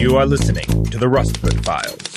You 0.00 0.16
are 0.16 0.26
listening 0.26 0.84
to 0.86 0.98
the 0.98 1.06
Rustford 1.06 1.62
Files. 1.64 2.10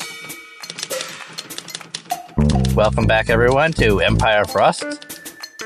Welcome 2.75 3.05
back, 3.05 3.29
everyone, 3.29 3.73
to 3.73 3.99
Empire 3.99 4.41
of 4.41 4.55
Rust. 4.55 4.85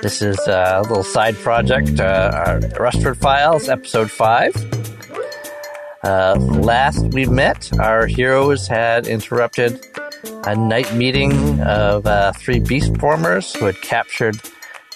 This 0.01 0.21
is 0.21 0.37
a 0.47 0.81
little 0.87 1.03
side 1.03 1.35
project, 1.35 1.99
uh, 1.99 2.59
Rustford 2.79 3.17
Files, 3.17 3.69
Episode 3.69 4.11
5. 4.11 4.55
Uh, 6.03 6.35
last 6.39 7.05
we 7.13 7.25
met, 7.25 7.71
our 7.79 8.07
heroes 8.07 8.67
had 8.67 9.07
interrupted 9.07 9.79
a 10.45 10.55
night 10.55 10.93
meeting 10.93 11.61
of 11.61 12.05
uh, 12.05 12.31
three 12.33 12.59
beast 12.59 12.97
formers 12.97 13.53
who 13.55 13.65
had 13.65 13.81
captured 13.81 14.39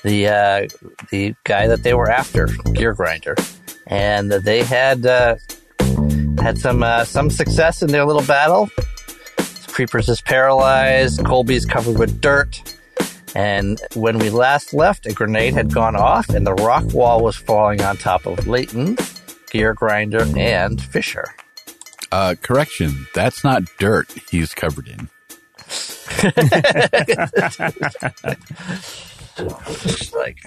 the 0.03 0.27
uh, 0.27 0.67
the 1.09 1.35
guy 1.43 1.67
that 1.67 1.83
they 1.83 1.93
were 1.93 2.09
after, 2.09 2.47
Gear 2.73 2.93
Grinder, 2.93 3.35
and 3.87 4.31
they 4.31 4.63
had 4.63 5.05
uh, 5.05 5.35
had 6.39 6.57
some 6.57 6.83
uh, 6.83 7.05
some 7.05 7.29
success 7.29 7.81
in 7.81 7.91
their 7.91 8.05
little 8.05 8.23
battle. 8.23 8.69
Creepers 9.67 10.09
is 10.09 10.21
paralyzed. 10.21 11.23
Colby's 11.23 11.65
covered 11.65 11.97
with 11.97 12.21
dirt. 12.21 12.77
And 13.33 13.79
when 13.93 14.19
we 14.19 14.29
last 14.29 14.73
left, 14.73 15.05
a 15.05 15.13
grenade 15.13 15.53
had 15.53 15.73
gone 15.73 15.95
off, 15.95 16.27
and 16.29 16.45
the 16.45 16.53
rock 16.53 16.93
wall 16.93 17.23
was 17.23 17.37
falling 17.37 17.81
on 17.81 17.95
top 17.95 18.25
of 18.25 18.45
Leighton, 18.45 18.97
Gear 19.49 19.73
Grinder, 19.73 20.25
and 20.35 20.81
Fisher. 20.81 21.23
Uh, 22.11 22.35
correction. 22.41 23.07
That's 23.15 23.45
not 23.45 23.63
dirt 23.79 24.11
he's 24.29 24.53
covered 24.53 24.89
in. 24.89 25.07
like 30.15 30.37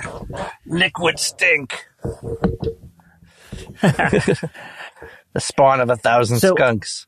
liquid 0.67 1.19
stink. 1.19 1.85
the 3.83 4.51
spawn 5.39 5.81
of 5.81 5.91
a 5.91 5.97
thousand 5.97 6.39
So- 6.41 6.55
skunks. 6.55 7.07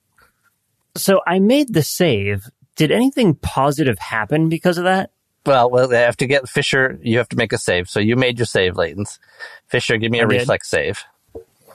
So 0.96 1.20
I 1.26 1.38
made 1.40 1.74
the 1.74 1.82
save. 1.82 2.44
Did 2.74 2.90
anything 2.90 3.34
positive 3.34 3.98
happen 3.98 4.48
because 4.48 4.78
of 4.78 4.84
that? 4.84 5.10
Well, 5.44 5.70
well, 5.70 5.86
they 5.88 6.00
have 6.00 6.16
to 6.18 6.26
get 6.26 6.48
Fisher. 6.48 6.98
You 7.02 7.18
have 7.18 7.28
to 7.28 7.36
make 7.36 7.52
a 7.52 7.58
save. 7.58 7.88
So 7.88 8.00
you 8.00 8.16
made 8.16 8.38
your 8.38 8.46
save, 8.46 8.76
Layton's. 8.76 9.20
Fisher, 9.68 9.96
give 9.98 10.10
me 10.10 10.18
a 10.20 10.24
I 10.24 10.26
did. 10.28 10.38
reflex 10.40 10.68
save. 10.68 11.04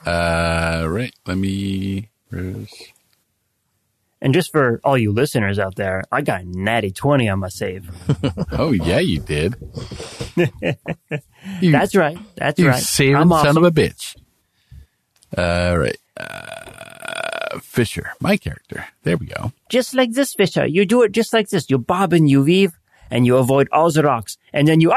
Uh, 0.04 0.84
right. 0.88 1.14
Let 1.26 1.38
me. 1.38 2.08
And 4.22 4.32
just 4.32 4.52
for 4.52 4.80
all 4.84 4.96
you 4.96 5.10
listeners 5.10 5.58
out 5.58 5.74
there, 5.74 6.04
I 6.12 6.22
got 6.22 6.44
natty 6.46 6.92
20 6.92 7.28
on 7.28 7.40
my 7.40 7.48
save. 7.48 7.90
Oh, 8.52 8.70
yeah, 8.70 9.00
you 9.00 9.18
did. 9.18 9.56
you, 11.60 11.72
That's 11.72 11.96
right. 11.96 12.16
That's 12.36 12.58
you 12.60 12.68
right. 12.68 12.80
saving 12.80 13.16
I'm 13.16 13.30
son 13.30 13.56
of 13.56 13.64
a 13.64 13.70
bitch. 13.70 14.14
All 15.36 15.78
right. 15.78 15.96
Uh, 16.16 17.58
Fisher, 17.60 18.12
my 18.20 18.36
character. 18.36 18.86
There 19.02 19.16
we 19.16 19.26
go. 19.26 19.52
Just 19.68 19.94
like 19.94 20.12
this, 20.12 20.34
Fisher. 20.34 20.66
You 20.66 20.86
do 20.86 21.02
it 21.02 21.12
just 21.12 21.32
like 21.32 21.48
this. 21.48 21.68
You 21.68 21.78
bob 21.78 22.12
and 22.12 22.30
you 22.30 22.44
weave 22.44 22.78
and 23.10 23.26
you 23.26 23.38
avoid 23.38 23.68
all 23.72 23.90
the 23.90 24.02
rocks. 24.04 24.36
And 24.52 24.68
then 24.68 24.80
you. 24.80 24.92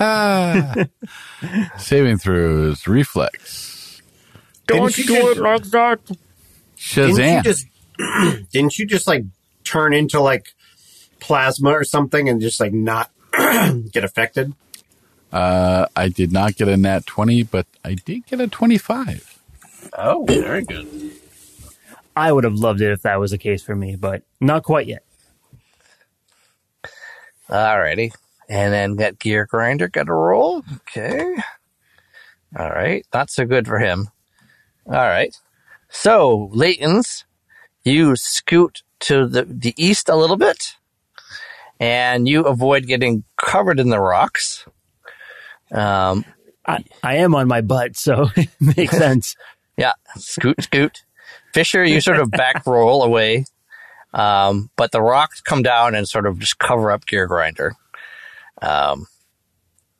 Ah. 0.00 0.74
Saving 1.78 2.18
throws, 2.18 2.88
reflex. 2.88 3.73
Don't 4.66 4.96
you 4.96 5.04
do 5.04 5.14
just- 5.14 5.36
it 5.36 5.40
like 5.40 5.62
that. 5.64 6.00
Didn't 6.94 7.18
you 7.18 7.42
just 7.42 7.66
didn't 8.52 8.78
you 8.78 8.86
just 8.86 9.06
like 9.06 9.24
turn 9.64 9.94
into 9.94 10.20
like 10.20 10.54
plasma 11.20 11.70
or 11.70 11.84
something 11.84 12.28
and 12.28 12.40
just 12.40 12.60
like 12.60 12.72
not 12.72 13.10
get 13.92 14.04
affected? 14.04 14.52
Uh, 15.32 15.86
I 15.96 16.08
did 16.08 16.32
not 16.32 16.56
get 16.56 16.68
a 16.68 16.76
nat 16.76 17.06
20, 17.06 17.42
but 17.44 17.66
I 17.84 17.94
did 17.94 18.26
get 18.26 18.40
a 18.40 18.46
25. 18.46 19.38
Oh, 19.98 20.24
very 20.26 20.62
good. 20.62 21.12
I 22.16 22.30
would 22.30 22.44
have 22.44 22.54
loved 22.54 22.80
it 22.80 22.92
if 22.92 23.02
that 23.02 23.18
was 23.18 23.32
the 23.32 23.38
case 23.38 23.62
for 23.62 23.74
me, 23.74 23.96
but 23.96 24.22
not 24.40 24.62
quite 24.62 24.86
yet. 24.86 25.02
Alrighty. 27.48 28.12
And 28.48 28.72
then 28.72 28.96
that 28.96 29.18
gear 29.18 29.46
grinder 29.46 29.88
got 29.88 30.08
a 30.08 30.12
roll. 30.14 30.62
Okay. 30.76 31.34
All 32.56 32.70
right. 32.70 33.04
Not 33.12 33.30
so 33.30 33.44
good 33.46 33.66
for 33.66 33.78
him. 33.78 34.08
All 34.86 34.92
right. 34.92 35.34
So, 35.88 36.50
Layton's, 36.52 37.24
you 37.84 38.16
scoot 38.16 38.82
to 39.00 39.26
the, 39.26 39.44
the 39.44 39.74
east 39.76 40.08
a 40.08 40.16
little 40.16 40.36
bit 40.36 40.76
and 41.80 42.28
you 42.28 42.42
avoid 42.42 42.86
getting 42.86 43.24
covered 43.36 43.80
in 43.80 43.90
the 43.90 44.00
rocks. 44.00 44.64
Um, 45.72 46.24
I, 46.66 46.84
I 47.02 47.16
am 47.16 47.34
on 47.34 47.48
my 47.48 47.60
butt, 47.60 47.96
so 47.96 48.28
it 48.36 48.48
makes 48.60 48.96
sense. 48.96 49.36
Yeah, 49.76 49.94
scoot, 50.14 50.62
scoot. 50.62 51.02
Fisher, 51.52 51.84
you 51.84 52.00
sort 52.00 52.20
of 52.20 52.30
back 52.30 52.64
roll 52.68 53.02
away, 53.02 53.44
um, 54.12 54.70
but 54.76 54.92
the 54.92 55.02
rocks 55.02 55.40
come 55.40 55.64
down 55.64 55.96
and 55.96 56.08
sort 56.08 56.26
of 56.26 56.38
just 56.38 56.60
cover 56.60 56.92
up 56.92 57.06
Gear 57.06 57.26
Grinder, 57.26 57.74
um, 58.62 59.08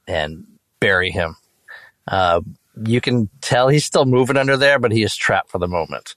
and 0.07 0.47
bury 0.79 1.11
him. 1.11 1.35
Uh, 2.07 2.43
you 2.85 3.01
can 3.01 3.29
tell 3.41 3.69
he's 3.69 3.85
still 3.85 4.05
moving 4.05 4.37
under 4.37 4.57
there, 4.57 4.79
but 4.79 4.93
he 4.93 5.03
is 5.03 5.15
trapped 5.17 5.51
for 5.51 5.59
the 5.59 5.69
moment. 5.69 6.15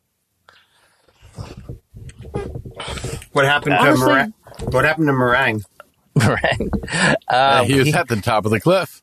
What 3.31 3.45
happened 3.45 3.75
to 3.75 3.79
Honestly- 3.81 4.05
Meringue? 4.07 4.33
What 4.71 4.85
happened 4.85 5.07
to 5.07 5.13
Meringue? 5.13 5.61
right? 6.15 7.15
Uh, 7.29 7.59
Um, 7.61 7.65
he 7.67 7.75
was 7.75 7.87
he- 7.87 7.93
at 7.93 8.07
the 8.07 8.15
top 8.17 8.45
of 8.45 8.51
the 8.51 8.59
cliff. 8.59 9.01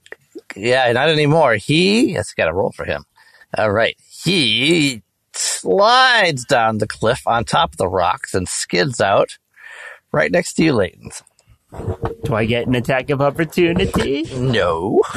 Yeah, 0.57 0.91
not 0.93 1.09
anymore. 1.09 1.55
He, 1.57 2.15
that's 2.15 2.35
got 2.35 2.49
a 2.49 2.53
roll 2.53 2.73
for 2.73 2.85
him. 2.85 3.05
All 3.57 3.71
right. 3.71 3.97
He 4.25 5.03
slides 5.33 6.45
down 6.45 6.79
the 6.79 6.87
cliff 6.87 7.23
on 7.27 7.45
top 7.45 7.73
of 7.73 7.77
the 7.77 7.89
rocks 7.89 8.35
and 8.35 8.49
skids 8.49 9.01
out 9.01 9.39
right 10.13 10.31
next 10.31 10.55
to 10.55 10.65
you, 10.65 10.73
Layton's. 10.73 11.23
Do 12.25 12.35
I 12.35 12.45
get 12.47 12.67
an 12.67 12.75
attack 12.75 13.11
of 13.11 13.21
opportunity? 13.21 14.25
No. 14.35 15.03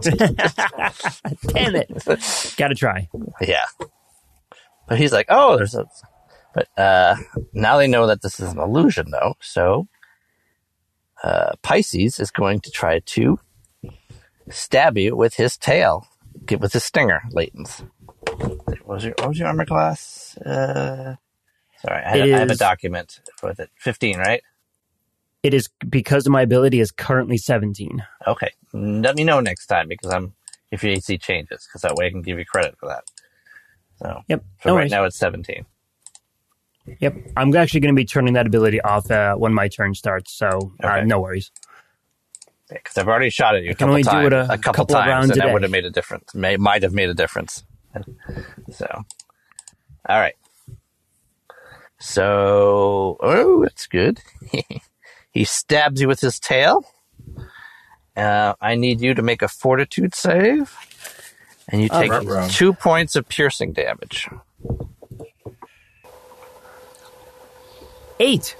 Damn 0.00 1.76
it. 1.76 2.54
Gotta 2.56 2.74
try. 2.74 3.08
yeah. 3.40 3.64
But 4.88 4.98
he's 4.98 5.12
like, 5.12 5.26
oh, 5.28 5.56
there's 5.56 5.74
a. 5.74 5.86
But 6.52 6.68
uh, 6.76 7.14
now 7.52 7.78
they 7.78 7.86
know 7.86 8.08
that 8.08 8.22
this 8.22 8.40
is 8.40 8.52
an 8.52 8.58
illusion, 8.58 9.10
though. 9.10 9.36
So 9.40 9.86
uh, 11.22 11.52
Pisces 11.62 12.18
is 12.18 12.30
going 12.30 12.60
to 12.60 12.70
try 12.70 12.98
to 12.98 13.38
stab 14.50 14.98
you 14.98 15.14
with 15.14 15.34
his 15.34 15.56
tail, 15.56 16.08
get 16.46 16.60
with 16.60 16.72
his 16.72 16.82
stinger, 16.84 17.22
Layton's. 17.30 17.84
What 18.26 18.86
was 18.86 19.04
your, 19.04 19.14
what 19.18 19.28
was 19.28 19.38
your 19.38 19.48
armor 19.48 19.64
class? 19.66 20.36
Uh, 20.38 21.14
sorry, 21.86 22.02
I, 22.02 22.16
It 22.16 22.34
I 22.34 22.38
have 22.40 22.50
a 22.50 22.56
document 22.56 23.20
with 23.42 23.60
it. 23.60 23.70
15, 23.76 24.18
right? 24.18 24.42
It 25.42 25.54
is 25.54 25.68
because 25.88 26.28
my 26.28 26.42
ability 26.42 26.80
is 26.80 26.90
currently 26.90 27.38
17. 27.38 28.04
Okay. 28.26 28.50
Let 28.72 29.16
me 29.16 29.24
know 29.24 29.40
next 29.40 29.66
time 29.66 29.88
because 29.88 30.10
I'm 30.12 30.34
if 30.70 30.84
your 30.84 30.92
AC 30.92 31.18
changes 31.18 31.66
because 31.66 31.82
that 31.82 31.96
way 31.96 32.06
I 32.06 32.10
can 32.10 32.22
give 32.22 32.38
you 32.38 32.44
credit 32.44 32.76
for 32.78 32.88
that. 32.88 33.04
So, 33.96 34.20
Yep. 34.28 34.44
so 34.62 34.68
no 34.68 34.74
right 34.74 34.80
worries. 34.82 34.90
now 34.90 35.04
it's 35.04 35.18
17. 35.18 35.64
Yep. 37.00 37.16
I'm 37.36 37.54
actually 37.56 37.80
going 37.80 37.94
to 37.94 37.98
be 37.98 38.04
turning 38.04 38.34
that 38.34 38.46
ability 38.46 38.80
off 38.82 39.10
uh, 39.10 39.34
when 39.34 39.54
my 39.54 39.68
turn 39.68 39.94
starts, 39.94 40.32
so 40.32 40.72
uh, 40.82 40.88
Okay. 40.88 41.04
no 41.06 41.20
worries. 41.20 41.50
because 42.68 42.98
I've 42.98 43.08
already 43.08 43.30
shot 43.30 43.54
at 43.56 43.62
you 43.62 43.70
a 43.70 43.74
can 43.74 43.88
couple 43.88 43.90
only 43.90 44.02
do 44.02 44.10
times, 44.10 44.26
it 44.26 44.32
a 44.32 44.44
a, 44.52 44.58
couple, 44.58 44.72
couple 44.72 44.94
times, 44.96 45.08
rounds 45.08 45.30
and 45.30 45.40
that 45.40 45.52
would 45.52 45.62
have 45.62 45.70
made 45.72 45.84
a 45.84 45.90
difference. 45.90 46.34
May 46.34 46.56
might 46.56 46.82
have 46.82 46.92
made 46.92 47.08
a 47.08 47.14
difference. 47.14 47.64
So, 48.70 48.86
all 50.08 50.18
right. 50.18 50.34
So, 51.98 53.16
oh, 53.20 53.62
that's 53.62 53.86
good. 53.86 54.20
he 55.32 55.44
stabs 55.44 56.00
you 56.00 56.08
with 56.08 56.20
his 56.20 56.38
tail. 56.38 56.84
Uh, 58.16 58.54
I 58.60 58.74
need 58.74 59.00
you 59.00 59.14
to 59.14 59.22
make 59.22 59.40
a 59.42 59.48
fortitude 59.48 60.14
save, 60.14 60.74
and 61.68 61.80
you 61.82 61.88
Oh, 61.92 62.00
take 62.00 62.10
ruh-roh. 62.10 62.48
two 62.48 62.72
points 62.72 63.16
of 63.16 63.28
piercing 63.28 63.72
damage. 63.72 64.28
Eight. 68.18 68.56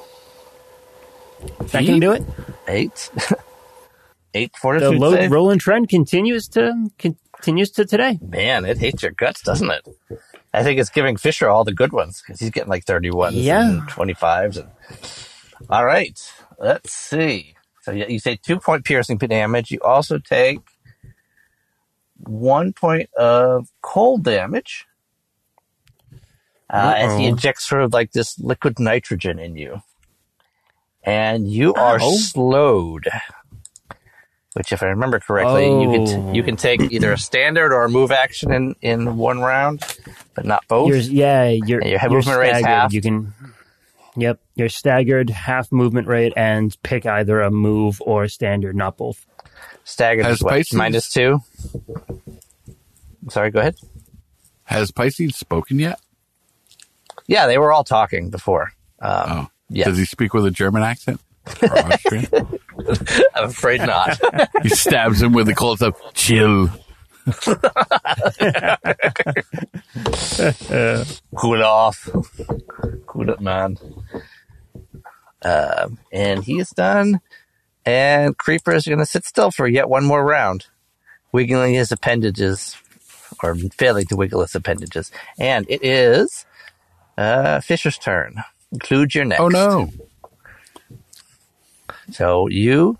That 1.72 1.84
can 1.84 2.00
do 2.00 2.12
it. 2.12 2.22
Eight, 2.69 3.11
eight 4.34 4.52
The 4.52 4.58
fortitude 4.61 4.99
low 4.99 5.12
save. 5.14 5.31
rolling 5.31 5.58
trend 5.58 5.88
continues 5.88 6.49
to 6.50 6.90
continues 6.99 7.70
to 7.73 7.84
today. 7.84 8.19
Man, 8.23 8.64
it 8.64 8.78
hates 8.78 9.02
your 9.02 9.12
guts, 9.12 9.43
doesn't 9.43 9.70
it? 9.70 9.87
I 10.52 10.62
think 10.62 10.81
it's 10.81 10.90
giving 10.90 11.16
Fisher 11.16 11.49
all 11.49 11.64
the 11.64 11.73
good 11.75 11.93
ones 11.93 12.23
because 12.23 12.40
he's 12.40 12.50
getting 12.50 12.69
like 12.70 12.84
31s 12.84 13.32
Yeah. 13.34 13.69
and 13.70 13.82
25s. 13.82 14.56
And... 14.58 14.69
All 15.69 15.84
right, 15.84 16.19
let's 16.60 16.92
see. 16.92 17.54
So 17.82 17.92
you 17.92 18.06
you 18.08 18.18
say 18.20 18.36
two 18.36 18.60
point 18.60 18.84
piercing 18.84 19.18
damage. 19.18 19.70
You 19.70 19.80
also 19.80 20.18
take 20.18 20.60
one 22.18 22.72
point 22.72 23.08
of 23.14 23.68
cold 23.80 24.22
damage 24.22 24.86
uh, 26.72 26.94
as 26.96 27.18
he 27.18 27.24
injects 27.26 27.66
sort 27.68 27.82
of 27.82 27.92
like 27.92 28.12
this 28.12 28.38
liquid 28.38 28.78
nitrogen 28.78 29.38
in 29.38 29.56
you. 29.56 29.82
And 31.02 31.50
you 31.50 31.72
are 31.74 31.98
Ow. 32.00 32.10
slowed. 32.16 33.08
which, 34.52 34.72
if 34.72 34.82
I 34.82 34.86
remember 34.86 35.18
correctly, 35.20 35.64
you 35.66 35.88
Oh. 35.88 36.06
can 36.06 36.34
you 36.34 36.42
can 36.42 36.56
take 36.56 36.80
either 36.92 37.12
a 37.12 37.18
standard 37.18 37.72
or 37.72 37.84
a 37.84 37.88
move 37.88 38.10
action 38.12 38.52
in, 38.52 38.74
in 38.82 39.16
one 39.16 39.40
round, 39.40 39.82
but 40.34 40.44
not 40.44 40.66
both. 40.68 40.88
You're, 40.88 40.98
yeah, 40.98 41.44
And 41.44 41.68
your 41.68 41.82
you're 41.84 41.98
movement 42.10 42.24
staggered. 42.26 42.66
half. 42.66 42.92
You 42.92 43.00
can. 43.00 43.32
Yep, 44.16 44.40
you're 44.56 44.68
staggered, 44.68 45.30
half 45.30 45.70
movement 45.70 46.08
rate, 46.08 46.32
and 46.36 46.76
pick 46.82 47.06
either 47.06 47.40
a 47.40 47.50
move 47.50 48.00
or 48.04 48.24
a 48.24 48.28
standard, 48.28 48.74
not 48.76 48.96
both. 48.96 49.24
Staggered 49.84 50.24
Has 50.24 50.38
is 50.38 50.42
what? 50.42 50.54
Pisces- 50.54 50.74
Minus 50.76 51.10
two. 51.10 51.40
Sorry, 53.28 53.50
go 53.50 53.60
ahead. 53.60 53.76
Has 54.64 54.90
Pisces 54.90 55.36
spoken 55.36 55.78
yet? 55.78 56.00
Yeah, 57.26 57.46
they 57.46 57.58
were 57.58 57.72
all 57.72 57.84
talking 57.84 58.30
before. 58.30 58.72
Um, 59.00 59.24
Oh. 59.30 59.46
yeah. 59.68 59.84
Does 59.84 59.98
he 59.98 60.04
speak 60.04 60.34
with 60.34 60.44
a 60.46 60.50
German 60.50 60.82
accent? 60.82 61.20
Or 61.62 61.78
Austrian? 61.92 62.26
I'm 63.34 63.44
afraid 63.48 63.80
not. 63.80 64.18
he 64.62 64.68
stabs 64.70 65.22
him 65.22 65.32
with 65.32 65.46
the 65.46 65.54
close 65.54 65.82
up. 65.82 65.94
Chill. 66.14 66.68
cool 71.36 71.62
off. 71.62 72.08
Cool 73.06 73.30
up, 73.30 73.40
man. 73.40 73.76
Um, 75.42 75.98
and 76.12 76.44
he 76.44 76.58
is 76.58 76.70
done. 76.70 77.20
And 77.87 78.37
Creeper 78.37 78.72
is 78.72 78.87
going 78.87 78.98
to 78.98 79.06
sit 79.06 79.25
still 79.25 79.50
for 79.50 79.66
yet 79.66 79.88
one 79.88 80.04
more 80.04 80.25
round, 80.25 80.66
wiggling 81.32 81.75
his 81.75 81.90
appendages, 81.90 82.76
or 83.42 83.54
failing 83.54 84.06
to 84.06 84.16
wiggle 84.16 84.42
his 84.42 84.54
appendages. 84.54 85.10
And 85.38 85.66
it 85.69 85.82
is 85.82 86.44
uh, 87.16 87.60
Fisher's 87.60 87.98
turn. 87.98 88.42
Include 88.72 89.14
your 89.14 89.25
next. 89.25 89.40
Oh 89.40 89.48
no. 89.48 89.90
So 92.10 92.48
you 92.48 92.98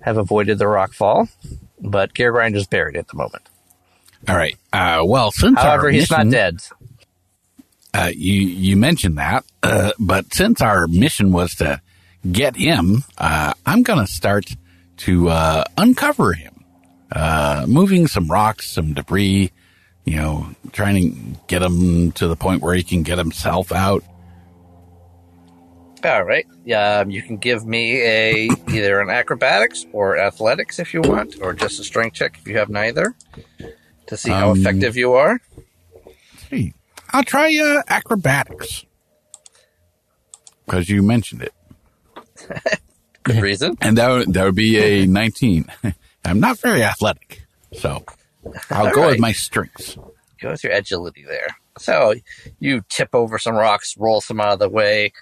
have 0.00 0.16
avoided 0.16 0.58
the 0.58 0.68
rock 0.68 0.92
fall, 0.92 1.28
but 1.80 2.14
Gear 2.14 2.32
Grinder's 2.32 2.66
buried 2.66 2.96
at 2.96 3.08
the 3.08 3.16
moment. 3.16 3.48
All 4.28 4.36
right. 4.36 4.56
Uh, 4.72 5.02
well, 5.04 5.30
since 5.30 5.58
However, 5.58 5.90
he's 5.90 6.10
not 6.10 6.28
dead. 6.30 6.60
Uh, 7.94 8.10
you 8.14 8.34
you 8.42 8.76
mentioned 8.76 9.18
that, 9.18 9.44
uh, 9.62 9.92
but 9.98 10.32
since 10.34 10.60
our 10.60 10.86
mission 10.86 11.32
was 11.32 11.54
to 11.56 11.80
get 12.30 12.56
him, 12.56 13.04
uh, 13.16 13.54
I'm 13.64 13.82
gonna 13.82 14.06
start 14.06 14.44
to 14.98 15.28
uh, 15.28 15.64
uncover 15.76 16.32
him, 16.34 16.64
uh, 17.12 17.64
moving 17.66 18.06
some 18.06 18.28
rocks, 18.28 18.70
some 18.70 18.92
debris, 18.92 19.50
you 20.04 20.16
know, 20.16 20.48
trying 20.72 20.94
to 20.96 21.38
get 21.46 21.62
him 21.62 22.12
to 22.12 22.28
the 22.28 22.36
point 22.36 22.62
where 22.62 22.74
he 22.74 22.82
can 22.82 23.02
get 23.02 23.16
himself 23.18 23.72
out. 23.72 24.04
All 26.04 26.22
right. 26.22 26.46
Um, 26.72 27.10
you 27.10 27.22
can 27.22 27.38
give 27.38 27.66
me 27.66 28.00
a 28.02 28.48
either 28.68 29.00
an 29.00 29.10
acrobatics 29.10 29.84
or 29.92 30.16
athletics 30.16 30.78
if 30.78 30.94
you 30.94 31.00
want, 31.00 31.36
or 31.40 31.52
just 31.54 31.80
a 31.80 31.84
strength 31.84 32.14
check 32.14 32.38
if 32.40 32.46
you 32.46 32.56
have 32.58 32.68
neither, 32.68 33.14
to 34.06 34.16
see 34.16 34.30
how 34.30 34.50
Um, 34.50 34.60
effective 34.60 34.96
you 34.96 35.14
are. 35.14 35.40
Hey, 36.50 36.72
I'll 37.10 37.24
try 37.24 37.56
uh, 37.58 37.82
acrobatics 37.88 38.84
because 40.66 40.88
you 40.88 41.02
mentioned 41.02 41.42
it, 41.42 41.54
Good 43.22 43.42
reason. 43.42 43.76
and 43.80 43.96
that 43.98 44.08
would, 44.08 44.32
that 44.34 44.44
would 44.44 44.54
be 44.54 44.78
a 44.78 45.06
19. 45.08 45.66
I'm 46.24 46.40
not 46.40 46.58
very 46.60 46.82
athletic, 46.82 47.46
so 47.72 48.04
I'll 48.70 48.92
go 48.94 49.02
right. 49.02 49.10
with 49.12 49.20
my 49.20 49.32
strengths. 49.32 49.96
Go 50.40 50.50
with 50.50 50.62
your 50.64 50.72
agility 50.74 51.24
there. 51.26 51.48
So 51.78 52.14
you 52.60 52.82
tip 52.88 53.10
over 53.14 53.38
some 53.38 53.54
rocks, 53.54 53.96
roll 53.96 54.20
some 54.20 54.40
out 54.40 54.52
of 54.54 54.58
the 54.58 54.68
way. 54.68 55.12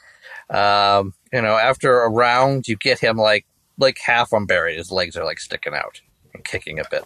Um, 0.51 1.15
you 1.33 1.43
know, 1.43 1.57
after 1.57 2.03
a 2.03 2.11
round, 2.11 2.67
you 2.69 2.77
get 2.77 2.99
him 2.99 3.17
like 3.17 3.47
like 3.79 3.99
half 4.05 4.33
unburied. 4.33 4.77
His 4.79 4.91
legs 4.91 5.17
are 5.17 5.25
like 5.25 5.39
sticking 5.39 5.75
out 5.75 6.01
and 6.35 6.43
kicking 6.45 6.79
a 6.81 6.85
bit. 6.91 7.05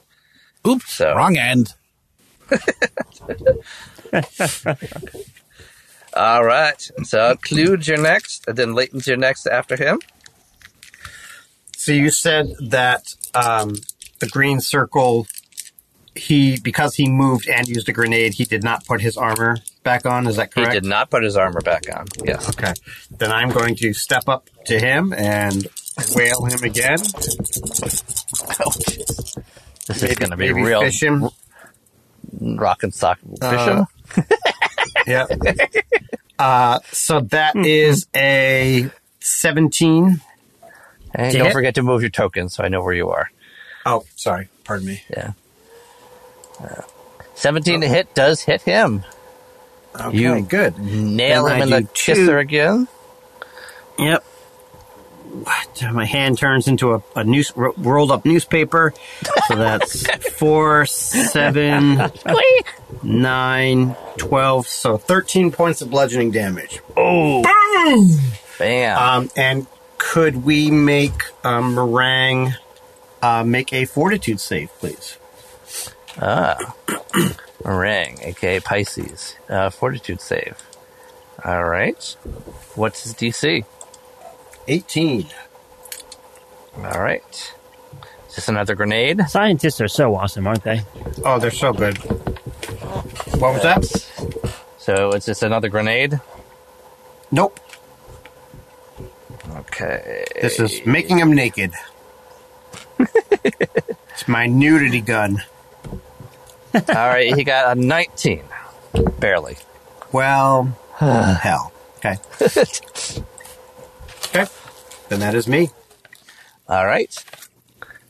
Oops, 0.67 0.93
So- 0.93 1.15
wrong 1.15 1.37
end. 1.37 1.75
All 6.15 6.45
right. 6.45 6.91
So 7.05 7.37
Kluge's 7.37 7.87
your 7.89 8.01
next, 8.01 8.47
and 8.49 8.57
then 8.57 8.75
Leighton's 8.75 9.07
your 9.07 9.17
next 9.17 9.47
after 9.47 9.77
him. 9.77 10.01
So 11.77 11.93
you 11.93 12.11
said 12.11 12.49
that 12.69 13.15
um, 13.35 13.77
the 14.19 14.27
green 14.29 14.61
circle, 14.61 15.27
he 16.15 16.59
because 16.61 16.97
he 16.97 17.09
moved 17.09 17.49
and 17.49 17.69
used 17.69 17.89
a 17.89 17.93
grenade, 17.93 18.35
he 18.35 18.45
did 18.45 18.63
not 18.65 18.85
put 18.87 19.01
his 19.01 19.17
armor 19.17 19.57
back 19.85 20.05
on. 20.05 20.27
Is 20.27 20.37
that 20.37 20.53
correct? 20.53 20.73
He 20.75 20.81
did 20.81 20.89
not 20.89 21.11
put 21.11 21.23
his 21.23 21.37
armor 21.37 21.61
back 21.61 21.85
on. 21.95 22.07
Yes. 22.25 22.49
Okay. 22.51 22.73
Then 23.17 23.31
I'm 23.33 23.51
going 23.51 23.77
to 23.77 23.93
step 23.95 24.29
up 24.29 24.51
to 24.67 24.79
him 24.79 25.13
and 25.13 25.67
whale 26.15 26.45
him 26.45 26.63
again. 26.65 26.99
This 29.87 30.03
is 30.03 30.15
going 30.17 30.31
to 30.31 30.37
be 30.37 30.49
maybe 30.53 30.63
real 30.63 30.83
fish 30.83 31.03
him. 31.03 31.29
rock 32.41 32.83
and 32.83 32.95
sock 32.95 33.19
fish 33.21 33.29
Uh, 33.43 33.77
him. 33.79 33.87
Yeah. 35.07 35.27
uh, 36.39 36.79
so 36.93 37.21
that 37.21 37.57
is 37.57 38.07
a 38.15 38.91
17. 39.21 40.21
And 41.15 41.33
to 41.33 41.39
don't 41.39 41.47
hit? 41.49 41.53
forget 41.53 41.75
to 41.77 41.83
move 41.83 42.03
your 42.03 42.11
token 42.11 42.49
so 42.49 42.63
I 42.63 42.69
know 42.69 42.83
where 42.83 42.95
you 42.95 43.09
are. 43.11 43.31
Oh, 43.85 44.05
sorry. 44.17 44.49
Pardon 44.65 44.87
me. 44.87 45.03
Yeah. 45.11 45.33
Uh, 46.63 46.83
17 47.35 47.81
to 47.81 47.89
hit 47.89 48.15
does 48.15 48.43
hit 48.43 48.63
him. 48.63 49.03
Okay, 49.99 50.17
You- 50.17 50.43
good. 50.43 50.79
Nail 50.79 51.47
Then 51.47 51.57
him 51.57 51.63
I 51.63 51.65
in 51.77 51.85
the 51.85 51.89
kisser 51.93 52.39
again. 52.39 52.87
Yep. 53.99 54.25
What? 55.31 55.93
My 55.93 56.05
hand 56.05 56.39
turns 56.39 56.67
into 56.67 56.95
a, 56.95 57.03
a 57.15 57.25
news 57.25 57.53
ro- 57.57 57.75
rolled 57.79 58.11
up 58.11 58.25
newspaper. 58.25 58.93
So 59.47 59.55
that's 59.55 60.05
four, 60.33 60.87
seven, 60.87 62.11
nine, 63.03 63.97
twelve. 64.17 64.67
So 64.67 64.97
thirteen 64.99 65.53
points 65.53 65.83
of 65.83 65.91
bludgeoning 65.91 66.33
damage. 66.33 66.81
Oh, 66.97 67.43
boom, 67.43 68.19
bam. 68.59 68.99
Um, 68.99 69.31
and 69.37 69.67
could 69.99 70.45
we 70.45 70.71
make 70.71 71.23
um, 71.45 71.75
Meringue 71.75 72.55
uh, 73.23 73.45
make 73.45 73.73
a 73.73 73.85
fortitude 73.85 74.41
save, 74.41 74.71
please? 74.79 75.17
Ah, 76.21 76.75
meringue, 77.65 78.19
aka 78.23 78.59
Pisces. 78.61 79.37
Uh, 79.49 79.71
fortitude 79.71 80.21
save. 80.21 80.57
All 81.45 81.65
right. 81.65 82.03
What's 82.75 83.05
his 83.05 83.15
DC? 83.15 83.65
Eighteen. 84.69 85.27
All 86.77 87.01
right. 87.01 87.55
Is 88.29 88.37
this 88.37 88.49
another 88.49 88.75
grenade? 88.77 89.21
Scientists 89.29 89.81
are 89.81 89.89
so 89.89 90.15
awesome, 90.15 90.47
aren't 90.47 90.63
they? 90.63 90.83
Oh, 91.25 91.39
they're 91.41 91.51
so 91.51 91.73
good. 91.73 91.99
What 93.41 93.55
was 93.55 93.63
that? 93.63 93.85
So 94.79 95.11
is 95.11 95.27
this 95.27 95.43
another 95.43 95.69
grenade? 95.69 96.21
Nope. 97.33 97.59
Okay. 99.57 100.25
This 100.41 100.61
is 100.61 100.85
making 100.87 101.19
him 101.19 101.33
naked. 101.33 101.73
it's 103.01 104.29
my 104.29 104.47
nudity 104.47 105.01
gun. 105.01 105.43
All 106.75 106.83
right. 106.89 107.35
He 107.35 107.43
got 107.45 107.77
a 107.77 107.81
19. 107.81 108.45
Barely. 109.19 109.57
Well, 110.13 110.77
hell. 110.99 111.73
Okay. 111.99 112.17
okay. 114.35 114.47
Then 115.09 115.21
that 115.21 115.35
is 115.35 115.47
me. 115.49 115.71
All 116.69 116.87
right. 116.87 117.13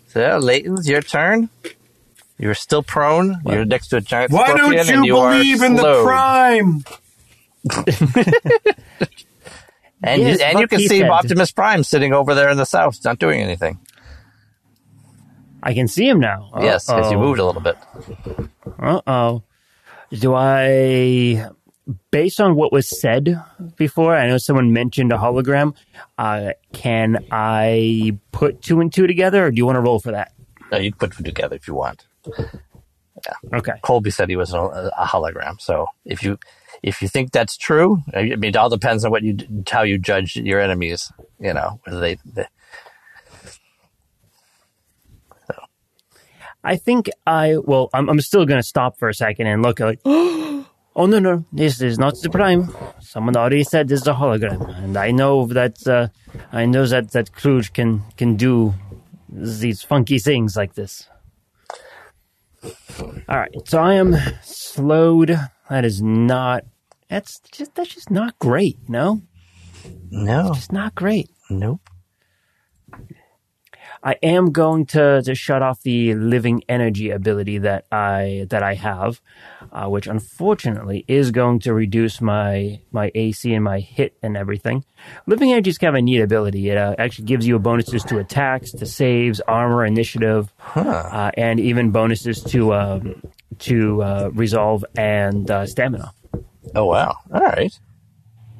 So, 0.09 0.39
Leighton's 0.39 0.89
your 0.89 1.03
turn. 1.03 1.49
You're 2.39 2.55
still 2.55 2.83
prone. 2.83 3.41
You're 3.47 3.65
next 3.65 3.89
to 3.89 3.97
a 3.99 4.01
giant 4.01 4.33
Why 4.33 4.47
scorpion, 4.47 4.87
don't 4.87 4.97
and 4.97 5.05
you 5.07 5.15
you 5.15 5.21
believe 5.21 5.63
in 5.63 5.75
the 5.75 5.83
slowed. 5.83 6.07
crime? 6.07 6.85
And 10.03 10.23
Yes, 10.23 10.39
you, 10.41 10.45
and 10.47 10.59
you 10.61 10.67
can 10.69 10.79
see 10.81 11.01
said. 11.01 11.11
Optimus 11.11 11.53
Prime 11.53 11.85
sitting 11.85 12.15
over 12.15 12.35
there 12.35 12.49
in 12.49 12.57
the 12.57 12.65
south, 12.65 13.05
not 13.05 13.19
doing 13.19 13.41
anything. 13.43 13.79
I 15.63 15.75
can 15.75 15.89
see 15.89 16.09
him 16.09 16.21
now. 16.21 16.51
Yes, 16.61 16.87
because 16.87 17.13
you 17.13 17.19
moved 17.19 17.39
a 17.39 17.45
little 17.45 17.61
bit. 17.61 17.77
Uh 18.79 19.03
oh. 19.07 19.43
Do 20.11 20.35
I, 20.35 21.51
based 22.11 22.41
on 22.41 22.55
what 22.55 22.73
was 22.73 22.89
said 22.89 23.43
before, 23.77 24.17
I 24.17 24.27
know 24.27 24.39
someone 24.39 24.73
mentioned 24.73 25.13
a 25.13 25.17
hologram. 25.17 25.75
Uh, 26.19 26.53
can 26.73 27.27
I 27.31 28.19
put 28.33 28.63
two 28.63 28.81
and 28.81 28.93
two 28.93 29.07
together, 29.07 29.47
or 29.47 29.51
do 29.51 29.57
you 29.57 29.67
want 29.67 29.77
to 29.77 29.81
roll 29.81 30.01
for 30.01 30.13
that? 30.13 30.33
No, 30.71 30.79
you 30.79 30.93
can 30.93 30.99
put 30.99 31.17
them 31.17 31.25
together 31.25 31.57
if 31.57 31.67
you 31.69 31.75
want. 31.75 32.07
Yeah. 32.27 32.45
Okay. 33.53 33.75
Colby 33.83 34.11
said 34.11 34.31
he 34.31 34.37
was 34.37 34.55
a, 34.55 34.59
a 34.59 35.05
hologram, 35.05 35.61
so 35.61 35.87
if 36.07 36.23
you 36.23 36.39
if 36.83 37.03
you 37.03 37.09
think 37.09 37.33
that's 37.33 37.59
true, 37.59 38.01
I 38.15 38.23
mean, 38.23 38.45
it 38.45 38.57
all 38.57 38.71
depends 38.71 39.05
on 39.05 39.11
what 39.11 39.23
you 39.23 39.37
how 39.71 39.83
you 39.83 39.99
judge 39.99 40.37
your 40.37 40.59
enemies. 40.59 41.13
You 41.39 41.53
know, 41.53 41.81
whether 41.85 42.01
they, 42.01 42.17
they 42.25 42.47
I 46.65 46.77
think 46.77 47.11
I 47.27 47.59
well. 47.59 47.91
I'm, 47.93 48.09
I'm 48.09 48.21
still 48.23 48.47
going 48.47 48.59
to 48.59 48.67
stop 48.67 48.99
for 48.99 49.11
a 49.11 49.15
second 49.15 49.49
and 49.49 49.63
look 49.63 49.81
at 49.81 49.87
like. 49.87 50.01
Oh 50.97 51.07
no 51.07 51.19
no! 51.21 51.45
This 51.53 51.81
is 51.81 51.99
not 51.99 52.15
the 52.21 52.31
prime. 52.31 52.69
Someone 53.01 53.37
already 53.37 53.63
said 53.65 53.89
this 53.89 54.01
is 54.03 54.07
a 54.09 54.15
hologram, 54.15 54.61
and 54.83 54.97
I 54.97 55.13
know 55.13 55.47
that 55.47 55.87
uh, 55.87 56.09
I 56.53 56.67
know 56.67 56.85
that 56.87 57.13
that 57.13 57.33
Kluge 57.33 57.73
can 57.73 58.03
can 58.17 58.37
do 58.37 58.75
these 59.29 59.83
funky 59.83 60.19
things 60.19 60.57
like 60.57 60.75
this. 60.75 61.09
All 63.29 63.39
right, 63.39 63.55
so 63.65 63.79
I 63.81 63.95
am 63.95 64.17
slowed. 64.43 65.39
That 65.71 65.85
is 65.85 66.03
not. 66.03 66.65
That's 67.09 67.39
just 67.53 67.75
that's 67.77 67.95
just 67.95 68.11
not 68.11 68.39
great. 68.41 68.77
You 68.87 68.93
know, 68.93 69.23
No, 70.11 70.53
it's 70.57 70.73
not 70.73 70.95
great. 70.97 71.31
nope. 71.49 71.81
I 74.03 74.17
am 74.23 74.51
going 74.51 74.87
to, 74.87 75.21
to 75.23 75.35
shut 75.35 75.61
off 75.61 75.83
the 75.83 76.15
living 76.15 76.63
energy 76.71 77.11
ability 77.11 77.59
that 77.59 77.85
I 77.93 78.47
that 78.49 78.63
I 78.63 78.75
have, 78.75 79.21
uh, 79.73 79.87
which 79.89 80.07
unfortunately 80.07 81.05
is 81.09 81.31
going 81.31 81.61
to 81.61 81.73
reduce 81.75 82.21
my 82.21 82.81
my 82.93 83.11
AC 83.15 83.53
and 83.53 83.65
my 83.65 83.81
hit 83.81 84.17
and 84.23 84.37
everything. 84.37 84.85
Living 85.27 85.53
energy 85.53 85.71
is 85.71 85.79
kind 85.79 85.95
of 85.95 85.99
a 85.99 86.03
neat 86.03 86.21
ability. 86.21 86.69
It 86.71 86.77
uh, 86.77 86.95
actually 86.99 87.27
gives 87.27 87.47
you 87.47 87.59
bonuses 87.59 88.05
to 88.05 88.19
attacks, 88.19 88.73
to 88.73 88.87
saves, 88.87 89.41
armor, 89.41 89.85
initiative, 89.85 90.53
uh, 90.75 91.31
and 91.37 91.61
even 91.61 91.91
bonuses 91.91 92.43
to 92.45 92.75
um, 92.75 93.23
to 93.61 94.03
uh, 94.03 94.31
resolve 94.33 94.85
and 94.97 95.51
uh, 95.51 95.67
stamina. 95.67 96.13
Oh 96.75 96.87
wow! 96.87 97.17
All 97.33 97.41
right. 97.41 97.73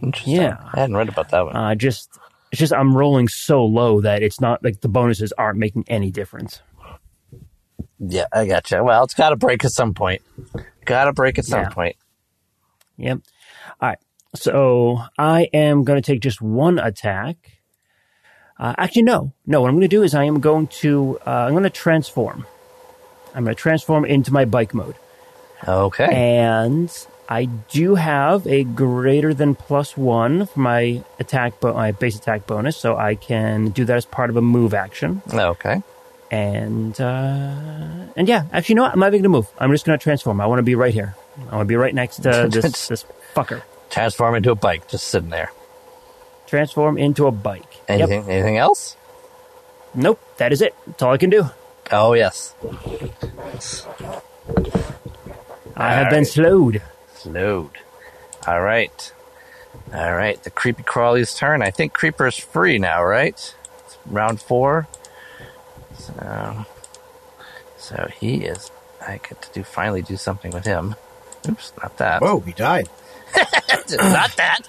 Interesting. 0.03 0.37
Yeah. 0.37 0.57
I 0.73 0.81
hadn't 0.81 0.97
read 0.97 1.09
about 1.09 1.31
that 1.31 1.45
one. 1.45 1.57
Uh, 1.57 1.75
just 1.75 2.19
it's 2.53 2.59
just 2.59 2.73
I'm 2.73 2.97
rolling 2.97 3.29
so 3.29 3.65
low 3.65 4.01
that 4.01 4.23
it's 4.23 4.41
not 4.41 4.65
like 4.65 4.81
the 4.81 4.89
bonuses 4.89 5.33
aren't 5.33 5.59
making 5.59 5.85
any 5.89 6.11
difference. 6.11 6.61
Yeah, 8.01 8.25
I 8.33 8.47
gotcha. 8.47 8.83
Well, 8.83 9.05
it's 9.05 9.15
got 9.15 9.31
to 9.31 9.37
break 9.37 9.65
at 9.65 9.71
some 9.71 9.95
point. 9.95 10.23
Got 10.85 11.05
to 11.05 11.13
break 11.13 11.39
at 11.39 11.45
some 11.45 11.61
Yeah. 11.63 11.69
point. 11.69 11.97
Yep. 12.97 13.19
All 13.81 13.89
right. 13.91 13.99
So 14.35 14.99
I 15.19 15.49
am 15.53 15.85
going 15.85 16.01
to 16.01 16.07
take 16.13 16.21
just 16.21 16.41
one 16.43 16.79
attack. 16.79 17.37
Uh, 18.59 18.75
actually, 18.77 19.03
no, 19.03 19.33
no. 19.47 19.61
What 19.63 19.69
I'm 19.69 19.75
going 19.75 19.83
to 19.83 19.89
do 19.89 20.03
is 20.03 20.15
I 20.15 20.25
am 20.25 20.41
going 20.41 20.67
to 20.83 21.19
uh, 21.27 21.31
I'm 21.31 21.53
going 21.53 21.63
to 21.65 21.71
transform. 21.71 22.47
I'm 23.35 23.45
going 23.45 23.55
to 23.57 23.61
transform 23.61 24.05
into 24.05 24.33
my 24.33 24.45
bike 24.45 24.75
mode, 24.75 24.97
Okay. 25.67 26.05
and 26.13 26.91
I 27.29 27.45
do 27.45 27.95
have 27.95 28.45
a 28.47 28.65
greater 28.65 29.33
than 29.33 29.55
plus 29.55 29.97
one 29.97 30.47
for 30.47 30.59
my 30.61 31.05
attack, 31.21 31.61
bo- 31.61 31.75
my 31.75 31.93
base 31.93 32.17
attack 32.17 32.47
bonus, 32.49 32.77
so 32.77 32.97
I 32.97 33.15
can 33.15 33.69
do 33.69 33.85
that 33.85 33.97
as 33.97 34.05
part 34.05 34.31
of 34.31 34.37
a 34.37 34.43
move 34.43 34.75
action. 34.75 35.23
Okay. 35.33 35.81
And 36.31 36.99
uh, 37.01 37.55
and 38.17 38.29
yeah, 38.29 38.45
actually, 38.53 38.75
you 38.75 38.77
know 38.77 38.83
what? 38.83 38.93
I'm 38.93 39.01
not 39.01 39.09
even 39.09 39.23
going 39.23 39.23
to 39.25 39.29
move. 39.31 39.49
I'm 39.59 39.73
just 39.73 39.85
going 39.85 39.99
to 39.99 40.03
transform. 40.03 40.41
I 40.41 40.47
want 40.47 40.61
to 40.61 40.63
be 40.63 40.77
right 40.77 40.95
here. 40.95 41.17
I 41.51 41.57
want 41.57 41.67
to 41.67 41.73
be 41.73 41.77
right 41.77 41.95
next 41.95 42.17
to 42.23 42.49
this 42.51 42.87
this 42.89 43.05
fucker. 43.35 43.63
Transform 43.91 44.37
into 44.37 44.53
a 44.53 44.55
bike, 44.55 44.87
just 44.89 45.09
sitting 45.09 45.31
there. 45.31 45.51
transform 46.47 46.99
into 46.99 47.27
a 47.27 47.33
bike. 47.33 47.73
Yep. 47.89 47.91
Anything? 48.01 48.31
Anything 48.31 48.57
else? 48.59 48.97
Nope. 49.95 50.21
That 50.37 50.53
is 50.53 50.63
it. 50.63 50.75
That's 50.87 51.03
all 51.03 51.13
I 51.13 51.17
can 51.19 51.31
do. 51.31 51.47
Oh 51.91 52.13
yes. 52.13 52.55
I 55.77 55.95
have 55.95 56.07
All 56.07 56.11
been 56.11 56.25
slowed. 56.25 56.83
Slowed. 57.15 57.71
All 58.47 58.61
right. 58.63 59.13
All 59.93 60.13
right. 60.15 60.43
The 60.43 60.51
creepy 60.51 60.83
crawly's 60.85 61.35
turn. 61.35 61.63
I 61.63 61.71
think 61.71 61.93
Creeper's 61.93 62.39
free 62.39 62.79
now, 62.79 63.03
right? 63.05 63.35
It's 63.35 63.99
round 64.07 64.41
four. 64.41 64.87
So, 66.01 66.67
so 67.79 68.09
he 68.19 68.45
is. 68.45 68.71
I 69.07 69.19
get 69.19 69.41
to 69.43 69.53
do 69.53 69.63
finally 69.63 70.03
do 70.03 70.17
something 70.17 70.53
with 70.53 70.65
him. 70.65 70.95
Oops, 71.49 71.73
not 71.81 71.97
that. 71.99 72.21
Whoa, 72.23 72.41
he 72.41 72.53
died. 72.53 72.89
not 73.37 74.37
that. 74.37 74.61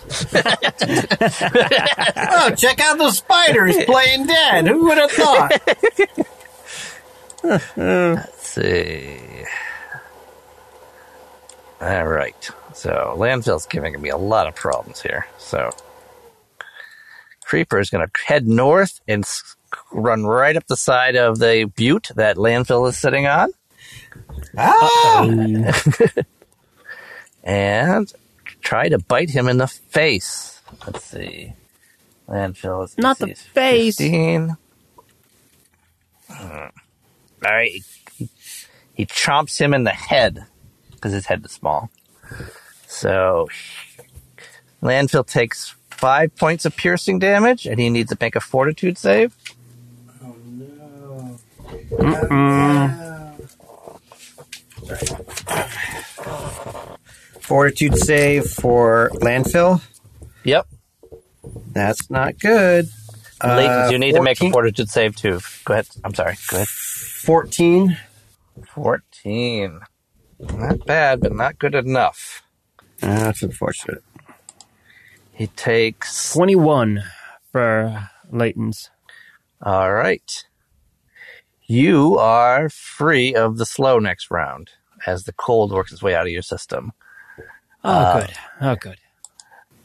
Oh, 2.34 2.50
check 2.56 2.80
out 2.80 2.98
the 2.98 3.12
spider. 3.12 3.66
He's 3.68 3.86
playing 3.86 4.26
dead. 4.26 4.68
Who 4.68 4.86
would 4.86 4.98
have 4.98 5.12
thought? 5.12 5.52
Let's 7.78 8.48
see. 8.48 9.20
All 11.80 12.08
right. 12.08 12.50
So 12.74 13.16
landfill's 13.18 13.66
giving 13.66 14.00
me 14.02 14.10
a 14.10 14.18
lot 14.18 14.48
of 14.48 14.56
problems 14.56 15.02
here. 15.02 15.28
So 15.38 15.72
Creeper 17.44 17.80
is 17.80 17.90
going 17.90 18.08
to 18.08 18.12
head 18.26 18.48
north 18.48 19.02
and 19.08 19.26
run 19.92 20.26
right 20.26 20.56
up 20.56 20.68
the 20.68 20.78
side 20.78 21.16
of 21.16 21.40
the 21.40 21.72
butte 21.76 22.10
that 22.16 22.38
landfill 22.38 22.88
is 22.90 22.98
sitting 22.98 23.28
on, 23.28 23.52
Ah! 24.58 25.24
and 27.44 28.14
try 28.62 28.90
to 28.90 29.00
bite 29.00 29.30
him 29.30 29.48
in 29.48 29.58
the 29.58 29.68
face. 29.68 30.62
Let's 30.86 31.04
see. 31.04 31.54
Landfill 32.28 32.86
is 32.86 32.98
Not 32.98 33.20
the 33.20 33.28
is 33.32 33.42
face. 33.42 33.98
15. 33.98 34.58
Hmm. 36.30 36.46
All 36.48 36.70
right. 37.42 37.72
He, 38.16 38.30
he 38.94 39.06
chomps 39.06 39.60
him 39.60 39.74
in 39.74 39.84
the 39.84 39.92
head 39.92 40.46
because 40.92 41.12
his 41.14 41.26
head 41.26 41.44
is 41.44 41.52
small. 41.52 41.90
So 42.88 43.50
landfill 44.82 45.26
takes 45.26 45.76
five 45.90 46.36
points 46.36 46.66
of 46.66 46.76
piercing 46.76 47.20
damage, 47.20 47.66
and 47.66 47.80
he 47.80 47.90
needs 47.90 48.10
to 48.12 48.18
make 48.20 48.36
a 48.36 48.40
fortitude 48.40 48.98
save. 48.98 49.36
Fortitude 57.42 57.98
save 57.98 58.46
for 58.50 59.10
landfill. 59.16 59.82
Yep. 60.44 60.68
That's 61.72 62.10
not 62.10 62.40
good. 62.40 62.88
Layton, 63.44 63.72
Uh, 63.72 63.90
you 63.92 63.98
need 64.00 64.14
to 64.16 64.22
make 64.22 64.42
a 64.42 64.52
fortitude 64.52 64.90
save 64.90 65.16
too. 65.16 65.40
Go 65.66 65.74
ahead. 65.74 65.88
I'm 66.04 66.14
sorry. 66.14 66.36
Go 66.50 66.58
ahead. 66.58 66.68
14. 66.68 67.98
14. 68.74 69.80
Not 70.40 70.86
bad, 70.86 71.22
but 71.22 71.34
not 71.34 71.58
good 71.60 71.74
enough. 71.76 72.44
That's 73.00 73.42
unfortunate. 73.42 74.04
He 75.34 75.48
takes. 75.48 76.34
21 76.34 77.04
for 77.52 78.10
Layton's. 78.32 78.92
All 79.62 79.92
right. 79.92 80.46
You 81.72 82.18
are 82.18 82.68
free 82.68 83.34
of 83.34 83.58
the 83.58 83.66
slow 83.66 83.98
next 83.98 84.30
round 84.30 84.72
as 85.08 85.24
the 85.24 85.32
cold 85.32 85.72
works 85.72 85.94
its 85.94 86.04
way 86.04 86.14
out 86.14 86.26
of 86.26 86.32
your 86.34 86.42
system. 86.42 86.92
Oh, 87.82 88.20
good. 88.20 88.34
Oh, 88.60 88.76
good. 88.76 88.98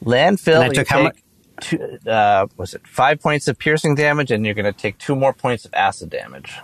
Landfill, 0.04 0.56
And 0.56 0.64
I 0.64 0.66
you 0.66 0.72
took 0.72 0.88
how 0.88 1.02
take 1.10 1.22
two, 1.60 1.98
uh, 2.10 2.48
was 2.56 2.74
it 2.74 2.84
five 2.88 3.20
points 3.20 3.46
of 3.46 3.56
piercing 3.56 3.94
damage, 3.94 4.32
and 4.32 4.44
you're 4.44 4.56
going 4.56 4.64
to 4.64 4.72
take 4.72 4.98
two 4.98 5.14
more 5.14 5.32
points 5.32 5.64
of 5.64 5.72
acid 5.74 6.10
damage. 6.10 6.58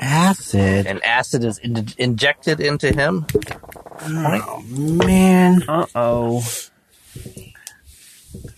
Acid. 0.00 0.84
And 0.84 1.00
acid 1.04 1.44
is 1.44 1.58
in- 1.58 1.86
injected 1.96 2.58
into 2.58 2.92
him. 2.92 3.26
Oh, 4.02 4.64
man. 4.66 5.62
Uh 5.68 5.86
oh. 5.94 6.44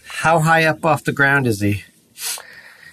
How 0.06 0.38
high 0.40 0.64
up 0.64 0.86
off 0.86 1.04
the 1.04 1.12
ground 1.12 1.46
is 1.46 1.60
he? 1.60 1.84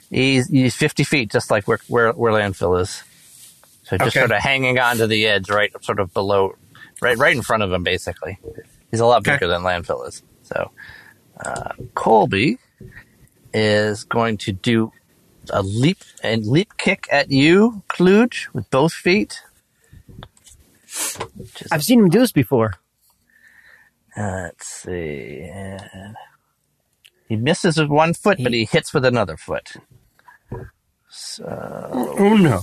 He's, 0.10 0.48
he's 0.50 0.76
50 0.76 1.04
feet, 1.04 1.32
just 1.32 1.52
like 1.52 1.68
where, 1.68 1.80
where, 1.88 2.12
where 2.14 2.34
landfill 2.34 2.82
is. 2.82 3.04
So 3.84 3.98
just 3.98 4.18
Okay. 4.18 4.20
sort 4.20 4.32
of 4.32 4.40
hanging 4.42 4.80
on 4.80 4.98
to 4.98 5.08
the 5.08 5.28
edge, 5.28 5.50
right, 5.50 5.72
sort 5.84 6.00
of 6.00 6.14
below, 6.14 6.54
right, 7.02 7.18
right 7.18 7.36
in 7.36 7.42
front 7.44 7.64
of 7.64 7.72
him, 7.72 7.84
basically. 7.84 8.40
He's 8.92 9.00
a 9.02 9.06
lot 9.06 9.24
Okay. 9.28 9.40
bigger 9.40 9.48
than 9.48 9.62
landfill 9.64 10.08
is. 10.08 10.24
So, 10.44 10.72
uh, 11.44 11.74
Colby 11.96 12.58
is 13.54 14.04
going 14.06 14.38
to 14.40 14.52
do 14.54 14.92
a 15.52 15.64
leap 15.64 16.00
and 16.24 16.46
leap 16.46 16.70
kick 16.78 17.08
at 17.12 17.32
you, 17.32 17.84
Kluge, 17.90 18.48
with 18.54 18.70
both 18.70 18.94
feet. 18.94 19.42
Which 21.36 21.64
I've 21.72 21.84
seen 21.84 22.00
him 22.00 22.10
do 22.10 22.20
this 22.20 22.32
before. 22.32 22.74
uh, 24.18 24.44
let's 24.44 24.68
see. 24.68 25.50
he 27.28 27.36
misses 27.36 27.78
with 27.78 27.90
one 27.90 28.14
foot, 28.14 28.40
but 28.44 28.54
he 28.54 28.66
hits 28.66 28.94
with 28.94 29.06
another 29.06 29.38
foot. 29.38 29.74
Oh, 31.44 32.38
no. 32.38 32.62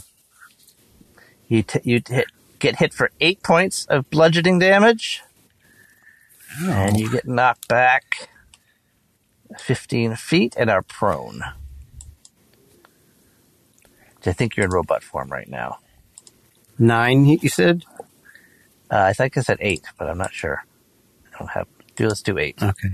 You, 1.49 1.63
t- 1.63 1.81
you 1.85 2.03
hit, 2.09 2.27
get 2.59 2.77
hit 2.77 2.93
for 2.93 3.11
eight 3.21 3.43
points 3.43 3.87
of 3.87 4.09
bludgeoning 4.11 4.59
damage, 4.59 5.23
and 6.61 6.99
you 6.99 7.11
get 7.11 7.27
knocked 7.27 7.69
back 7.69 8.29
15 9.59 10.17
feet 10.17 10.55
and 10.59 10.71
are 10.71 10.83
prone. 10.83 11.43
I 14.25 14.33
think 14.33 14.57
you're 14.57 14.67
in 14.67 14.73
robot 14.73 15.05
form 15.05 15.31
right 15.31 15.49
now. 15.49 15.79
Nine, 16.79 17.25
you 17.27 17.49
said? 17.49 17.85
Uh, 18.91 18.99
I 18.99 19.13
think 19.13 19.37
I 19.37 19.41
said 19.41 19.59
eight, 19.61 19.85
but 19.99 20.09
I'm 20.09 20.19
not 20.19 20.33
sure. 20.35 20.65
I 21.35 21.39
don't 21.39 21.51
have. 21.51 21.69
Do 21.95 22.09
let's 22.09 22.23
do 22.23 22.37
eight. 22.37 22.61
Okay. 22.63 22.89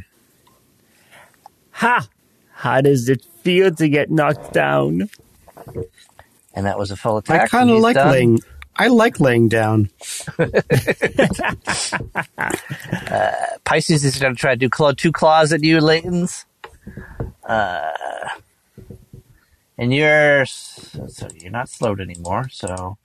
Ha! 1.73 2.07
How 2.53 2.81
does 2.83 3.09
it 3.09 3.25
feel 3.43 3.75
to 3.75 3.89
get 3.89 4.11
knocked 4.11 4.53
down? 4.53 5.09
And 6.55 6.67
that 6.67 6.79
was 6.79 6.91
a 6.91 6.97
full 6.97 7.17
attack. 7.17 7.43
I 7.43 7.47
kind 7.47 7.71
of 7.71 7.79
like 7.81 7.97
done. 7.97 8.11
laying. 8.13 8.41
I 8.77 8.89
like 8.89 9.21
laying 9.21 9.49
down. 9.49 9.91
Pisces 13.65 14.05
is 14.05 14.19
going 14.19 14.35
to 14.35 14.41
try 14.41 14.53
to 14.53 14.57
do 14.57 14.71
claw, 14.71 14.93
two 14.93 15.13
claws 15.13 15.53
at 15.53 15.63
you, 15.63 15.79
Layton's. 15.81 16.47
Uh, 17.45 17.93
and 19.79 19.93
you're 19.93 20.47
so 20.47 21.29
you're 21.41 21.51
not 21.51 21.69
slowed 21.69 22.01
anymore. 22.01 22.49
So 22.51 22.99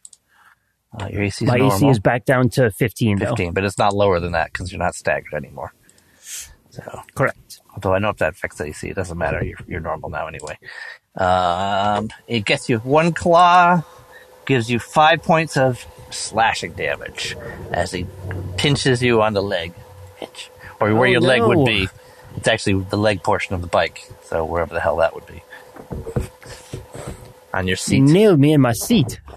uh, 1.00 1.08
your 1.12 1.24
AC 1.24 1.44
is 1.46 1.50
My 1.50 1.58
normal, 1.58 1.76
AC 1.76 1.88
is 1.90 2.00
back 2.00 2.26
down 2.26 2.50
to 2.52 2.72
15, 2.72 3.18
though. 3.20 3.26
15, 3.28 3.54
but 3.54 3.64
it's 3.64 3.78
not 3.78 3.94
lower 3.96 4.20
than 4.20 4.32
that 4.34 4.52
because 4.54 4.72
you're 4.72 4.80
not 4.80 4.96
staggered 4.96 5.34
anymore. 5.34 5.74
So 6.70 7.02
Correct. 7.16 7.62
although 7.74 7.94
I 7.94 8.00
know 8.00 8.10
if 8.10 8.18
that 8.18 8.34
affects 8.34 8.62
AC, 8.62 8.88
it 8.88 8.96
doesn't 8.96 9.18
matter. 9.18 9.44
You're 9.44 9.58
you're 9.68 9.80
normal 9.80 10.10
now 10.10 10.28
anyway. 10.28 10.58
Um, 11.18 12.10
it 12.28 12.46
gets 12.46 12.70
you 12.70 12.78
one 12.80 13.14
claw, 13.14 13.84
gives 14.46 14.70
you 14.70 14.80
five 14.80 15.24
points 15.24 15.58
of 15.58 15.86
slashing 16.12 16.74
damage 16.74 17.36
as 17.72 17.92
he 17.92 18.06
pinches 18.58 19.02
you 19.02 19.22
on 19.22 19.34
the 19.34 19.42
leg, 19.44 19.74
Pinch. 20.20 20.50
or 20.80 20.94
where 20.94 21.08
Oh, 21.10 21.12
your 21.12 21.22
leg 21.22 21.42
would 21.42 21.66
be. 21.66 21.88
It's 22.36 22.48
actually 22.48 22.84
the 22.84 22.98
leg 22.98 23.24
portion 23.24 23.56
of 23.56 23.62
the 23.62 23.68
bike, 23.68 24.08
so 24.26 24.46
wherever 24.46 24.74
the 24.74 24.80
hell 24.80 24.98
that 24.98 25.16
would 25.16 25.26
be. 25.26 25.42
On 27.54 27.66
your 27.66 27.72
You 27.74 27.76
seat. 27.78 28.02
nailed 28.02 28.40
me 28.40 28.54
in 28.54 28.62
my 28.62 28.74
seat. 28.74 29.20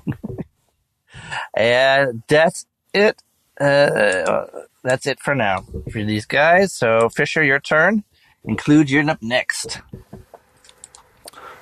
And 1.54 2.22
that's 2.28 2.66
it. 2.92 3.22
Uh, 3.60 4.46
that's 4.82 5.06
it 5.06 5.20
for 5.20 5.34
now 5.34 5.64
for 5.92 6.02
these 6.02 6.26
guys. 6.26 6.72
So 6.72 7.08
Fisher, 7.08 7.42
your 7.42 7.60
turn. 7.60 8.04
Include 8.44 8.90
you're 8.90 9.08
up 9.08 9.22
next. 9.22 9.80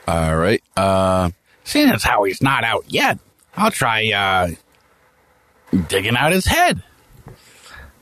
All 0.08 0.34
right. 0.34 0.62
Uh, 0.74 1.30
seeing 1.64 1.90
as 1.90 2.02
how 2.02 2.24
he's 2.24 2.40
not 2.42 2.64
out 2.64 2.86
yet, 2.88 3.18
I'll 3.54 3.70
try 3.70 4.10
uh, 4.12 5.78
digging 5.88 6.16
out 6.16 6.32
his 6.32 6.46
head. 6.46 6.82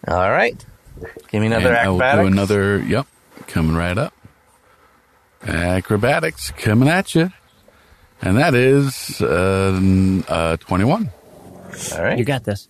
All 0.07 0.31
right. 0.31 0.65
Give 1.33 1.41
me 1.41 1.49
another 1.49 1.71
And 1.71 1.77
I 1.77 1.89
will 1.89 1.99
do 1.99 2.27
another. 2.29 2.79
Yep, 2.79 3.09
coming 3.49 3.75
right 3.75 3.99
up. 3.99 4.15
Acrobatics 5.43 6.53
coming 6.53 6.89
at 6.89 7.17
you, 7.17 7.33
and 8.23 8.37
that 8.37 8.55
is 8.55 9.21
uh, 9.21 10.23
uh, 10.29 10.57
twenty-one. 10.59 11.11
All 11.93 12.05
right. 12.05 12.19
You 12.19 12.25
got 12.25 12.45
this. 12.45 12.69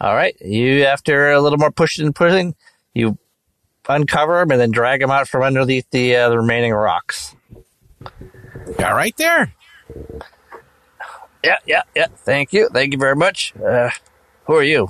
All 0.00 0.14
right. 0.14 0.34
You, 0.40 0.84
after 0.84 1.32
a 1.32 1.42
little 1.42 1.58
more 1.58 1.70
pushing 1.70 2.06
and 2.06 2.14
pushing, 2.14 2.54
you 2.94 3.18
uncover 3.86 4.40
him 4.40 4.50
and 4.50 4.58
then 4.58 4.70
drag 4.70 5.02
him 5.02 5.10
out 5.10 5.28
from 5.28 5.42
underneath 5.42 5.88
the, 5.90 6.16
uh, 6.16 6.30
the 6.30 6.38
remaining 6.38 6.72
rocks. 6.72 7.34
Yeah, 8.78 8.90
right 8.92 9.16
there. 9.16 9.54
Yeah, 11.44 11.58
yeah, 11.66 11.82
yeah. 11.94 12.06
Thank 12.08 12.52
you. 12.52 12.68
Thank 12.72 12.92
you 12.92 12.98
very 12.98 13.14
much. 13.16 13.54
Uh, 13.56 13.90
who 14.46 14.54
are 14.54 14.62
you? 14.62 14.88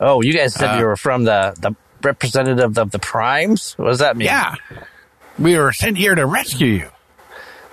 Oh, 0.00 0.22
you 0.22 0.32
guys 0.32 0.54
said 0.54 0.74
Uh, 0.74 0.78
you 0.78 0.84
were 0.86 0.96
from 0.96 1.24
the, 1.24 1.54
the 1.60 1.74
representative 2.02 2.76
of 2.78 2.90
the 2.90 2.98
primes? 2.98 3.74
What 3.78 3.86
does 3.88 3.98
that 4.00 4.16
mean? 4.16 4.26
Yeah, 4.26 4.54
we 5.38 5.56
were 5.56 5.72
sent 5.72 5.96
here 5.96 6.14
to 6.14 6.26
rescue 6.26 6.66
you. 6.68 6.88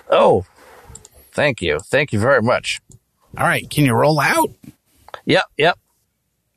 Oh, 0.10 0.45
thank 1.31 1.62
you. 1.62 1.79
Thank 1.79 2.13
you 2.13 2.19
very 2.19 2.41
much. 2.41 2.79
All 3.38 3.45
right, 3.45 3.67
can 3.69 3.86
you 3.86 3.93
roll 3.93 4.19
out? 4.19 4.51
Yep, 5.25 5.43
yep. 5.57 5.79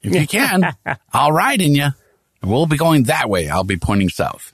If 0.02 0.14
you 0.14 0.26
can, 0.26 0.74
I'll 1.12 1.32
ride 1.32 1.62
in 1.62 1.74
you. 1.74 1.88
We'll 2.42 2.66
be 2.66 2.76
going 2.76 3.04
that 3.04 3.30
way. 3.30 3.48
I'll 3.48 3.64
be 3.64 3.76
pointing 3.78 4.10
south. 4.10 4.52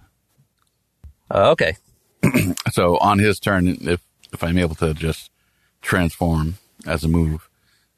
Oh, 1.31 1.51
okay. 1.53 1.77
So 2.73 2.99
on 2.99 3.19
his 3.19 3.41
turn, 3.41 3.67
if 3.81 4.01
if 4.33 4.43
I'm 4.45 4.59
able 4.59 4.75
to 4.77 4.95
just 4.95 5.31
transform 5.83 6.57
as 6.87 7.05
a 7.05 7.09
move, 7.09 7.49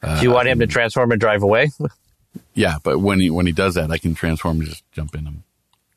uh, 0.03 0.17
Do 0.19 0.23
you 0.25 0.31
want 0.33 0.49
him 0.49 0.59
to 0.61 0.67
transform 0.67 1.13
and 1.13 1.21
drive 1.21 1.43
away? 1.43 1.71
yeah. 2.55 2.77
But 2.83 2.99
when 2.99 3.21
he 3.21 3.31
when 3.31 3.47
he 3.47 3.53
does 3.53 3.75
that, 3.75 3.91
I 3.91 3.99
can 3.99 4.15
transform 4.15 4.61
and 4.61 4.69
just 4.69 4.85
jump 4.93 5.15
in 5.15 5.25
him. 5.27 5.45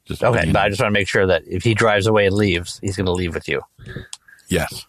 Just 0.06 0.24
Okay, 0.24 0.44
in 0.48 0.54
but 0.54 0.62
I 0.62 0.70
just 0.70 0.80
want 0.80 0.90
to 0.94 1.00
make 1.00 1.08
sure 1.08 1.26
that 1.26 1.42
if 1.48 1.64
he 1.64 1.74
drives 1.74 2.06
away 2.06 2.28
and 2.28 2.36
leaves, 2.36 2.80
he's 2.84 2.96
going 2.96 3.08
to 3.08 3.12
leave 3.12 3.34
with 3.34 3.48
you. 3.48 3.62
yes, 4.50 4.86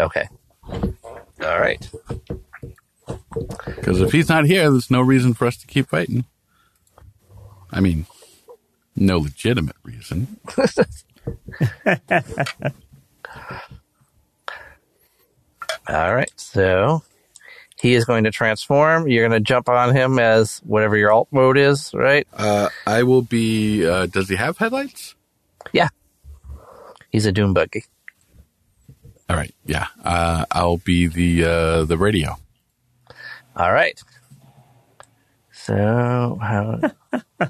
Okay. 0.00 0.28
All 0.68 1.60
right. 1.60 1.88
because 3.76 4.00
if 4.00 4.10
he's 4.12 4.28
not 4.28 4.46
here, 4.46 4.68
there's 4.70 4.90
no 4.90 5.00
reason 5.00 5.32
for 5.34 5.46
us 5.46 5.56
to 5.58 5.66
keep 5.68 5.88
fighting. 5.88 6.24
I 7.70 7.78
mean, 7.80 8.06
no 8.96 9.18
legitimate 9.18 9.76
reason. 9.84 10.38
All 15.88 16.14
right. 16.14 16.32
So 16.36 17.02
he 17.80 17.94
is 17.94 18.04
going 18.04 18.24
to 18.24 18.30
transform. 18.30 19.08
You're 19.08 19.28
going 19.28 19.40
to 19.40 19.44
jump 19.44 19.68
on 19.68 19.94
him 19.94 20.18
as 20.18 20.58
whatever 20.58 20.96
your 20.96 21.12
alt 21.12 21.28
mode 21.30 21.58
is, 21.58 21.92
right? 21.92 22.26
Uh, 22.32 22.68
I 22.86 23.02
will 23.02 23.22
be. 23.22 23.86
Uh, 23.86 24.06
does 24.06 24.28
he 24.28 24.36
have 24.36 24.58
headlights? 24.58 25.14
Yeah. 25.72 25.88
He's 27.10 27.26
a 27.26 27.32
doom 27.32 27.52
buggy. 27.54 27.84
All 29.28 29.36
right, 29.36 29.54
yeah. 29.64 29.86
Uh, 30.04 30.44
I'll 30.50 30.76
be 30.78 31.06
the 31.06 31.44
uh, 31.44 31.84
the 31.84 31.96
radio. 31.96 32.36
All 33.56 33.72
right. 33.72 33.98
So 35.52 36.38
how? 36.40 36.80
let's 37.40 37.48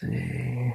see. 0.00 0.72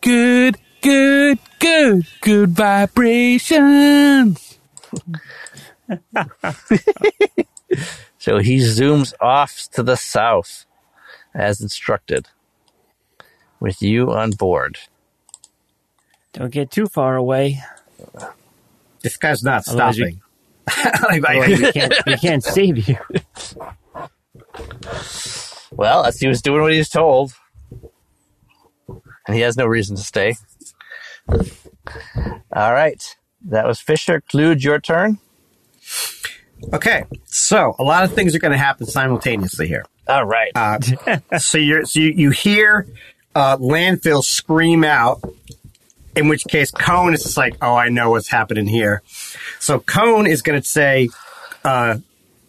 Good, 0.00 0.58
good, 0.86 1.38
good, 1.58 2.06
good 2.20 2.50
vibrations. 2.50 4.58
So 8.18 8.38
he 8.38 8.56
zooms 8.56 9.14
off 9.20 9.68
to 9.74 9.84
the 9.84 9.96
south, 9.96 10.64
as 11.32 11.60
instructed, 11.60 12.26
with 13.60 13.80
you 13.80 14.12
on 14.12 14.32
board. 14.32 14.80
Don't 16.32 16.50
get 16.50 16.72
too 16.72 16.88
far 16.88 17.14
away. 17.14 17.62
This 19.02 19.16
guy's 19.16 19.44
not 19.44 19.68
Otherwise 19.68 19.94
stopping. 19.94 20.20
Like, 21.22 21.46
we 21.46 21.70
can't, 21.70 21.94
we 22.04 22.16
can't 22.26 22.42
save 22.42 22.88
you. 22.88 22.98
Well, 25.70 26.04
as 26.04 26.18
he 26.18 26.26
was 26.26 26.42
doing 26.42 26.62
what 26.62 26.72
he 26.72 26.78
was 26.78 26.88
told, 26.88 27.32
and 28.88 29.36
he 29.36 29.42
has 29.42 29.56
no 29.56 29.66
reason 29.66 29.94
to 29.94 30.02
stay. 30.02 30.34
All 31.28 32.72
right, 32.72 33.02
that 33.46 33.66
was 33.66 33.80
Fisher. 33.80 34.20
Kluge, 34.20 34.64
your 34.64 34.80
turn. 34.80 35.18
okay, 36.72 37.04
so 37.26 37.74
a 37.78 37.82
lot 37.82 38.04
of 38.04 38.12
things 38.12 38.34
are 38.34 38.38
going 38.38 38.52
to 38.52 38.58
happen 38.58 38.86
simultaneously 38.86 39.68
here. 39.68 39.84
All 40.08 40.24
right. 40.24 40.52
Uh, 40.54 40.78
so 41.38 41.58
you're 41.58 41.84
so 41.84 42.00
you, 42.00 42.12
you 42.16 42.30
hear 42.30 42.86
uh, 43.34 43.56
landfill 43.58 44.22
scream 44.22 44.84
out. 44.84 45.20
In 46.14 46.28
which 46.28 46.44
case, 46.44 46.70
Cone 46.70 47.12
is 47.12 47.24
just 47.24 47.36
like, 47.36 47.56
"Oh, 47.60 47.74
I 47.74 47.90
know 47.90 48.10
what's 48.10 48.28
happening 48.28 48.66
here." 48.66 49.02
So 49.58 49.80
Cone 49.80 50.26
is 50.26 50.40
going 50.40 50.58
to 50.60 50.66
say, 50.66 51.10
uh, 51.62 51.98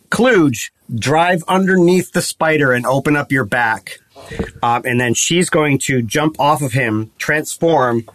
"Kluge, 0.10 0.72
drive 0.96 1.44
underneath 1.50 2.14
the 2.14 2.22
spider 2.22 2.72
and 2.72 2.86
open 2.86 3.18
up 3.18 3.32
your 3.32 3.44
back." 3.44 4.00
Um, 4.64 4.84
and 4.86 5.00
then 5.00 5.14
she's 5.14 5.50
going 5.50 5.80
to 5.80 6.02
jump 6.02 6.40
off 6.40 6.62
of 6.62 6.72
him, 6.72 7.12
transform, 7.18 8.06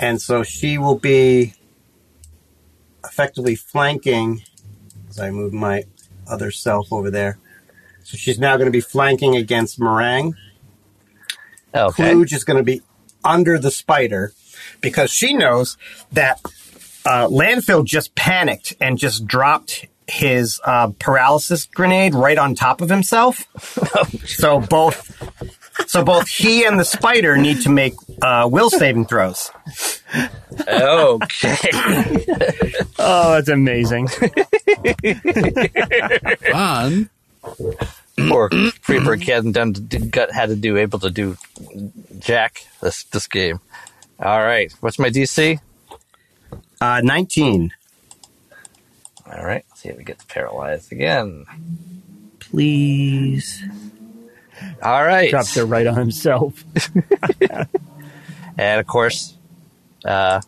and 0.00 0.20
so 0.20 0.42
she 0.42 0.78
will 0.78 0.98
be 0.98 1.54
effectively 3.04 3.54
flanking. 3.54 4.42
As 5.08 5.20
I 5.20 5.30
move 5.30 5.52
my 5.52 5.84
other 6.26 6.50
self 6.50 6.92
over 6.92 7.10
there. 7.10 7.38
So 8.02 8.16
she's 8.16 8.38
now 8.38 8.56
going 8.56 8.66
to 8.66 8.72
be 8.72 8.80
flanking 8.80 9.36
against 9.36 9.78
Meringue. 9.78 10.34
okay. 11.74 12.12
Kluge 12.12 12.32
is 12.32 12.44
going 12.44 12.56
to 12.56 12.62
be 12.62 12.80
under 13.22 13.58
the 13.58 13.70
spider 13.70 14.32
because 14.80 15.10
she 15.10 15.34
knows 15.34 15.76
that 16.12 16.40
uh, 17.04 17.26
Landfill 17.28 17.84
just 17.84 18.14
panicked 18.14 18.74
and 18.80 18.98
just 18.98 19.26
dropped 19.26 19.86
his 20.06 20.60
uh, 20.64 20.88
paralysis 20.98 21.66
grenade 21.66 22.14
right 22.14 22.38
on 22.38 22.54
top 22.54 22.80
of 22.80 22.88
himself. 22.88 23.46
so 24.26 24.60
both, 24.60 25.59
so 25.86 26.04
both 26.04 26.28
he 26.28 26.64
and 26.64 26.78
the 26.78 26.84
spider 26.84 27.36
need 27.36 27.62
to 27.62 27.70
make 27.70 27.94
uh, 28.22 28.48
will 28.50 28.70
saving 28.70 29.06
throws. 29.06 29.50
Okay. 30.68 31.56
Oh, 33.02 33.32
that's 33.32 33.48
amazing. 33.48 34.08
Fun. 36.52 37.08
Poor 38.28 38.50
Freeberg 38.50 39.26
hadn't 39.26 39.52
done 39.52 39.72
got 40.10 40.30
had 40.32 40.50
to 40.50 40.56
do 40.56 40.76
able 40.76 40.98
to 40.98 41.08
do 41.10 41.38
Jack 42.18 42.66
this 42.82 43.04
this 43.04 43.26
game. 43.26 43.60
All 44.18 44.42
right. 44.42 44.70
What's 44.80 44.98
my 44.98 45.08
DC? 45.08 45.58
Uh, 46.80 47.00
Nineteen. 47.02 47.72
All 49.26 49.44
right. 49.44 49.64
Let's 49.70 49.80
see 49.80 49.88
if 49.88 49.96
we 49.96 50.04
get 50.04 50.26
paralyzed 50.28 50.92
again. 50.92 51.46
Please. 52.38 53.64
All 54.82 55.04
right. 55.04 55.30
Dropped 55.30 55.56
it 55.56 55.64
right 55.64 55.86
on 55.86 55.96
himself. 55.96 56.64
And 58.58 58.78
of 58.80 58.86
course, 58.86 59.34
uh, 60.04 60.40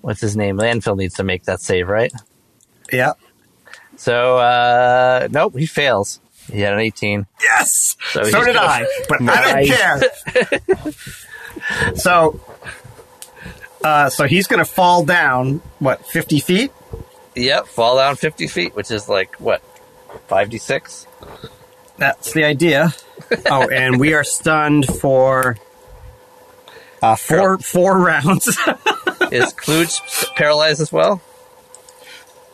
what's 0.00 0.20
his 0.22 0.34
name? 0.34 0.56
Landfill 0.56 0.96
needs 0.96 1.14
to 1.16 1.24
make 1.24 1.44
that 1.44 1.60
save, 1.60 1.88
right? 1.88 2.10
Yeah. 2.90 3.12
So, 3.96 4.38
uh, 4.38 5.28
nope, 5.30 5.58
he 5.58 5.66
fails. 5.66 6.20
He 6.50 6.60
had 6.60 6.72
an 6.72 6.78
18. 6.80 7.26
Yes. 7.42 7.96
So 8.12 8.22
So, 8.22 8.42
did 8.44 8.54
gonna- 8.54 8.60
I, 8.66 8.86
but 9.10 9.20
I 9.28 9.62
don't 9.62 9.66
care. 10.72 11.94
so 11.96 12.40
Uh, 13.84 14.08
so 14.08 14.24
he's 14.26 14.46
going 14.46 14.58
to 14.64 14.64
fall 14.64 15.04
down, 15.04 15.60
what, 15.80 16.06
50 16.06 16.40
feet? 16.40 16.70
Yep, 17.34 17.66
fall 17.66 17.96
down 17.96 18.16
50 18.16 18.46
feet, 18.46 18.74
which 18.76 18.90
is 18.90 19.08
like, 19.08 19.34
what, 19.36 19.60
5d6? 20.28 21.06
That's 21.98 22.32
the 22.32 22.44
idea. 22.44 22.94
oh, 23.46 23.68
and 23.68 24.00
we 24.00 24.14
are 24.14 24.24
stunned 24.24 24.86
for 24.86 25.56
uh, 27.02 27.16
four 27.16 27.58
four 27.58 27.98
rounds. 27.98 28.48
Is 29.32 29.52
Kluge 29.52 30.00
paralyzed 30.34 30.80
as 30.80 30.92
well? 30.92 31.20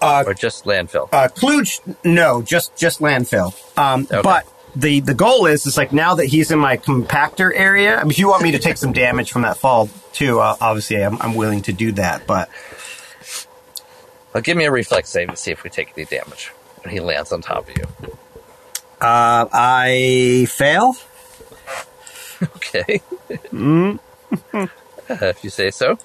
Uh, 0.01 0.22
or 0.27 0.35
just 0.35 0.64
landfill? 0.64 1.09
uh, 1.12 1.29
Kluge, 1.29 1.81
no, 2.05 2.42
just 2.42 2.77
just 2.77 3.01
landfill. 3.01 3.53
Um, 3.79 4.07
Okay. 4.11 4.20
But 4.22 4.46
the 4.77 5.01
the 5.01 5.14
goal 5.14 5.46
is 5.46 5.66
is 5.66 5.77
like 5.77 5.92
now 5.92 6.14
that 6.16 6.27
he's 6.27 6.51
in 6.51 6.59
my 6.59 6.77
compactor 6.77 7.51
area. 7.55 7.96
I 7.96 8.03
mean, 8.03 8.11
if 8.12 8.18
you 8.18 8.29
want 8.29 8.42
me 8.42 8.53
to 8.53 8.59
take 8.59 8.77
some 8.77 8.92
damage 8.92 9.33
from 9.33 9.42
that 9.42 9.57
fall 9.57 9.88
too, 10.12 10.38
uh, 10.40 10.57
obviously 10.61 11.03
I'm, 11.03 11.20
I'm 11.20 11.35
willing 11.35 11.62
to 11.62 11.72
do 11.72 11.92
that. 11.92 12.27
But 12.27 12.48
Well, 14.35 14.42
give 14.42 14.57
me 14.57 14.66
a 14.66 14.70
reflex 14.70 15.09
save 15.09 15.29
and 15.31 15.38
see 15.38 15.51
if 15.51 15.64
we 15.64 15.70
take 15.70 15.92
any 15.96 16.05
damage 16.05 16.48
when 16.85 16.92
he 16.92 17.01
lands 17.01 17.33
on 17.33 17.40
top 17.40 17.68
of 17.68 17.77
you. 17.77 17.85
Uh, 19.00 19.46
I 19.52 20.46
fail. 20.50 20.96
Okay. 22.40 23.00
Uh, 23.52 23.96
if 25.08 25.42
you 25.42 25.50
say 25.50 25.72
so. 25.72 25.98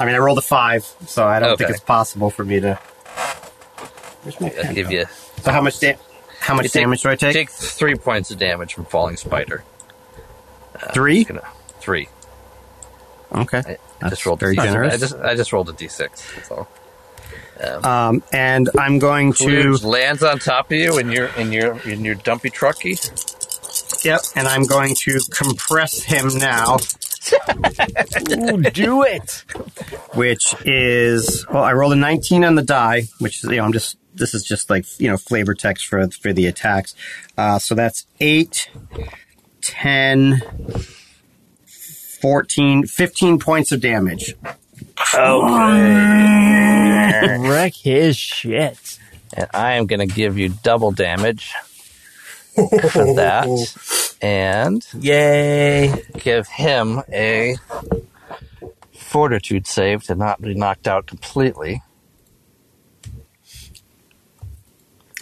I 0.00 0.06
mean, 0.06 0.14
I 0.14 0.18
rolled 0.18 0.38
a 0.38 0.42
five, 0.42 0.84
so 1.06 1.26
I 1.26 1.40
don't 1.40 1.58
think 1.58 1.68
it's 1.70 1.80
possible 1.80 2.30
for 2.30 2.42
me 2.42 2.60
to. 2.60 2.76
Where's 4.22 4.40
my 4.40 4.48
pen 4.48 4.74
give 4.74 4.90
you 4.90 5.04
So 5.42 5.52
how 5.52 5.60
much 5.60 5.78
da- 5.78 5.98
how 6.40 6.54
much 6.54 6.72
take- 6.72 6.82
damage 6.84 7.02
do 7.02 7.10
I 7.10 7.16
take? 7.16 7.34
Take 7.34 7.50
three 7.50 7.94
points 7.96 8.30
of 8.30 8.38
damage 8.38 8.72
from 8.72 8.86
falling 8.86 9.16
spider. 9.18 9.62
Three. 10.94 11.24
Gonna- 11.24 11.46
Three. 11.80 12.08
Okay. 13.32 13.58
I 13.58 13.76
That's 14.00 14.10
just 14.12 14.24
rolled. 14.26 14.40
very 14.40 14.58
I 14.58 14.96
just 14.96 15.14
I 15.16 15.34
just 15.34 15.52
rolled 15.52 15.68
a 15.68 15.72
d6. 15.74 15.98
That's 16.34 16.50
all. 16.50 16.66
Um, 17.82 18.22
and 18.32 18.68
I'm 18.78 18.98
going 18.98 19.32
to. 19.34 19.76
Lands 19.78 20.22
on 20.22 20.38
top 20.38 20.70
of 20.70 20.76
you 20.76 20.98
in 20.98 21.10
your 21.10 21.26
in 21.36 21.52
your 21.52 21.78
in 21.88 22.04
your 22.04 22.14
dumpy 22.16 22.50
trucky. 22.50 22.98
Yep, 24.04 24.20
and 24.36 24.46
I'm 24.46 24.64
going 24.64 24.94
to 24.96 25.18
compress 25.30 26.02
him 26.02 26.28
now, 26.36 26.76
Ooh, 28.32 28.62
do 28.62 29.02
it. 29.02 29.44
which 30.14 30.54
is 30.64 31.46
well, 31.50 31.64
I 31.64 31.72
rolled 31.72 31.94
a 31.94 31.96
19 31.96 32.44
on 32.44 32.54
the 32.54 32.62
die, 32.62 33.04
which 33.18 33.42
is 33.42 33.50
you 33.50 33.56
know 33.56 33.64
I'm 33.64 33.72
just 33.72 33.96
this 34.14 34.34
is 34.34 34.44
just 34.44 34.68
like 34.68 34.84
you 35.00 35.08
know 35.08 35.16
flavor 35.16 35.54
text 35.54 35.86
for 35.86 36.06
for 36.08 36.32
the 36.32 36.46
attacks. 36.46 36.94
Uh, 37.38 37.58
so 37.58 37.74
that's 37.74 38.06
8, 38.20 38.68
10, 39.62 40.42
14, 42.20 42.86
15 42.86 43.38
points 43.38 43.72
of 43.72 43.80
damage. 43.80 44.34
Oh 45.12 45.42
wreck 47.48 47.74
his 47.74 48.16
shit. 48.16 48.98
and 49.34 49.48
I 49.52 49.72
am 49.74 49.86
going 49.86 50.06
to 50.06 50.12
give 50.12 50.38
you 50.38 50.48
double 50.62 50.92
damage 50.92 51.52
for 52.54 53.14
that, 53.14 53.48
and 54.22 54.86
Yay! 55.00 56.04
give 56.18 56.46
him 56.46 57.02
a 57.12 57.56
fortitude 58.92 59.66
save 59.66 60.04
to 60.04 60.14
not 60.14 60.40
be 60.40 60.54
knocked 60.54 60.86
out 60.88 61.06
completely. 61.06 61.82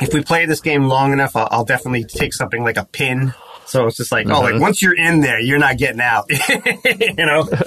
If 0.00 0.12
we 0.12 0.22
play 0.22 0.46
this 0.46 0.60
game 0.60 0.84
long 0.84 1.12
enough, 1.12 1.36
I'll, 1.36 1.48
I'll 1.50 1.64
definitely 1.64 2.04
take 2.04 2.34
something 2.34 2.64
like 2.64 2.76
a 2.76 2.84
pin. 2.84 3.34
So 3.66 3.86
it's 3.86 3.96
just 3.96 4.10
like, 4.10 4.26
oh, 4.26 4.40
like 4.40 4.54
mm-hmm. 4.54 4.62
once 4.62 4.82
you're 4.82 4.96
in 4.96 5.20
there, 5.20 5.38
you're 5.38 5.58
not 5.58 5.78
getting 5.78 6.00
out. 6.00 6.26
you 6.84 7.26
know? 7.26 7.48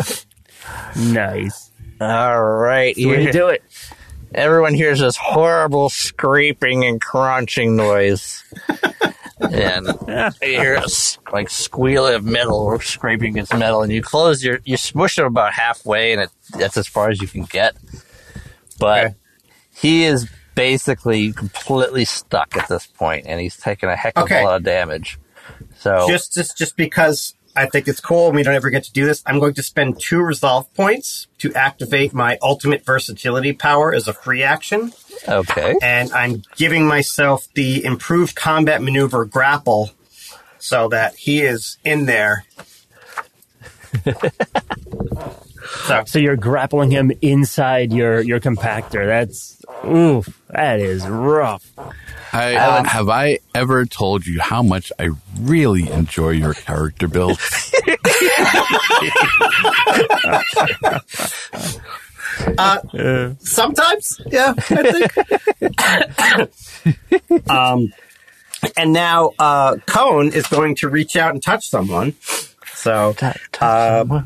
Nice. 0.95 1.64
All 2.01 2.43
right, 2.43 2.95
to 2.95 3.31
do 3.31 3.47
it. 3.49 3.63
everyone 4.34 4.73
hears 4.73 4.99
this 4.99 5.15
horrible 5.17 5.89
scraping 5.89 6.84
and 6.86 6.99
crunching 7.01 7.75
noise. 7.75 8.43
and 9.39 9.88
you 10.08 10.31
hear 10.41 10.75
a 10.75 10.86
like 11.31 11.49
squeal 11.49 12.08
of 12.08 12.23
metal 12.23 12.55
or 12.58 12.81
scraping 12.81 13.31
against 13.34 13.53
metal, 13.53 13.81
and 13.84 13.91
you 13.91 14.01
close 14.01 14.43
your 14.43 14.60
you 14.65 14.77
smush 14.77 15.17
him 15.17 15.25
about 15.25 15.53
halfway, 15.53 16.12
and 16.13 16.21
it, 16.21 16.29
that's 16.58 16.77
as 16.77 16.88
far 16.88 17.10
as 17.10 17.21
you 17.21 17.27
can 17.27 17.43
get. 17.43 17.75
But 18.79 19.05
Okay. 19.05 19.15
he 19.73 20.03
is 20.05 20.29
basically 20.55 21.31
completely 21.34 22.05
stuck 22.05 22.55
at 22.58 22.67
this 22.67 22.88
point, 22.88 23.25
and 23.27 23.39
he's 23.39 23.58
taking 23.58 23.89
a 23.89 23.95
heck 23.95 24.17
of 24.17 24.23
Okay. 24.23 24.41
a 24.41 24.43
lot 24.45 24.55
of 24.58 24.63
damage. 24.63 25.19
So 25.77 26.08
just 26.08 26.34
just 26.34 26.58
just 26.58 26.75
because 26.75 27.35
I 27.55 27.65
think 27.67 27.87
it's 27.87 27.99
cool. 27.99 28.27
And 28.27 28.35
we 28.35 28.43
don't 28.43 28.55
ever 28.55 28.69
get 28.69 28.83
to 28.85 28.91
do 28.91 29.05
this, 29.05 29.23
I'm 29.25 29.39
going 29.39 29.53
to 29.55 29.63
spend 29.63 29.99
two 29.99 30.21
resolve 30.21 30.71
points 30.73 31.27
to 31.39 31.53
activate 31.53 32.13
my 32.13 32.37
ultimate 32.41 32.85
versatility 32.85 33.53
power 33.53 33.93
as 33.93 34.07
a 34.07 34.13
free 34.13 34.43
action, 34.43 34.93
okay, 35.27 35.75
and 35.81 36.11
I'm 36.11 36.43
giving 36.55 36.87
myself 36.87 37.47
the 37.53 37.83
improved 37.83 38.35
combat 38.35 38.81
maneuver 38.81 39.25
grapple 39.25 39.91
so 40.59 40.89
that 40.89 41.15
he 41.15 41.41
is 41.41 41.77
in 41.83 42.05
there. 42.05 42.45
so 45.88 46.04
So 46.06 46.19
you're 46.19 46.36
grappling 46.36 46.91
him 46.91 47.12
inside 47.21 47.93
your 47.93 48.19
your 48.21 48.39
compactor. 48.39 49.06
That's 49.06 49.62
oof. 49.86 50.28
That 50.50 50.80
is 50.80 51.08
rough. 51.08 51.71
I, 52.34 52.56
Um, 52.56 52.86
have 52.86 53.10
I 53.10 53.39
ever 53.54 53.86
told 53.86 54.26
you 54.26 54.41
how 54.41 54.62
much 54.62 54.91
I 55.00 55.10
really 55.39 55.89
enjoy 55.89 56.32
your 56.32 56.54
character 56.54 57.08
build? 57.08 57.39
sometimes, 63.39 64.19
yeah, 64.28 64.54
I 64.58 65.08
think. 65.62 67.50
um, 67.50 67.93
and 68.76 68.93
now 68.93 69.32
uh, 69.39 69.78
Cone 69.86 70.34
is 70.34 70.45
going 70.48 70.76
to 70.76 70.89
reach 70.89 71.15
out 71.15 71.34
and 71.34 71.41
touch 71.41 71.69
someone. 71.69 72.13
So 72.74 73.15
uh, 73.62 74.21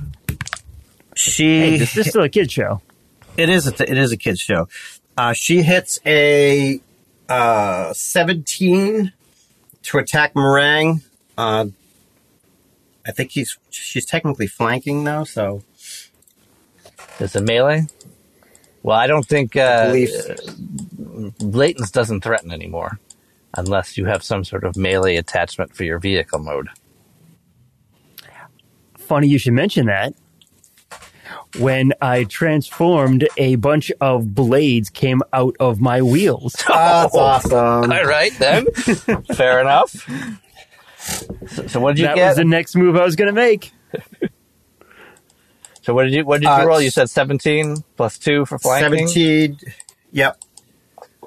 she 1.19 1.59
Hey, 1.59 1.77
this 1.77 1.97
is 1.97 2.07
still 2.07 2.23
a 2.23 2.29
kid 2.29 2.51
show. 2.51 2.81
It 3.35 3.49
is. 3.49 3.67
A, 3.67 3.89
it 3.89 3.97
is 3.97 4.11
a 4.11 4.17
kids 4.17 4.39
show. 4.39 4.67
Uh, 5.17 5.33
she 5.33 5.61
hits 5.61 5.99
a 6.05 6.79
uh, 7.27 7.93
seventeen 7.93 9.11
to 9.83 9.97
attack 9.97 10.35
Meringue. 10.35 11.01
Uh, 11.37 11.67
I 13.05 13.11
think 13.11 13.31
he's 13.31 13.57
she's 13.69 14.05
technically 14.05 14.47
flanking 14.47 15.03
though, 15.03 15.25
so 15.25 15.63
is 17.19 17.35
it 17.35 17.43
melee? 17.43 17.87
Well, 18.81 18.97
I 18.97 19.07
don't 19.07 19.25
think 19.25 19.57
I 19.57 19.61
uh, 19.61 19.85
believe 21.39 21.91
doesn't 21.91 22.21
threaten 22.21 22.51
anymore, 22.51 22.99
unless 23.55 23.97
you 23.97 24.05
have 24.05 24.23
some 24.23 24.45
sort 24.45 24.63
of 24.63 24.77
melee 24.77 25.17
attachment 25.17 25.75
for 25.75 25.83
your 25.83 25.99
vehicle 25.99 26.39
mode. 26.39 26.69
Funny 28.97 29.27
you 29.27 29.37
should 29.37 29.53
mention 29.53 29.87
that. 29.87 30.13
When 31.59 31.93
I 32.01 32.23
transformed, 32.25 33.27
a 33.37 33.55
bunch 33.55 33.91
of 34.01 34.33
blades 34.35 34.89
came 34.89 35.21
out 35.33 35.55
of 35.59 35.79
my 35.81 36.01
wheels. 36.01 36.53
that's 36.67 37.15
awesome. 37.15 37.91
All 37.91 38.03
right, 38.05 38.31
then. 38.39 38.65
Fair 39.35 39.59
enough. 39.61 39.91
So, 41.47 41.67
so 41.67 41.79
what 41.79 41.95
did 41.95 42.01
you 42.01 42.07
that 42.07 42.15
get? 42.15 42.27
was 42.29 42.37
the 42.37 42.43
next 42.45 42.75
move 42.75 42.95
I 42.95 43.03
was 43.03 43.15
going 43.15 43.27
to 43.27 43.33
make. 43.33 43.71
so 45.81 45.93
what 45.93 46.03
did 46.03 46.13
you 46.13 46.25
what 46.25 46.41
did 46.41 46.47
you 46.47 46.51
Uh, 46.53 46.65
roll? 46.65 46.81
You 46.81 46.91
said 46.91 47.09
seventeen 47.09 47.77
plus 47.97 48.17
two 48.17 48.45
for 48.45 48.59
flanking, 48.59 49.07
Seventeen. 49.07 49.57
Yep, 50.11 50.39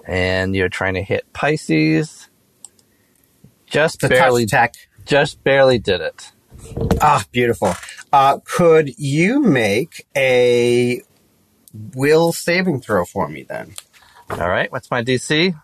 and 0.07 0.55
you're 0.55 0.69
trying 0.69 0.95
to 0.95 1.03
hit 1.03 1.33
Pisces. 1.33 2.29
Just 3.67 4.01
the 4.01 4.09
barely, 4.09 4.45
attack. 4.45 4.75
just 5.07 5.43
barely 5.43 5.79
did 5.79 6.01
it. 6.03 6.31
Ah, 7.01 7.25
beautiful. 7.33 7.75
Uh, 8.13 8.39
could 8.45 8.99
you 8.99 9.41
make 9.41 10.07
a 10.17 11.03
will 11.95 12.33
saving 12.33 12.81
throw 12.81 13.05
for 13.05 13.29
me 13.29 13.43
then? 13.43 13.75
All 14.31 14.49
right, 14.49 14.71
what's 14.73 14.91
my 14.91 15.03
DC? 15.03 15.55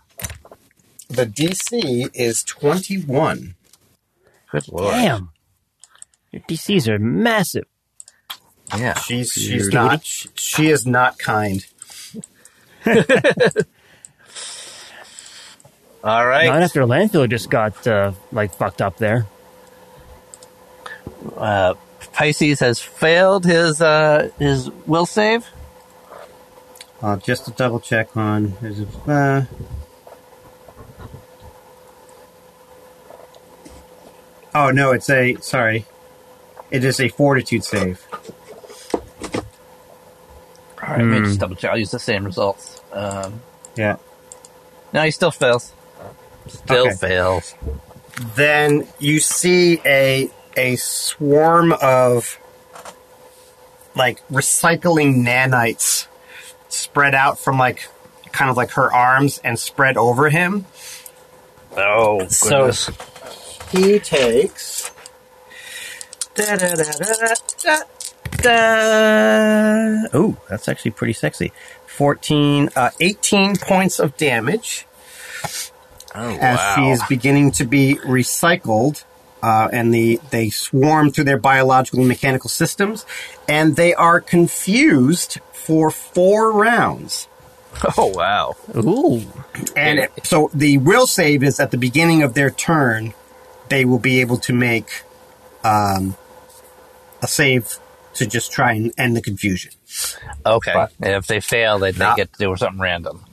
The 1.09 1.27
DC 1.27 2.11
is 2.15 2.43
twenty-one. 2.43 3.55
Good 4.51 4.69
lord. 4.69 4.95
Damn. 4.95 5.31
Your 6.33 6.43
DCs 6.43 6.89
are 6.89 6.99
massive. 6.99 7.65
Yeah. 8.77 8.95
She's 8.95 9.33
she's 9.33 9.69
not 9.69 10.05
she, 10.05 10.29
she 10.35 10.67
is 10.69 10.87
not 10.87 11.19
kind. 11.19 11.65
All 16.05 16.27
right. 16.27 16.47
Not 16.47 16.63
after 16.63 16.83
landfill 16.83 17.29
just 17.29 17.51
got 17.51 17.87
uh, 17.87 18.13
like 18.33 18.55
fucked 18.55 18.83
up 18.83 18.99
there. 18.99 19.27
Uh, 21.37 21.75
Pisces 22.12 22.61
has 22.61 22.81
failed 22.81 23.45
his 23.45 23.81
uh, 23.81 24.31
his 24.38 24.71
will 24.87 25.07
save. 25.07 25.47
Uh, 27.01 27.17
just 27.17 27.45
to 27.45 27.51
double 27.53 27.79
check 27.81 28.17
on. 28.17 28.55
There's 28.61 28.81
a, 28.81 28.87
uh, 29.11 29.45
oh 34.55 34.71
no, 34.71 34.93
it's 34.93 35.09
a 35.11 35.37
sorry. 35.41 35.85
It 36.71 36.85
is 36.85 37.01
a 37.01 37.09
fortitude 37.09 37.64
save. 37.64 38.05
All 40.83 40.95
right, 40.95 40.99
let 40.99 41.07
me 41.07 41.21
just 41.21 41.41
double 41.41 41.57
check. 41.57 41.71
I'll 41.71 41.79
use 41.79 41.91
the 41.91 41.99
same 41.99 42.25
results. 42.25 42.81
Um, 42.93 43.41
Yeah. 43.77 43.97
no, 44.93 45.03
he 45.03 45.11
still 45.11 45.31
fails. 45.31 45.73
Still 46.47 46.88
Okay. 46.88 46.97
fails. 46.97 47.55
then 48.35 48.87
you 48.99 49.21
see 49.21 49.81
a 49.87 50.29
a 50.59 50.77
swarm 50.77 51.73
of 51.73 52.38
like 53.94 54.27
recycling 54.29 55.25
nanites 55.25 56.07
spread 56.68 57.14
out 57.14 57.38
from 57.38 57.59
like 57.59 57.88
kind 58.33 58.51
of 58.51 58.57
like 58.57 58.73
her 58.73 58.92
arms 58.92 59.38
and 59.42 59.59
spread 59.59 59.97
over 59.97 60.29
him. 60.29 60.66
Oh, 61.77 62.27
So 62.29 62.71
he 63.71 63.99
takes 63.99 64.90
da, 66.35 66.57
da, 66.57 66.75
da, 66.75 66.85
da, 66.85 67.35
da, 67.62 67.83
da. 68.42 70.18
Ooh, 70.18 70.37
that's 70.49 70.68
actually 70.68 70.92
pretty 70.92 71.12
sexy. 71.12 71.53
14 71.87 72.71
uh, 72.77 72.90
18 73.01 73.57
points 73.57 73.99
of 73.99 74.16
damage. 74.16 74.87
oh, 76.14 76.38
as 76.40 76.59
wow. 76.59 76.75
he 76.79 76.90
is 76.90 77.03
beginning 77.09 77.51
to 77.53 77.64
be 77.64 77.99
recycled, 78.05 79.05
uh, 79.42 79.68
and 79.72 79.92
the 79.94 80.20
they 80.31 80.51
swarm 80.51 81.11
through 81.11 81.24
their 81.24 81.38
biological 81.38 82.01
and 82.01 82.09
mechanical 82.09 82.51
systems, 82.51 83.05
and 83.48 83.77
they 83.77 83.94
are 83.94 84.20
confused 84.20 85.38
for 85.53 85.90
four 85.90 86.53
rounds. 86.53 87.29
Oh, 87.96 88.07
wow. 88.09 88.57
Ooh. 88.77 89.22
And 89.77 90.01
it- 90.01 90.12
so 90.27 90.51
the 90.53 90.79
will 90.79 91.07
save 91.07 91.42
is 91.44 91.61
at 91.61 91.70
the 91.70 91.77
beginning 91.79 92.22
of 92.22 92.35
their 92.35 92.51
turn. 92.51 93.14
They 93.68 93.85
will 93.85 93.98
be 94.01 94.20
able 94.20 94.38
to 94.38 94.53
make 94.53 95.05
um, 95.62 96.16
a 97.22 97.29
save 97.29 97.79
to 98.14 98.27
just 98.27 98.51
try 98.51 98.72
and 98.72 98.92
end 98.98 99.16
the 99.16 99.20
confusion. 99.22 99.72
Okay. 100.44 100.72
But- 100.72 100.92
And 101.01 101.12
if 101.14 101.27
they 101.29 101.38
fail, 101.40 101.79
they, 101.79 101.92
they 101.92 101.98
Not- 101.98 102.16
get 102.16 102.33
to 102.33 102.38
do 102.38 102.57
something 102.57 102.81
random. 102.81 103.24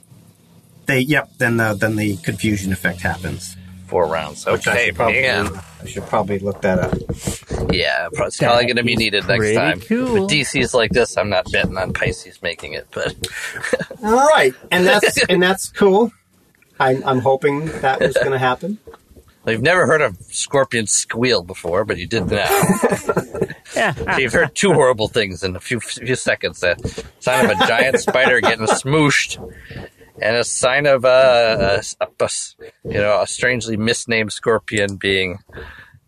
They 0.84 1.00
yep. 1.00 1.30
Then 1.38 1.56
the 1.56 1.74
then 1.74 1.96
the 1.96 2.16
confusion 2.18 2.72
effect 2.72 3.00
happens. 3.00 3.55
Four 3.86 4.06
rounds. 4.08 4.44
Which 4.46 4.66
I 4.66 4.72
Okay, 4.72 4.86
should 4.86 4.96
probably 4.96 5.20
man. 5.22 5.50
I 5.82 5.86
should 5.86 6.06
probably 6.06 6.38
look 6.40 6.62
that 6.62 6.78
up. 6.78 6.94
Yeah, 7.72 8.08
it's 8.12 8.36
probably 8.38 8.64
going 8.64 8.76
to 8.76 8.82
be 8.82 8.96
needed 8.96 9.26
next 9.28 9.54
time. 9.54 9.80
cool. 9.80 10.12
With 10.22 10.30
DCs 10.30 10.74
like 10.74 10.90
this, 10.92 11.16
I'm 11.16 11.28
not 11.28 11.50
betting 11.52 11.76
on 11.78 11.92
Pisces 11.92 12.42
making 12.42 12.72
it, 12.74 12.86
but 12.92 13.14
Right, 14.02 14.54
and 14.70 14.86
that's 14.86 15.22
and 15.28 15.42
that's 15.42 15.68
cool. 15.70 16.12
I'm 16.78 17.02
I'm 17.04 17.20
hoping 17.20 17.66
that 17.80 18.00
was 18.00 18.14
going 18.14 18.32
to 18.32 18.38
happen. 18.38 18.78
we've 19.44 19.62
never 19.62 19.86
heard 19.86 20.02
a 20.02 20.12
scorpion 20.30 20.86
squeal 20.86 21.42
before, 21.42 21.84
but 21.84 21.96
you 21.96 22.06
did 22.06 22.26
now. 22.30 22.48
Yeah. 23.74 23.92
So 23.94 24.16
you've 24.18 24.32
heard 24.32 24.54
two 24.54 24.72
horrible 24.72 25.08
things 25.08 25.42
in 25.42 25.54
a 25.56 25.60
few 25.60 25.80
few 25.80 26.16
seconds: 26.16 26.62
a 26.62 26.76
sign 27.20 27.44
of 27.44 27.50
a 27.52 27.66
giant 27.66 27.98
spider 28.00 28.40
getting 28.40 28.66
smooshed, 28.66 29.38
and 30.20 30.36
a 30.36 30.44
sign 30.44 30.86
of 30.86 31.04
a, 31.04 31.82
a, 32.00 32.06
a 32.20 32.28
you 32.84 32.98
know 32.98 33.20
a 33.22 33.26
strangely 33.26 33.76
misnamed 33.76 34.32
scorpion 34.32 34.96
being 34.96 35.38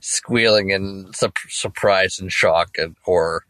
squealing 0.00 0.70
in 0.70 1.10
su- 1.14 1.32
surprise 1.48 2.18
and 2.18 2.32
shock 2.32 2.78
and 2.78 2.96
horror. 3.02 3.44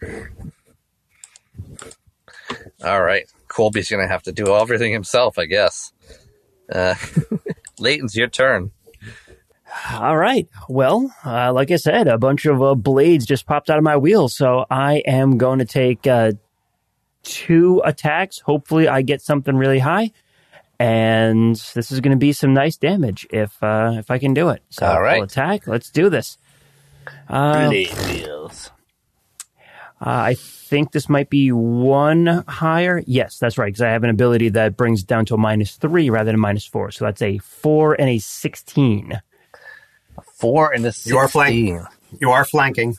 All 2.85 3.03
right, 3.03 3.27
Colby's 3.49 3.90
gonna 3.90 4.09
have 4.09 4.23
to 4.25 4.33
do 4.33 4.55
everything 4.55 4.92
himself, 4.92 5.38
I 5.38 5.47
guess. 5.47 5.92
Uh, 6.73 6.94
Leighton's 7.79 8.14
your 8.16 8.29
turn. 8.29 8.73
All 9.92 10.16
right. 10.16 10.49
Well, 10.68 11.14
uh, 11.25 11.53
like 11.53 11.71
I 11.71 11.77
said, 11.77 12.09
a 12.09 12.18
bunch 12.18 12.47
of 12.47 12.62
uh, 12.62 12.75
blades 12.75 13.27
just 13.27 13.47
popped 13.47 13.68
out 13.71 13.79
of 13.79 13.85
my 13.85 13.97
wheel, 13.97 14.29
so 14.29 14.64
I 14.71 15.03
am 15.07 15.37
going 15.37 15.59
to 15.59 15.64
take 15.64 16.07
uh, 16.07 16.33
two 17.23 17.83
attacks. 17.85 18.40
Hopefully, 18.40 18.88
I 18.88 19.03
get 19.03 19.21
something 19.21 19.57
really 19.57 19.79
high, 19.79 20.12
and 20.79 21.57
this 21.75 21.91
is 21.91 22.01
going 22.01 22.12
to 22.12 22.19
be 22.19 22.33
some 22.33 22.55
nice 22.55 22.77
damage 22.77 23.27
if 23.31 23.62
uh, 23.62 23.95
if 23.99 24.11
I 24.11 24.19
can 24.19 24.35
do 24.35 24.51
it. 24.51 24.62
So, 24.71 24.87
All 24.87 25.03
right. 25.03 25.17
full 25.17 25.25
attack. 25.25 25.67
Let's 25.67 25.91
do 25.91 26.09
this. 26.09 26.38
Uh, 27.29 27.71
deals. 27.71 28.71
Uh, 30.01 30.11
I 30.31 30.35
think 30.35 30.93
this 30.93 31.09
might 31.09 31.29
be 31.29 31.51
one 31.51 32.45
higher. 32.47 33.03
Yes, 33.07 33.38
that's 33.38 33.59
right, 33.59 33.67
because 33.67 33.83
I 33.83 33.91
have 33.91 34.05
an 34.05 34.11
ability 34.11 34.51
that 34.51 34.77
brings 34.77 35.03
down 35.03 35.25
to 35.27 35.35
a 35.35 35.38
minus 35.38 35.77
three 35.77 36.09
rather 36.09 36.27
than 36.27 36.37
a 36.37 36.38
minus 36.38 36.64
four. 36.64 36.93
So 36.93 37.05
that's 37.05 37.23
a 37.23 37.38
four 37.38 37.95
and 38.01 38.09
a 38.09 38.19
16. 38.19 39.21
Four 40.35 40.73
and 40.73 40.87
a 40.87 40.93
sixteen. 40.93 41.12
You 41.12 41.19
are 41.19 41.29
flanking. 41.29 41.87
You 42.21 42.31
are 42.31 42.45
flanking. 42.45 42.97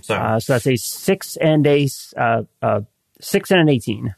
So 0.00 0.16
Uh, 0.16 0.40
so 0.40 0.54
that's 0.54 0.66
a 0.66 0.76
six 0.76 1.36
and 1.36 1.66
a 1.66 1.88
uh, 2.16 2.42
uh, 2.60 2.80
six 3.20 3.50
and 3.52 3.60
an 3.60 3.68
18. 3.68 4.14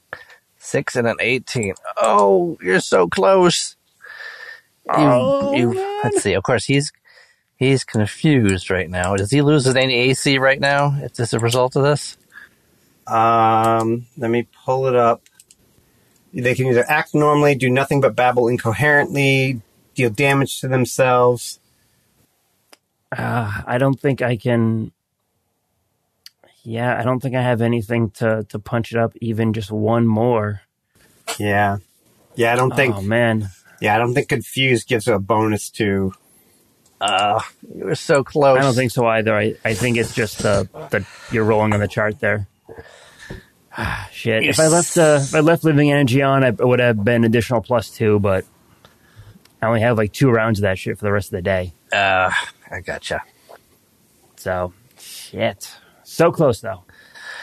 Six 0.64 0.96
and 0.96 1.07
an 1.07 1.16
eighteen. 1.20 1.74
Oh, 1.98 2.57
you're 2.62 2.81
so 2.81 3.07
close. 3.07 3.77
You, 4.87 4.92
Oh, 4.96 5.55
you, 5.55 5.74
man. 5.74 6.00
let's 6.05 6.22
see. 6.22 6.33
Of 6.33 6.42
course, 6.42 6.64
he's 6.64 6.90
he's 7.57 7.85
confused 7.85 8.70
right 8.70 8.88
now. 8.88 9.14
Does 9.14 9.31
he 9.31 9.42
lose 9.42 9.66
his 9.66 9.77
any 9.77 9.94
AC 9.94 10.38
right 10.38 10.59
now? 10.59 10.94
Is 11.03 11.12
this 11.12 11.33
a 11.35 11.38
result 11.38 11.77
of 11.77 11.83
this? 11.83 12.16
um, 13.07 14.07
let 14.16 14.31
me 14.31 14.48
pull 14.64 14.87
it 14.87 14.96
up. 14.96 15.20
They 16.33 16.55
can 16.55 16.66
either 16.68 16.85
act 16.90 17.14
normally, 17.14 17.55
do 17.55 17.68
nothing 17.68 18.00
but 18.00 18.16
babble 18.16 18.48
incoherently, 18.48 19.61
deal 19.94 20.09
damage 20.11 20.61
to 20.62 20.68
themselves. 20.68 21.61
Uh, 23.16 23.61
I 23.66 23.77
don't 23.77 24.00
think 24.00 24.22
I 24.22 24.37
can. 24.37 24.92
Yeah, 26.64 26.98
I 26.98 27.03
don't 27.03 27.20
think 27.20 27.35
I 27.35 27.42
have 27.42 27.61
anything 27.61 28.11
to, 28.12 28.44
to 28.48 28.59
punch 28.59 28.92
it 28.92 28.98
up 28.98 29.12
even 29.20 29.53
just 29.53 29.70
one 29.70 30.07
more. 30.07 30.62
Yeah, 31.38 31.79
yeah. 32.35 32.53
I 32.53 32.57
don't 32.57 32.74
think. 32.74 32.96
oh, 32.96 33.03
man. 33.03 33.50
Yeah, 33.81 33.94
I 33.94 33.98
don't 33.98 34.14
think 34.14 34.29
confused 34.29 34.88
gives 34.88 35.07
a 35.09 35.18
bonus 35.18 35.68
to. 35.70 36.14
Uh, 37.00 37.40
you 37.74 37.85
were 37.85 37.94
so 37.94 38.24
close. 38.24 38.59
I 38.59 38.62
don't 38.62 38.74
think 38.74 38.92
so 38.92 39.07
either. 39.07 39.37
I, 39.37 39.57
I 39.62 39.74
think 39.74 39.98
it's 39.98 40.14
just 40.14 40.38
the, 40.38 40.68
the 40.90 41.07
you're 41.31 41.44
rolling 41.44 41.74
on 41.74 41.81
the 41.81 41.88
chart 41.88 42.18
there. 42.18 42.46
Ah, 43.77 44.09
Shit. 44.12 44.44
If 44.44 44.59
I 44.59 44.68
left 44.68 44.96
uh, 44.96 45.18
if 45.20 45.35
I 45.35 45.40
left 45.40 45.64
living 45.64 45.90
energy 45.90 46.22
on, 46.22 46.44
it 46.44 46.59
would 46.59 46.81
have 46.81 47.05
been 47.05 47.24
additional 47.24 47.61
plus 47.61 47.90
two, 47.90 48.18
but 48.20 48.46
I 49.61 49.66
only 49.66 49.81
have 49.81 49.98
like 49.98 50.12
two 50.12 50.31
rounds 50.31 50.61
of 50.61 50.62
that 50.62 50.79
shit 50.79 50.98
for 50.98 51.05
the 51.05 51.12
rest 51.12 51.29
of 51.29 51.33
the 51.33 51.42
day. 51.42 51.74
Uh, 51.92 52.31
I 52.70 52.81
gotcha. 52.81 53.22
So 54.37 54.72
shit. 54.98 55.74
So 56.14 56.31
close 56.31 56.61
though. 56.61 56.85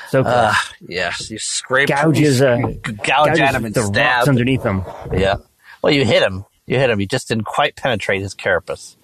So 0.08 0.24
close. 0.24 0.34
Uh, 0.34 0.54
yes, 0.88 1.30
you 1.30 1.38
scrape 1.38 1.90
gouges 1.90 2.42
uh, 2.42 2.56
gouge 2.56 3.04
gouges 3.04 3.40
at 3.42 3.54
him 3.54 3.66
and 3.66 3.76
the 3.76 3.84
stab. 3.84 4.20
rocks 4.20 4.30
underneath 4.30 4.64
them. 4.64 4.86
Yeah. 5.12 5.36
Well, 5.82 5.92
you 5.92 6.06
hit 6.06 6.24
him. 6.24 6.46
You 6.68 6.78
hit 6.78 6.90
him. 6.90 7.02
You 7.02 7.06
just 7.06 7.28
didn't 7.28 7.44
quite 7.44 7.76
penetrate 7.76 8.22
his 8.22 8.34
carapace. 8.34 8.96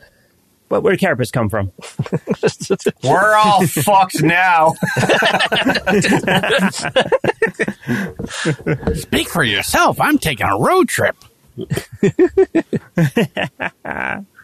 But 0.70 0.84
where 0.84 0.92
did 0.92 1.02
carapace 1.02 1.32
come 1.32 1.50
from? 1.50 1.74
We're 3.04 3.36
all 3.36 3.68
fucked 3.68 4.22
now. 4.22 4.72
Speak 8.94 9.28
for 9.28 9.44
yourself. 9.44 10.00
I'm 10.00 10.18
taking 10.18 10.48
a 10.48 10.58
road 10.58 10.88
trip. 10.88 11.18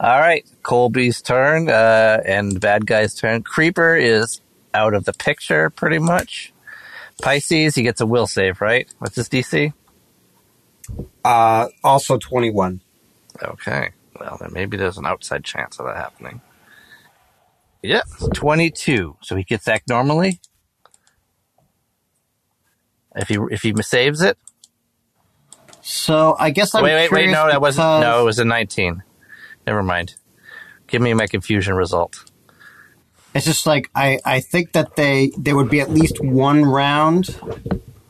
All 0.00 0.20
right, 0.20 0.46
Colby's 0.62 1.20
turn, 1.20 1.68
uh, 1.68 2.20
and 2.24 2.60
bad 2.60 2.86
guy's 2.86 3.14
turn. 3.14 3.42
Creeper 3.42 3.96
is 3.96 4.40
out 4.72 4.94
of 4.94 5.04
the 5.04 5.12
picture, 5.12 5.70
pretty 5.70 5.98
much. 5.98 6.52
Pisces, 7.20 7.74
he 7.74 7.82
gets 7.82 8.00
a 8.00 8.06
will 8.06 8.28
save, 8.28 8.60
right? 8.60 8.88
What's 8.98 9.16
his 9.16 9.28
DC? 9.28 9.72
Uh, 11.24 11.68
also 11.82 12.16
twenty-one. 12.16 12.80
Okay, 13.42 13.90
well, 14.20 14.36
then 14.40 14.52
maybe 14.52 14.76
there's 14.76 14.98
an 14.98 15.06
outside 15.06 15.42
chance 15.42 15.80
of 15.80 15.86
that 15.86 15.96
happening. 15.96 16.40
Yep, 17.82 18.06
22. 18.34 19.16
So 19.22 19.36
he 19.36 19.44
gets 19.44 19.68
act 19.68 19.88
normally. 19.88 20.40
If 23.16 23.28
he 23.28 23.38
if 23.50 23.62
he 23.62 23.74
saves 23.82 24.22
it. 24.22 24.38
So 25.80 26.36
I 26.38 26.50
guess 26.50 26.74
I'm 26.74 26.84
wait, 26.84 26.94
wait, 26.94 27.12
wait. 27.12 27.30
No, 27.30 27.48
that 27.48 27.60
wasn't. 27.60 28.00
No, 28.00 28.20
it 28.20 28.24
was 28.24 28.38
a 28.38 28.44
19. 28.44 29.02
Never 29.68 29.82
mind. 29.82 30.14
Give 30.86 31.02
me 31.02 31.12
my 31.12 31.26
confusion 31.26 31.74
result. 31.74 32.24
It's 33.34 33.44
just 33.44 33.66
like 33.66 33.90
I, 33.94 34.18
I 34.24 34.40
think 34.40 34.72
that 34.72 34.96
they 34.96 35.30
there 35.36 35.56
would 35.56 35.68
be 35.68 35.82
at 35.82 35.90
least 35.90 36.24
one 36.24 36.64
round, 36.64 37.38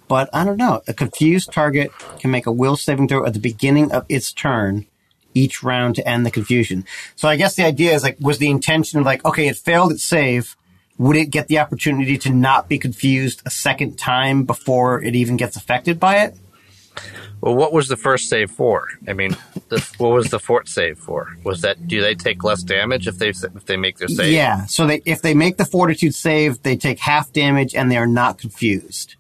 but 0.07 0.31
I 0.33 0.45
don't 0.45 0.57
know. 0.57 0.83
A 0.87 0.95
confused 0.95 1.53
target 1.53 1.91
can 2.21 2.31
make 2.31 2.47
a 2.47 2.53
will 2.53 2.77
saving 2.77 3.09
throw 3.09 3.27
at 3.27 3.35
the 3.35 3.41
beginning 3.41 3.91
of 3.91 4.07
its 4.09 4.33
turn 4.33 4.87
each 5.35 5.65
round 5.65 5.97
to 5.97 6.09
end 6.09 6.25
the 6.25 6.31
confusion. 6.31 6.85
So 7.17 7.27
I 7.27 7.35
guess 7.35 7.57
the 7.57 7.65
idea 7.65 7.93
is 7.93 8.05
like 8.05 8.19
was 8.21 8.39
the 8.39 8.51
intention 8.51 9.01
of 9.01 9.05
like 9.05 9.25
okay, 9.25 9.49
it 9.49 9.57
failed 9.57 9.91
its 9.91 10.05
save. 10.05 10.55
Would 10.97 11.17
it 11.17 11.31
get 11.31 11.49
the 11.49 11.59
opportunity 11.59 12.17
to 12.19 12.31
not 12.31 12.69
be 12.69 12.79
confused 12.79 13.43
a 13.45 13.51
second 13.51 13.99
time 13.99 14.45
before 14.45 15.03
it 15.03 15.17
even 15.17 15.37
gets 15.37 15.57
affected 15.57 15.99
by 15.99 16.19
it? 16.19 16.37
Well, 17.41 17.55
what 17.55 17.73
was 17.73 17.89
the 17.89 17.97
first 17.97 18.29
save 18.29 18.51
for? 18.51 18.89
I 19.07 19.13
mean, 19.13 19.37
the, 19.69 19.79
what 19.99 20.09
was 20.09 20.31
the 20.31 20.41
fort 20.41 20.69
save 20.69 20.99
for? 20.99 21.37
Was 21.45 21.61
that 21.61 21.87
do 21.87 22.01
they 22.01 22.15
take 22.15 22.43
less 22.43 22.63
damage 22.63 23.07
if 23.07 23.19
they 23.19 23.29
if 23.29 23.67
they 23.67 23.77
make 23.77 23.99
their 23.99 24.09
save? 24.09 24.33
Yeah. 24.33 24.67
So 24.67 24.87
they 24.87 25.03
if 25.05 25.23
they 25.23 25.35
make 25.35 25.57
the 25.57 25.65
fortitude 25.65 26.15
save, 26.15 26.63
they 26.63 26.77
take 26.77 26.99
half 26.99 27.33
damage 27.33 27.75
and 27.75 27.91
they 27.91 27.97
are 27.97 28.09
not 28.09 28.39
confused. 28.39 29.15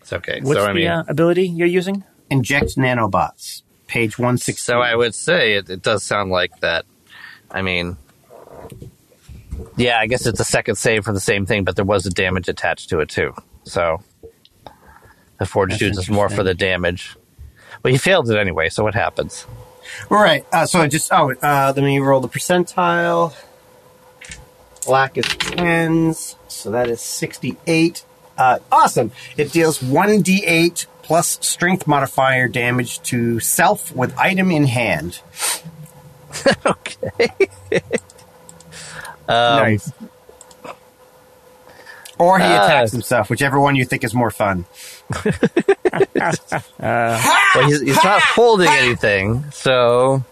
it's 0.00 0.12
okay. 0.12 0.40
What's 0.42 0.58
so 0.58 0.64
I 0.64 0.68
the 0.68 0.74
mean, 0.74 0.88
uh, 0.88 1.04
ability 1.06 1.48
you're 1.48 1.68
using? 1.68 2.02
Inject 2.30 2.76
nanobots. 2.76 3.62
Page 3.88 4.18
one 4.18 4.38
sixty. 4.38 4.62
so 4.62 4.80
I 4.80 4.94
would 4.94 5.14
say 5.14 5.54
it, 5.54 5.68
it 5.68 5.82
does 5.82 6.02
sound 6.02 6.30
like 6.30 6.60
that. 6.60 6.86
I 7.50 7.60
mean, 7.60 7.98
yeah, 9.76 9.98
I 9.98 10.06
guess 10.06 10.26
it's 10.26 10.40
a 10.40 10.44
second 10.44 10.76
save 10.76 11.04
for 11.04 11.12
the 11.12 11.20
same 11.20 11.44
thing, 11.46 11.64
but 11.64 11.76
there 11.76 11.84
was 11.84 12.06
a 12.06 12.10
damage 12.10 12.48
attached 12.48 12.88
to 12.88 13.00
it 13.00 13.10
too. 13.10 13.34
So 13.64 14.02
the 15.38 15.46
fortitude 15.46 15.96
is 15.98 16.08
more 16.08 16.28
for 16.28 16.42
the 16.42 16.54
damage. 16.54 17.16
But 17.82 17.92
he 17.92 17.98
failed 17.98 18.30
it 18.30 18.36
anyway, 18.38 18.68
so 18.68 18.82
what 18.84 18.94
happens? 18.94 19.46
Right. 20.08 20.46
Uh, 20.52 20.66
so 20.66 20.80
I 20.80 20.88
just 20.88 21.12
oh, 21.12 21.32
uh, 21.42 21.72
let 21.74 21.84
me 21.84 21.98
roll 21.98 22.20
the 22.20 22.28
percentile. 22.28 23.34
Black 24.86 25.16
is 25.18 25.24
tens, 25.26 26.36
so 26.48 26.70
that 26.70 26.88
is 26.88 27.00
sixty-eight. 27.00 28.04
Uh, 28.36 28.58
awesome. 28.72 29.12
It 29.36 29.52
deals 29.52 29.82
one 29.82 30.22
d8 30.22 30.86
plus 31.02 31.38
strength 31.46 31.86
modifier 31.86 32.48
damage 32.48 33.00
to 33.02 33.38
self 33.40 33.94
with 33.94 34.16
item 34.18 34.50
in 34.50 34.64
hand. 34.64 35.20
okay. 36.66 37.28
nice. 39.28 39.92
Or 42.18 42.38
he 42.38 42.44
Ah. 42.44 42.64
attacks 42.64 42.92
himself, 42.92 43.28
whichever 43.30 43.58
one 43.60 43.74
you 43.76 43.84
think 43.84 44.04
is 44.04 44.14
more 44.14 44.30
fun. 44.30 44.64
Well, 46.78 47.66
he's, 47.66 47.80
he's 47.80 48.04
not 48.04 48.22
holding 48.22 48.68
anything, 48.68 49.44
so 49.50 50.24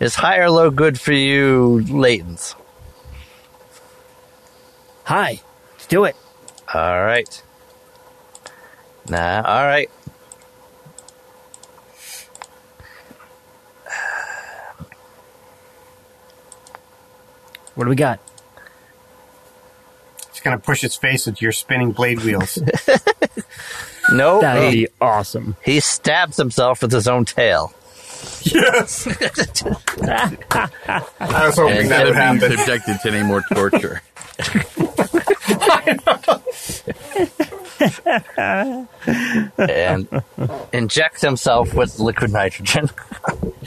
is 0.00 0.14
high 0.14 0.38
or 0.38 0.50
low 0.50 0.70
good 0.70 0.98
for 0.98 1.12
you, 1.12 1.84
Layton's? 1.88 2.54
Hi. 5.04 5.40
Let's 5.72 5.86
do 5.86 6.04
it. 6.04 6.16
All 6.72 7.04
right. 7.04 7.42
Nah, 9.08 9.42
all 9.42 9.66
right. 9.66 9.90
What 17.74 17.84
do 17.84 17.90
we 17.90 17.96
got? 17.96 18.20
Just 20.42 20.50
gonna 20.50 20.58
push 20.58 20.82
its 20.82 20.96
face 20.96 21.28
into 21.28 21.44
your 21.44 21.52
spinning 21.52 21.92
blade 21.92 22.20
wheels. 22.24 22.58
No, 24.12 24.40
That 24.40 24.58
would 24.58 24.72
be 24.72 24.88
awesome. 25.00 25.54
he 25.64 25.78
stabs 25.78 26.36
himself 26.36 26.82
with 26.82 26.90
his 26.90 27.06
own 27.06 27.24
tail. 27.24 27.72
yes. 28.42 29.06
I 30.02 31.46
was 31.46 31.56
hoping 31.56 31.76
And 31.78 31.90
that 31.92 32.06
would 32.06 32.08
Instead 32.08 32.08
of 32.08 32.16
being 32.16 32.16
happen. 32.16 32.56
subjected 32.58 32.98
to 33.04 33.10
any 33.12 33.22
more 33.24 33.42
torture. 33.52 34.02
and 39.58 40.08
injects 40.72 41.22
himself 41.22 41.74
with 41.74 41.98
liquid 41.98 42.32
nitrogen. 42.32 42.88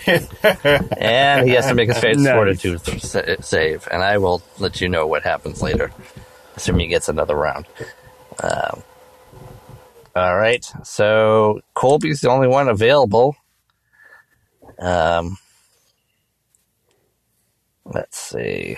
and 0.06 1.48
he 1.48 1.54
has 1.56 1.68
to 1.68 1.74
make 1.74 1.90
his 1.90 1.98
face 2.00 2.18
Nice. 2.18 2.34
fortitude 2.34 3.44
save. 3.44 3.88
And 3.92 4.04
I 4.04 4.18
will 4.18 4.42
let 4.60 4.82
you 4.82 4.90
know 4.90 5.08
what 5.08 5.24
happens 5.24 5.62
later, 5.62 5.92
assuming 6.56 6.82
he 6.82 6.88
gets 6.88 7.10
another 7.10 7.36
round. 7.36 7.66
Um, 8.42 8.84
all 10.16 10.38
right. 10.38 10.66
So 10.84 11.60
Colby's 11.74 12.22
the 12.22 12.30
only 12.30 12.48
one 12.48 12.70
available. 12.70 13.36
Um, 14.80 15.38
let's 17.86 18.18
see. 18.18 18.78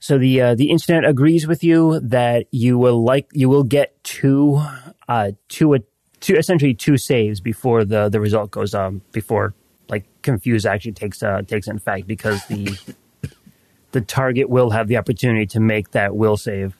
So 0.00 0.18
the 0.18 0.40
uh, 0.40 0.54
the 0.54 0.70
internet 0.70 1.04
agrees 1.04 1.46
with 1.46 1.62
you 1.62 2.00
that 2.00 2.46
you 2.50 2.78
will 2.78 3.04
like 3.04 3.28
you 3.32 3.48
will 3.48 3.64
get 3.64 4.02
two 4.02 4.60
uh 5.08 5.32
two 5.48 5.74
a, 5.74 5.80
two 6.20 6.36
essentially 6.36 6.74
two 6.74 6.96
saves 6.96 7.40
before 7.40 7.84
the 7.84 8.08
the 8.08 8.18
result 8.18 8.50
goes 8.50 8.74
um 8.74 9.02
before 9.12 9.54
like 9.90 10.06
confuse 10.22 10.64
actually 10.64 10.92
takes 10.92 11.22
uh 11.22 11.42
takes 11.42 11.68
in 11.68 11.76
effect 11.76 12.06
because 12.06 12.44
the 12.46 12.78
the 13.92 14.00
target 14.00 14.48
will 14.48 14.70
have 14.70 14.88
the 14.88 14.96
opportunity 14.96 15.46
to 15.46 15.60
make 15.60 15.90
that 15.92 16.14
will 16.16 16.36
save 16.36 16.76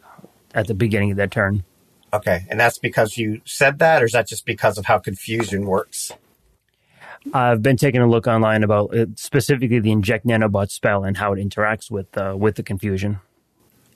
at 0.55 0.67
the 0.67 0.75
beginning 0.75 1.11
of 1.11 1.17
that 1.17 1.31
turn. 1.31 1.65
Okay, 2.13 2.45
and 2.49 2.59
that's 2.59 2.79
because 2.79 3.17
you 3.17 3.41
said 3.45 3.79
that, 3.79 4.03
or 4.03 4.07
is 4.07 4.13
that 4.13 4.27
just 4.27 4.45
because 4.45 4.79
of 4.79 4.87
how 4.87 4.99
confusion 4.99 5.67
works? 5.67 6.13
I've 7.33 7.63
been 7.63 7.77
taking 7.77 8.01
a 8.01 8.09
look 8.09 8.27
online 8.27 8.65
about 8.65 8.97
uh, 8.97 9.07
specifically 9.15 9.79
the 9.79 9.93
inject 9.93 10.27
nanobot 10.27 10.71
spell 10.71 11.05
and 11.05 11.17
how 11.19 11.33
it 11.35 11.37
interacts 11.37 11.91
with 11.91 12.17
uh, 12.17 12.35
with 12.37 12.57
the 12.57 12.63
confusion. 12.63 13.21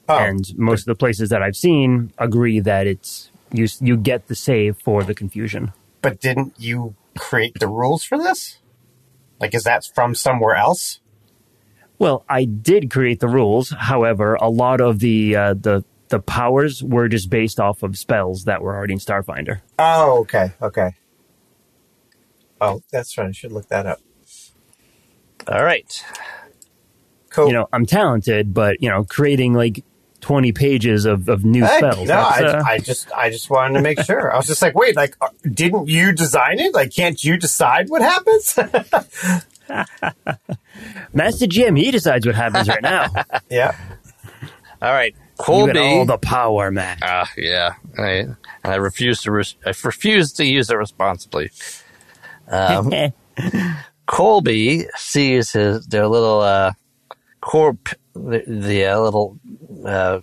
Oh, 0.09 0.19
and 0.19 0.45
most 0.57 0.83
of 0.83 0.87
the 0.87 0.95
places 0.95 1.31
that 1.31 1.43
I've 1.43 1.57
seen 1.57 2.13
agree 2.19 2.61
that 2.61 2.87
it's 2.87 3.31
you 3.53 3.67
you 3.81 3.97
get 3.97 4.29
the 4.29 4.35
save 4.35 4.77
for 4.79 5.03
the 5.03 5.15
confusion. 5.15 5.73
but 6.03 6.21
didn't 6.21 6.55
you 6.59 6.95
create 7.17 7.59
the 7.59 7.69
rules 7.69 8.05
for 8.05 8.19
this? 8.19 8.59
Like, 9.41 9.55
is 9.55 9.65
that 9.65 9.85
from 9.95 10.15
somewhere 10.15 10.55
else? 10.55 11.01
Well, 11.99 12.25
I 12.29 12.45
did 12.45 12.91
create 12.91 13.21
the 13.21 13.29
rules. 13.29 13.71
However, 13.71 14.35
a 14.35 14.49
lot 14.51 14.81
of 14.81 14.99
the 14.99 15.37
uh, 15.37 15.55
the 15.55 15.85
the 16.09 16.19
powers 16.21 16.83
were 16.83 17.09
just 17.09 17.31
based 17.31 17.59
off 17.59 17.83
of 17.83 17.97
spells 17.97 18.45
that 18.45 18.63
were 18.63 18.75
already 18.77 18.93
in 18.95 18.99
Starfinder. 18.99 19.61
Oh, 19.79 20.19
okay, 20.21 20.53
okay. 20.61 20.95
Oh, 22.61 22.83
that's 22.93 23.17
right. 23.19 23.29
I 23.29 23.33
should 23.33 23.53
look 23.53 23.69
that 23.69 23.87
up. 23.87 24.01
All 25.49 25.63
right. 25.65 26.05
Cool. 27.31 27.49
You 27.49 27.53
know, 27.55 27.69
I'm 27.73 27.85
talented, 27.87 28.55
but 28.55 28.81
you 28.83 28.89
know, 28.89 29.05
creating 29.05 29.55
like 29.55 29.85
20 30.21 30.53
pages 30.53 31.05
of, 31.05 31.29
of 31.29 31.45
new 31.45 31.65
Hey, 31.65 31.77
spells. 31.79 32.09
no, 32.09 32.15
I, 32.15 32.43
uh, 32.45 32.63
I 32.65 32.79
just, 32.79 33.11
I 33.13 33.29
just 33.29 33.51
wanted 33.51 33.75
to 33.75 33.83
make 33.83 34.01
sure. 34.01 34.33
I 34.33 34.37
was 34.37 34.47
just 34.47 34.63
like, 34.63 34.75
wait, 34.75 34.97
like, 34.97 35.17
uh, 35.21 35.29
didn't 35.43 35.89
you 35.89 36.13
design 36.13 36.61
it? 36.61 36.73
Like, 36.73 36.95
can't 36.95 37.23
you 37.23 37.37
decide 37.37 37.91
what 37.91 38.01
happens? 38.03 38.59
Master 41.13 41.47
Jim, 41.47 41.77
he 41.77 41.91
decides 41.91 42.27
what 42.27 42.35
happens 42.35 42.69
right 42.69 42.83
now. 42.83 43.09
yeah. 43.51 43.77
All 44.83 44.93
right. 44.93 45.15
Colby. 45.39 45.73
get 45.73 45.83
all 45.83 46.05
the 46.05 46.19
power, 46.19 46.71
man. 46.71 46.99
Ah, 47.03 47.29
yeah. 47.37 47.75
I, 47.99 48.09
and 48.11 48.37
I 48.63 48.77
refuse 48.77 49.23
to. 49.23 49.33
Res- 49.33 49.57
I 49.67 49.73
refuse 49.83 50.33
to 50.35 50.45
use 50.45 50.71
it 50.71 50.77
responsibly. 50.77 51.51
Um, 52.49 52.93
Colby 54.07 54.87
sees 54.97 55.53
his 55.53 55.87
their 55.87 56.07
little 56.07 56.41
uh, 56.41 56.73
corp, 57.41 57.89
the, 58.15 58.45
the 58.47 58.85
uh, 58.85 59.01
little 59.01 59.39
uh, 59.85 60.21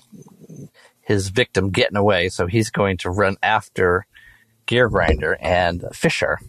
his 1.02 1.30
victim 1.30 1.72
getting 1.72 1.98
away, 1.98 2.30
so 2.30 2.48
he's 2.48 2.70
going 2.70 2.98
to 2.98 3.10
run 3.10 3.36
after 3.44 4.06
Gear 4.66 4.88
Grinder 4.88 5.38
and 5.42 5.84
Fisher, 5.94 6.40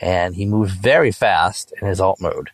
and 0.00 0.34
he 0.34 0.46
moves 0.46 0.72
very 0.72 1.12
fast 1.12 1.72
in 1.80 1.86
his 1.86 2.00
alt 2.00 2.20
mode. 2.20 2.50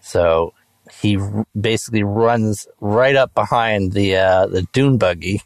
So 0.00 0.52
he 1.00 1.16
r- 1.16 1.46
basically 1.58 2.02
runs 2.02 2.66
right 2.80 3.16
up 3.16 3.34
behind 3.34 3.92
the 3.92 4.16
uh, 4.16 4.46
the 4.46 4.62
dune 4.72 4.98
buggy 4.98 5.42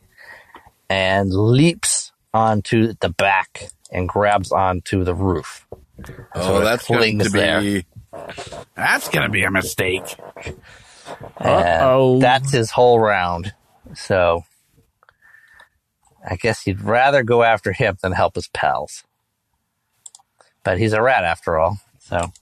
and 0.88 1.32
leaps 1.32 2.12
onto 2.34 2.94
the 3.00 3.08
back 3.08 3.68
and 3.90 4.08
grabs 4.08 4.52
onto 4.52 5.04
the 5.04 5.14
roof. 5.14 5.66
Oh, 6.34 6.60
it 6.60 6.64
that's 6.64 6.86
going 6.88 7.18
clings 7.18 7.32
to 7.32 7.32
be. 7.32 7.86
That's 8.74 9.08
going 9.08 9.24
to 9.24 9.32
be 9.32 9.44
a 9.44 9.50
mistake. 9.50 10.16
Uh-oh. 11.38 12.18
that's 12.18 12.50
his 12.50 12.70
whole 12.70 12.98
round. 12.98 13.54
So 13.94 14.44
I 16.28 16.36
guess 16.36 16.62
he'd 16.62 16.80
rather 16.80 17.22
go 17.22 17.42
after 17.42 17.72
him 17.72 17.96
than 18.02 18.12
help 18.12 18.34
his 18.34 18.48
pals. 18.48 19.04
But 20.66 20.78
he's 20.78 20.92
a 20.94 21.00
rat 21.00 21.22
after 21.22 21.56
all. 21.58 21.78
So 22.00 22.32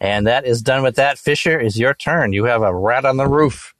And 0.00 0.26
that 0.26 0.44
is 0.44 0.60
done 0.60 0.82
with 0.82 0.96
that. 0.96 1.18
Fisher 1.18 1.58
is 1.58 1.78
your 1.78 1.94
turn. 1.94 2.32
You 2.32 2.44
have 2.46 2.62
a 2.62 2.74
rat 2.74 3.04
on 3.04 3.16
the 3.16 3.28
roof. 3.28 3.74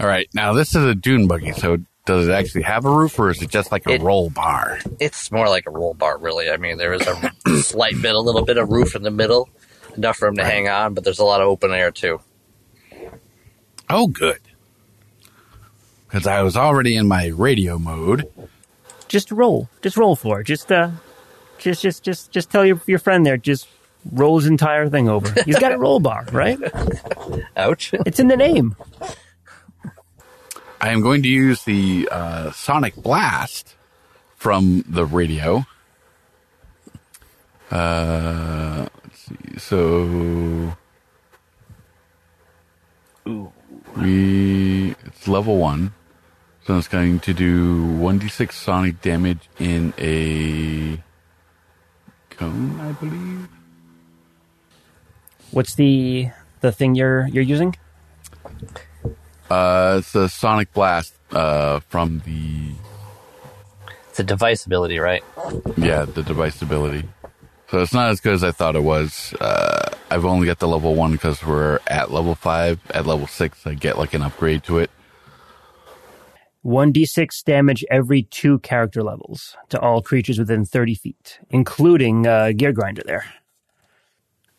All 0.00 0.06
right. 0.06 0.28
Now, 0.34 0.54
this 0.54 0.74
is 0.74 0.82
a 0.84 0.94
dune 0.94 1.28
buggy, 1.28 1.52
so 1.52 1.76
does 2.06 2.26
it 2.26 2.32
actually 2.32 2.62
have 2.62 2.86
a 2.86 2.90
roof 2.90 3.18
or 3.18 3.30
is 3.30 3.40
it 3.42 3.50
just 3.50 3.70
like 3.70 3.86
a 3.86 3.92
It- 3.92 4.00
roll 4.02 4.30
bar? 4.30 4.80
It's 4.98 5.30
more 5.30 5.48
like 5.48 5.66
a 5.66 5.70
roll 5.70 5.92
bar, 5.94 6.16
really. 6.18 6.48
I 6.50 6.56
mean, 6.56 6.78
there 6.78 6.94
is 6.94 7.06
a 7.06 7.32
slight 7.62 8.00
bit, 8.00 8.14
a 8.14 8.20
little 8.20 8.44
bit 8.46 8.56
of 8.56 8.70
roof 8.70 8.96
in 8.96 9.02
the 9.02 9.10
middle, 9.10 9.50
enough 9.96 10.16
for 10.16 10.26
him 10.28 10.36
to 10.36 10.44
hang 10.44 10.68
on, 10.68 10.94
but 10.94 11.04
there's 11.04 11.18
a 11.20 11.24
lot 11.24 11.42
of 11.42 11.48
open 11.48 11.70
air 11.70 11.90
too. 11.90 12.20
Oh, 13.90 14.06
good. 14.08 14.38
Because 16.08 16.26
I 16.26 16.40
was 16.42 16.56
already 16.56 16.96
in 16.96 17.06
my 17.06 17.26
radio 17.26 17.78
mode. 17.78 18.26
Just 19.14 19.30
roll. 19.30 19.68
Just 19.80 19.96
roll 19.96 20.16
for 20.16 20.40
it. 20.40 20.44
Just 20.44 20.72
uh 20.72 20.90
just 21.58 21.82
just 21.82 22.02
just 22.02 22.32
just 22.32 22.50
tell 22.50 22.66
your 22.66 22.80
your 22.84 22.98
friend 22.98 23.24
there 23.24 23.36
just 23.36 23.68
roll 24.10 24.38
his 24.38 24.48
entire 24.48 24.88
thing 24.88 25.08
over. 25.08 25.32
He's 25.44 25.56
got 25.60 25.70
a 25.70 25.78
roll 25.78 26.00
bar, 26.00 26.26
right? 26.32 26.58
Ouch. 27.56 27.92
It's 28.04 28.18
in 28.18 28.26
the 28.26 28.36
name. 28.36 28.74
I 30.80 30.88
am 30.88 31.00
going 31.00 31.22
to 31.22 31.28
use 31.28 31.62
the 31.62 32.08
uh, 32.10 32.50
sonic 32.50 32.96
blast 32.96 33.76
from 34.34 34.84
the 34.88 35.06
radio. 35.06 35.64
Uh, 37.70 38.88
let's 39.04 39.20
see. 39.20 39.58
So 39.58 40.76
we 43.96 44.96
it's 45.04 45.28
level 45.28 45.58
one, 45.58 45.94
so 46.66 46.78
it's 46.78 46.88
going 46.88 47.20
to 47.20 47.34
do 47.34 47.84
one 47.96 48.18
d 48.18 48.28
six 48.28 48.56
sonic 48.56 49.00
damage 49.02 49.48
in 49.58 49.92
a 49.98 51.02
cone, 52.30 52.80
I 52.80 52.92
believe. 52.92 53.48
What's 55.50 55.74
the 55.74 56.30
the 56.60 56.72
thing 56.72 56.94
you're 56.94 57.28
you're 57.28 57.44
using? 57.44 57.76
Uh, 59.50 59.96
it's 59.98 60.14
a 60.14 60.28
sonic 60.28 60.72
blast 60.72 61.14
uh, 61.32 61.80
from 61.80 62.22
the 62.24 62.72
It's 64.08 64.20
a 64.20 64.24
device 64.24 64.64
ability, 64.64 64.98
right? 64.98 65.22
Yeah, 65.76 66.06
the 66.06 66.22
device 66.22 66.62
ability. 66.62 67.06
So 67.70 67.80
it's 67.80 67.92
not 67.92 68.10
as 68.10 68.20
good 68.20 68.34
as 68.34 68.44
I 68.44 68.52
thought 68.52 68.76
it 68.76 68.82
was. 68.82 69.34
Uh, 69.40 69.90
I've 70.10 70.24
only 70.24 70.46
got 70.46 70.60
the 70.60 70.68
level 70.68 70.94
one 70.94 71.12
because 71.12 71.44
we're 71.44 71.80
at 71.86 72.10
level 72.10 72.34
five. 72.34 72.80
At 72.90 73.06
level 73.06 73.26
six, 73.26 73.66
I 73.66 73.74
get 73.74 73.98
like 73.98 74.14
an 74.14 74.22
upgrade 74.22 74.62
to 74.64 74.78
it. 74.78 74.90
1d6 76.64 77.44
damage 77.44 77.84
every 77.90 78.22
two 78.22 78.58
character 78.60 79.02
levels 79.02 79.56
to 79.68 79.78
all 79.80 80.00
creatures 80.00 80.38
within 80.38 80.64
30 80.64 80.94
feet, 80.94 81.38
including 81.50 82.26
uh, 82.26 82.52
Gear 82.56 82.72
Grinder 82.72 83.02
there. 83.04 83.24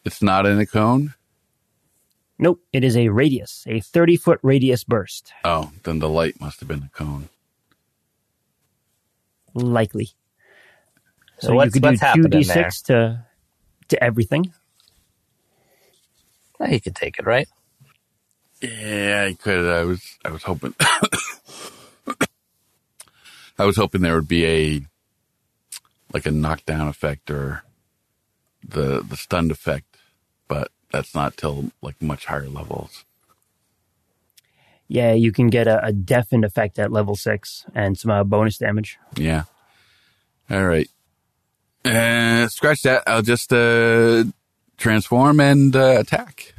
It's 0.04 0.22
not 0.22 0.46
in 0.46 0.60
a 0.60 0.66
cone. 0.66 1.16
Nope, 2.38 2.62
it 2.74 2.84
is 2.84 2.96
a 2.98 3.10
radius, 3.10 3.64
a 3.68 3.80
30 3.80 4.18
foot 4.18 4.40
radius 4.44 4.84
burst. 4.84 5.34
Oh, 5.44 5.72
then 5.84 6.00
the 6.00 6.10
light 6.10 6.40
must 6.40 6.60
have 6.60 6.68
been 6.70 6.84
a 6.84 6.90
cone. 6.96 7.30
Likely. 9.54 10.08
So 11.40 11.48
So, 11.48 11.52
you 11.52 11.56
what's- 11.58 11.74
could 11.74 11.84
what's 11.84 12.00
do 12.02 12.06
2d6 12.24 12.84
to, 12.86 13.26
to 13.88 14.04
everything. 14.04 14.54
Yeah, 16.60 16.68
you 16.72 16.82
could 16.82 16.96
take 16.96 17.18
it, 17.20 17.26
right? 17.26 17.48
Yeah, 18.62 19.26
I 19.30 19.34
could. 19.34 19.68
I 19.70 19.84
was. 19.84 20.02
I 20.24 20.30
was 20.30 20.44
hoping. 20.44 20.74
I 23.58 23.66
was 23.66 23.78
hoping 23.78 24.02
there 24.02 24.16
would 24.16 24.28
be 24.28 24.46
a 24.46 24.82
like 26.14 26.26
a 26.26 26.32
knockdown 26.32 26.88
effect 26.88 27.30
or 27.30 27.64
the 28.68 29.02
the 29.02 29.18
stunned 29.18 29.52
effect, 29.52 29.98
but 30.48 30.72
that's 30.92 31.16
not 31.16 31.38
till 31.38 31.72
like 31.82 32.02
much 32.02 32.26
higher 32.26 32.48
levels. 32.48 33.06
Yeah, 34.88 35.14
you 35.14 35.32
can 35.32 35.48
get 35.48 35.68
a, 35.68 35.84
a 35.84 35.92
deafened 35.92 36.46
effect 36.46 36.78
at 36.78 36.92
level 36.92 37.16
6 37.16 37.66
and 37.74 37.98
some 37.98 38.12
uh, 38.12 38.24
bonus 38.24 38.60
damage. 38.60 39.00
Yeah. 39.16 39.44
All 40.50 40.66
right. 40.66 40.88
Uh, 41.84 42.48
scratch 42.50 42.84
that. 42.84 43.04
I'll 43.08 43.24
just 43.24 43.52
uh, 43.52 44.26
transform 44.78 45.40
and 45.40 45.76
uh, 45.76 45.98
attack. 46.00 46.54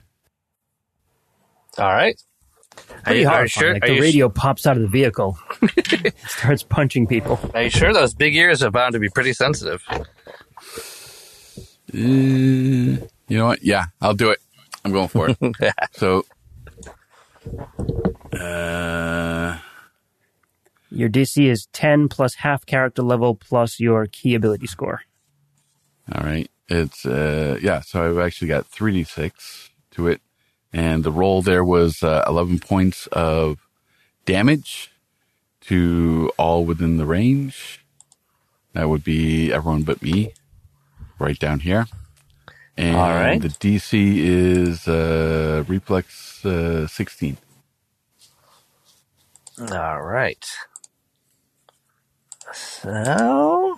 All 1.79 1.93
right. 1.93 2.21
Are 2.77 3.03
Pretty 3.05 3.20
you, 3.20 3.27
are 3.29 3.31
hard. 3.31 3.45
you 3.45 3.49
sure? 3.49 3.72
Like 3.74 3.85
are, 3.85 3.87
the 3.89 3.95
you, 3.95 4.01
radio 4.03 4.29
pops 4.29 4.66
out 4.66 4.77
of 4.77 4.83
the 4.83 4.89
vehicle, 4.89 5.39
starts 6.29 6.62
punching 6.62 7.07
people. 7.07 7.39
are 7.55 7.62
you 7.64 7.70
sure 7.70 7.93
those 7.93 8.14
big 8.14 8.35
ears 8.35 8.62
are 8.62 8.70
bound 8.70 8.95
to 8.95 8.99
be 8.99 9.09
pretty 9.09 9.33
sensitive? 9.33 9.83
Uh, 9.89 10.05
you 11.95 12.99
know 13.31 13.47
what? 13.47 13.62
Yeah, 13.62 13.87
I'll 14.01 14.14
do 14.14 14.31
it. 14.31 14.41
I'm 14.85 14.93
going 14.93 15.09
for 15.09 15.29
it. 15.31 15.39
so, 15.93 16.24
uh, 18.33 19.59
Your 20.91 21.09
DC 21.09 21.49
is 21.49 21.66
10 21.72 22.09
plus 22.09 22.35
half 22.35 22.66
character 22.66 23.03
level 23.03 23.35
plus 23.35 23.81
your 23.81 24.07
key 24.07 24.35
ability 24.35 24.66
score. 24.66 25.03
all 26.14 26.22
right. 26.24 26.51
It's 26.68 27.07
uh, 27.07 27.59
yeah. 27.62 27.81
So 27.81 28.05
I've 28.11 28.18
actually 28.18 28.49
got 28.49 28.66
three 28.66 28.91
d 28.93 29.05
six 29.05 29.70
to 29.93 30.09
it, 30.09 30.20
and 30.77 31.05
the 31.05 31.12
roll 31.12 31.43
there 31.43 31.64
was 31.64 32.05
uh, 32.05 32.24
eleven 32.29 32.61
points 32.61 33.09
of 33.09 33.59
damage 34.27 34.93
to 35.62 36.33
all 36.39 36.64
within 36.64 36.99
the 36.99 37.07
range. 37.07 37.85
That 38.74 38.89
would 38.91 39.05
be 39.05 39.53
everyone 39.53 39.85
but 39.85 40.03
me, 40.03 40.35
right 41.18 41.39
down 41.39 41.61
here. 41.61 41.87
And 42.77 42.97
All 42.97 43.12
right. 43.14 43.43
the 43.43 43.49
DC 43.49 44.18
is 44.18 44.89
uh, 44.89 45.64
reflex 45.68 46.45
uh, 46.47 46.87
sixteen. 46.89 47.39
All 49.72 50.03
right. 50.03 50.47
So, 52.53 53.77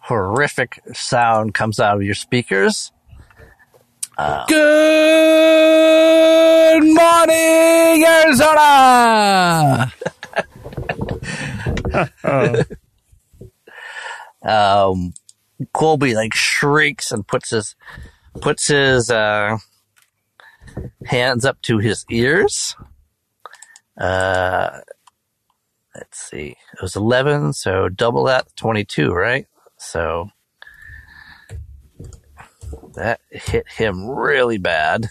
horrific 0.00 0.80
sound 0.94 1.54
comes 1.54 1.80
out 1.80 1.96
of 1.96 2.02
your 2.04 2.14
speakers. 2.16 2.92
Good 4.16 4.54
morning, 6.84 8.04
Arizona. 8.06 9.92
um, 14.42 15.12
Colby 15.74 16.14
like 16.14 16.32
shrieks 16.32 17.12
and 17.12 17.26
puts 17.26 17.50
his 17.50 17.76
puts 18.40 18.68
his 18.68 19.10
uh, 19.10 19.58
hands 21.04 21.44
up 21.44 21.60
to 21.62 21.76
his 21.76 22.06
ears. 22.10 22.74
Uh, 24.00 24.80
let's 25.94 26.18
see, 26.18 26.56
it 26.72 26.80
was 26.80 26.96
eleven, 26.96 27.52
so 27.52 27.90
double 27.90 28.24
that, 28.24 28.46
twenty-two, 28.56 29.12
right? 29.12 29.46
So 29.76 30.30
that 32.94 33.20
hit 33.30 33.66
him 33.68 34.08
really 34.08 34.58
bad. 34.58 35.06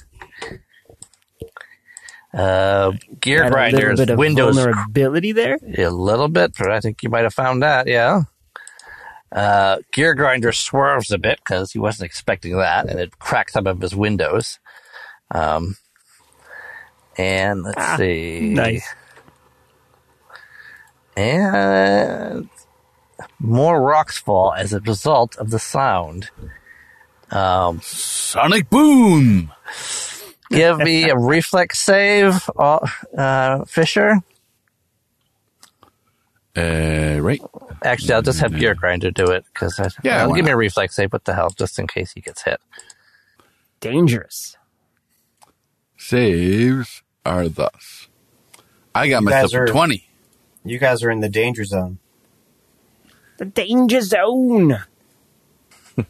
Uh, 2.34 2.92
gear 3.22 3.44
Had 3.44 3.54
a 3.54 3.56
little 3.56 3.72
grinders, 3.80 4.00
bit 4.00 4.10
of 4.10 4.18
windows 4.20 4.56
vulnerability 4.58 5.32
there. 5.32 5.58
a 5.78 5.90
little 5.90 6.28
bit, 6.28 6.54
but 6.58 6.70
I 6.70 6.82
think 6.82 7.02
you 7.02 7.10
might 7.10 7.24
have 7.24 7.34
found 7.34 7.64
that, 7.64 7.88
yeah. 7.88 8.24
Uh, 9.32 9.78
Gear 9.94 10.14
Grinder 10.14 10.52
swerves 10.52 11.12
a 11.12 11.18
bit 11.18 11.40
because 11.40 11.72
he 11.72 11.80
wasn't 11.80 12.06
expecting 12.08 12.58
that, 12.58 12.90
and 12.90 13.00
it 13.00 13.20
cracked 13.20 13.52
some 13.52 13.68
of 13.68 13.82
his 13.82 13.96
windows. 13.96 14.60
Um, 15.32 15.78
and 17.18 17.64
let's 17.64 17.78
Ah, 17.78 17.96
see. 17.98 18.54
Nice. 18.54 18.86
And 21.18 22.50
more 23.40 23.82
rocks 23.82 24.18
fall 24.18 24.54
as 24.54 24.74
a 24.74 24.82
result 24.82 25.36
of 25.38 25.50
the 25.50 25.60
sound. 25.60 26.30
Um, 27.32 27.82
Sonic 27.82 28.70
boom. 28.70 29.52
give 30.52 30.78
me 30.78 31.10
a 31.10 31.16
reflex 31.18 31.80
save, 31.80 32.50
uh, 32.58 32.88
uh, 33.18 33.66
Fisher. 33.66 34.22
Uh, 36.58 37.18
right. 37.22 37.42
Actually, 37.84 38.14
I'll 38.14 38.22
just 38.22 38.40
have 38.40 38.58
Gear 38.58 38.76
Grinder 38.76 39.12
do 39.12 39.26
it 39.26 39.44
because 39.54 39.78
Yeah, 39.78 39.90
yeah, 40.04 40.26
why 40.26 40.36
give 40.38 40.46
me 40.46 40.52
a 40.52 40.56
reflex 40.58 40.96
save. 40.96 41.12
What 41.12 41.26
the 41.26 41.34
hell? 41.34 41.50
Just 41.50 41.78
in 41.80 41.88
case 41.88 42.14
he 42.14 42.22
gets 42.22 42.44
hit. 42.44 42.62
Dangerous. 43.82 44.56
Saves 45.98 47.04
are 47.26 47.50
thus. 47.50 48.08
I 48.94 49.10
got 49.10 49.20
You 49.22 49.26
myself 49.26 49.52
guys 49.52 49.54
a 49.54 49.62
are- 49.64 49.68
20. 49.68 50.08
You 50.64 50.80
guys 50.80 51.04
are 51.04 51.12
in 51.12 51.20
the 51.20 51.30
danger 51.30 51.66
zone. 51.66 52.00
The 53.38 53.46
danger 53.46 54.02
zone. 54.02 54.78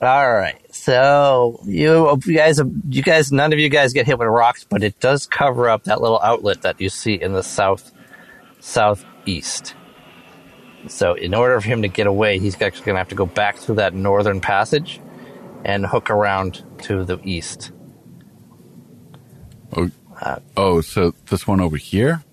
All 0.00 0.32
right. 0.32 0.58
So 0.74 1.60
you, 1.64 2.20
you 2.24 2.36
guys, 2.36 2.60
you 2.88 3.02
guys, 3.02 3.30
none 3.30 3.52
of 3.52 3.58
you 3.58 3.68
guys 3.68 3.92
get 3.92 4.06
hit 4.06 4.18
with 4.18 4.28
rocks, 4.28 4.64
but 4.64 4.82
it 4.82 4.98
does 4.98 5.26
cover 5.26 5.68
up 5.68 5.84
that 5.84 6.00
little 6.00 6.20
outlet 6.20 6.62
that 6.62 6.80
you 6.80 6.88
see 6.88 7.14
in 7.14 7.32
the 7.32 7.42
south, 7.42 7.92
southeast. 8.58 9.74
So 10.88 11.14
in 11.14 11.34
order 11.34 11.60
for 11.60 11.68
him 11.68 11.82
to 11.82 11.88
get 11.88 12.06
away, 12.06 12.38
he's 12.38 12.60
actually 12.60 12.86
going 12.86 12.96
to 12.96 12.98
have 12.98 13.08
to 13.08 13.14
go 13.14 13.26
back 13.26 13.58
through 13.58 13.76
that 13.76 13.94
northern 13.94 14.40
passage 14.40 15.00
and 15.64 15.86
hook 15.86 16.10
around 16.10 16.64
to 16.82 17.04
the 17.04 17.20
east. 17.22 17.70
Oh, 19.76 19.90
uh, 20.20 20.40
oh, 20.56 20.80
so 20.80 21.14
this 21.30 21.46
one 21.46 21.60
over 21.60 21.76
here? 21.76 22.24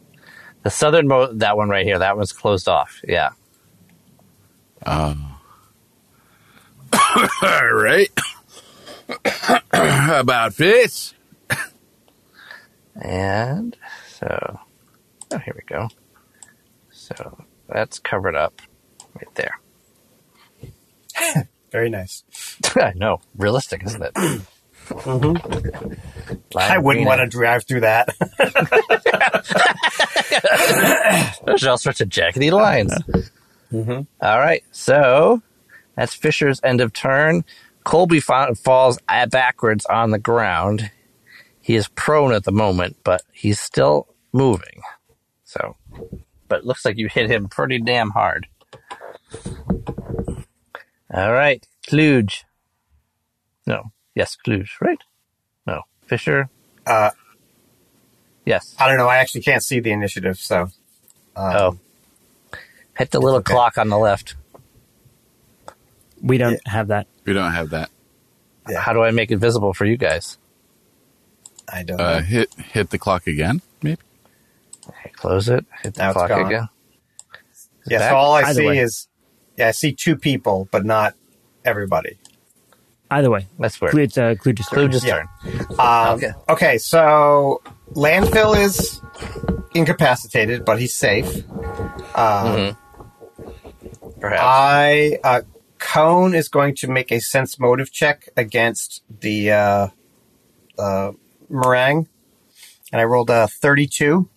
The 0.64 0.72
southern, 0.72 1.08
mo- 1.08 1.32
that 1.34 1.56
one 1.56 1.70
right 1.70 1.86
here, 1.86 2.00
that 2.00 2.18
one's 2.18 2.34
closed 2.34 2.68
off. 2.68 3.00
Yeah. 3.08 3.30
All 4.86 5.29
right. 7.72 8.12
How 9.72 10.20
about 10.20 10.56
this? 10.56 11.14
And 13.02 13.78
so, 14.08 14.60
oh, 15.32 15.38
here 15.38 15.54
we 15.56 15.62
go. 15.66 15.88
So 16.92 17.46
that's 17.68 18.00
covered 18.00 18.36
up 18.36 18.62
right 19.16 19.36
there. 19.36 19.60
Very 21.72 21.90
nice. 21.90 22.24
I 22.76 22.94
know, 22.96 23.22
realistic, 23.38 23.84
isn't 23.86 24.04
it? 24.04 24.14
Mm-hmm. 24.90 25.94
I 26.58 26.80
wouldn't 26.80 27.06
want 27.06 27.22
to 27.22 27.28
drive 27.28 27.66
through 27.66 27.82
that. 27.82 28.10
There's 31.46 31.66
all 31.66 31.78
sorts 31.78 32.02
of 32.02 32.10
jaggedy 32.10 32.52
lines. 32.52 32.94
Mm-hmm. 33.72 34.02
All 34.22 34.40
right, 34.40 34.64
so 34.72 35.44
that's 36.00 36.16
Fisher's 36.16 36.62
end 36.64 36.80
of 36.80 36.94
turn. 36.94 37.44
Colby 37.84 38.22
fa- 38.22 38.56
falls 38.56 38.98
backwards 39.30 39.86
on 39.88 40.12
the 40.12 40.18
ground. 40.20 40.92
He 41.60 41.76
is 41.76 41.90
prone 41.90 42.32
at 42.32 42.46
the 42.46 42.54
moment, 42.54 42.96
but 43.04 43.22
he's 43.34 43.60
still 43.60 44.08
moving. 44.32 44.82
So, 45.44 45.76
but 46.48 46.60
it 46.60 46.66
looks 46.66 46.86
like 46.86 46.98
you 46.98 47.10
hit 47.10 47.30
him 47.30 47.50
pretty 47.50 47.80
damn 47.80 48.12
hard. 48.12 48.48
All 51.14 51.34
right, 51.34 51.66
Kluge. 51.88 52.46
No, 53.68 53.92
yes, 54.16 54.38
Kluge, 54.38 54.78
right? 54.82 55.00
No, 55.68 55.82
Fisher. 56.06 56.50
Uh, 56.86 57.12
Yes. 58.46 58.74
I 58.80 58.88
don't 58.88 58.98
know. 58.98 59.08
I 59.08 59.18
actually 59.18 59.42
can't 59.42 59.62
see 59.62 59.80
the 59.80 59.92
initiative, 59.92 60.38
so. 60.40 60.62
Um, 61.36 61.56
Oh, 61.56 61.78
hit 62.98 63.12
the 63.12 63.20
little 63.20 63.40
okay. 63.40 63.54
clock 63.54 63.78
on 63.78 63.90
the 63.90 63.98
left. 63.98 64.36
We 66.22 66.38
don't 66.38 66.60
have 66.68 66.88
that. 66.90 67.08
We 67.26 67.34
don't 67.34 67.52
have 67.52 67.70
that. 67.72 67.90
Yeah. 68.70 68.80
How 68.80 68.94
do 68.94 69.02
I 69.04 69.12
make 69.12 69.32
it 69.32 69.38
visible 69.38 69.74
for 69.74 69.86
you 69.86 69.98
guys? 69.98 70.38
I 71.72 71.84
don't 71.84 72.00
Uh, 72.00 72.16
know. 72.16 72.26
hit 72.26 72.54
hit 72.56 72.90
the 72.90 72.98
clock 72.98 73.28
again, 73.28 73.62
maybe. 73.82 74.02
Okay, 74.88 75.10
close 75.16 75.50
it. 75.50 75.66
Hit 75.84 75.94
the 75.96 76.02
Now 76.04 76.14
clock 76.14 76.30
gone. 76.30 76.46
again. 76.48 76.70
Yeah, 77.88 78.10
so 78.10 78.16
all 78.16 78.34
I 78.34 78.42
Either 78.42 78.54
see 78.54 78.66
way. 78.68 78.78
is, 78.80 79.08
yeah, 79.58 79.68
I 79.70 79.72
see 79.72 79.94
two 79.94 80.16
people, 80.16 80.68
but 80.72 80.86
not 80.86 81.16
everybody. 81.66 82.18
Either 83.12 83.32
way, 83.32 83.48
That's 83.58 83.80
weird. 83.82 83.96
it's 83.98 84.18
uh, 84.20 84.36
Kluge's 84.38 84.68
turn. 84.68 84.90
Kluge's 84.92 85.04
Yeah. 85.04 85.24
turn. 85.44 85.66
Um, 85.80 86.16
Okay. 86.18 86.32
okay. 86.50 86.78
so 86.78 87.62
landfill 87.94 88.56
is 88.56 89.02
incapacitated, 89.74 90.64
but 90.66 90.80
he's 90.80 90.94
safe. 90.96 91.44
Um, 92.16 92.78
Perhaps. 94.20 94.42
I 94.44 95.18
uh, 95.24 95.42
Cohen 95.80 96.34
is 96.36 96.48
going 96.50 96.76
to 96.76 96.88
make 96.88 97.12
a 97.12 97.20
sense 97.20 97.60
motive 97.60 97.92
check 97.92 98.30
against 98.38 99.02
the 99.22 99.52
uh, 99.52 99.88
uh, 100.78 101.12
meringue, 101.50 102.08
and 102.92 103.02
I 103.02 103.06
rolled 103.06 103.30
a 103.30 103.48
thirty-two. 103.48 104.30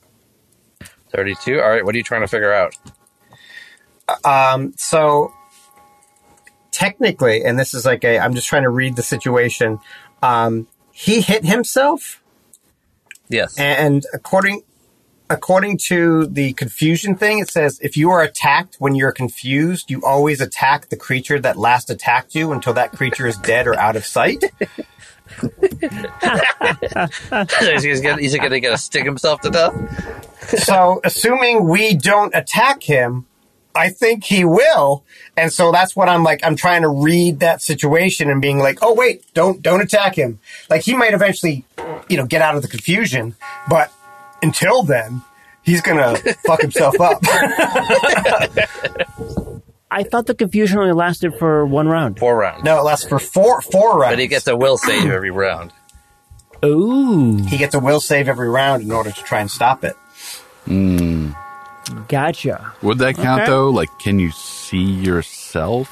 32. 1.10 1.60
All 1.60 1.68
right, 1.68 1.84
what 1.84 1.94
are 1.94 1.98
you 1.98 2.04
trying 2.04 2.22
to 2.22 2.26
figure 2.26 2.54
out? 2.54 2.74
Um, 4.24 4.72
so 4.78 5.32
technically, 6.70 7.44
and 7.44 7.58
this 7.58 7.74
is 7.74 7.84
like 7.84 8.02
a, 8.02 8.18
I'm 8.18 8.34
just 8.34 8.48
trying 8.48 8.62
to 8.62 8.70
read 8.70 8.96
the 8.96 9.02
situation. 9.02 9.78
Um, 10.22 10.68
he 10.90 11.20
hit 11.20 11.44
himself, 11.44 12.22
Yes. 13.28 13.58
and 13.58 14.04
according 14.14 14.62
according 15.32 15.78
to 15.78 16.26
the 16.26 16.52
confusion 16.52 17.16
thing, 17.16 17.38
it 17.38 17.50
says 17.50 17.78
if 17.82 17.96
you 17.96 18.10
are 18.10 18.22
attacked 18.22 18.76
when 18.78 18.94
you're 18.94 19.12
confused, 19.12 19.90
you 19.90 20.02
always 20.04 20.40
attack 20.40 20.88
the 20.88 20.96
creature 20.96 21.40
that 21.40 21.56
last 21.56 21.90
attacked 21.90 22.34
you 22.34 22.52
until 22.52 22.74
that 22.74 22.92
creature 22.92 23.26
is 23.26 23.36
dead 23.38 23.66
or 23.66 23.78
out 23.78 23.96
of 23.96 24.04
sight. 24.04 24.44
he's, 25.40 25.50
he's 27.82 28.00
gonna, 28.00 28.20
he's 28.20 28.36
gonna 28.36 28.78
stick 28.78 29.04
himself 29.04 29.40
to 29.40 29.50
death. 29.50 30.62
so, 30.62 31.00
assuming 31.04 31.66
we 31.66 31.94
don't 31.94 32.34
attack 32.34 32.82
him, 32.82 33.26
I 33.74 33.88
think 33.88 34.24
he 34.24 34.44
will. 34.44 35.04
And 35.36 35.52
so 35.52 35.72
that's 35.72 35.96
what 35.96 36.08
I'm 36.08 36.22
like. 36.22 36.40
I'm 36.44 36.56
trying 36.56 36.82
to 36.82 36.88
read 36.88 37.40
that 37.40 37.62
situation 37.62 38.30
and 38.30 38.42
being 38.42 38.58
like, 38.58 38.78
oh 38.82 38.94
wait, 38.94 39.24
don't 39.32 39.62
don't 39.62 39.80
attack 39.80 40.14
him. 40.14 40.40
Like 40.68 40.82
he 40.82 40.94
might 40.94 41.14
eventually, 41.14 41.64
you 42.08 42.18
know, 42.18 42.26
get 42.26 42.42
out 42.42 42.54
of 42.54 42.62
the 42.62 42.68
confusion, 42.68 43.34
but 43.68 43.90
until 44.42 44.82
then, 44.82 45.22
he's 45.62 45.80
gonna 45.80 46.16
fuck 46.46 46.60
himself 46.60 47.00
up. 47.00 47.20
I 49.90 50.04
thought 50.04 50.26
the 50.26 50.34
confusion 50.34 50.78
only 50.78 50.92
lasted 50.92 51.34
for 51.38 51.66
one 51.66 51.86
round. 51.88 52.18
Four 52.18 52.36
rounds. 52.36 52.64
no, 52.64 52.78
it 52.78 52.82
lasts 52.82 53.06
for 53.06 53.18
four 53.18 53.60
four 53.60 53.98
rounds. 53.98 54.12
But 54.12 54.18
he 54.20 54.26
gets 54.26 54.46
a 54.46 54.56
will 54.56 54.78
save 54.78 55.10
every 55.10 55.30
round. 55.30 55.72
Ooh, 56.64 57.36
he 57.48 57.58
gets 57.58 57.74
a 57.74 57.80
will 57.80 58.00
save 58.00 58.28
every 58.28 58.48
round 58.48 58.82
in 58.82 58.90
order 58.92 59.10
to 59.10 59.22
try 59.24 59.40
and 59.40 59.50
stop 59.50 59.84
it. 59.84 59.96
Mm. 60.66 61.36
gotcha. 62.08 62.72
Would 62.82 62.98
that 62.98 63.16
count 63.16 63.42
Okay. 63.42 63.50
though? 63.50 63.68
Like, 63.70 63.88
can 63.98 64.18
you 64.20 64.30
see 64.30 64.78
yourself? 64.82 65.90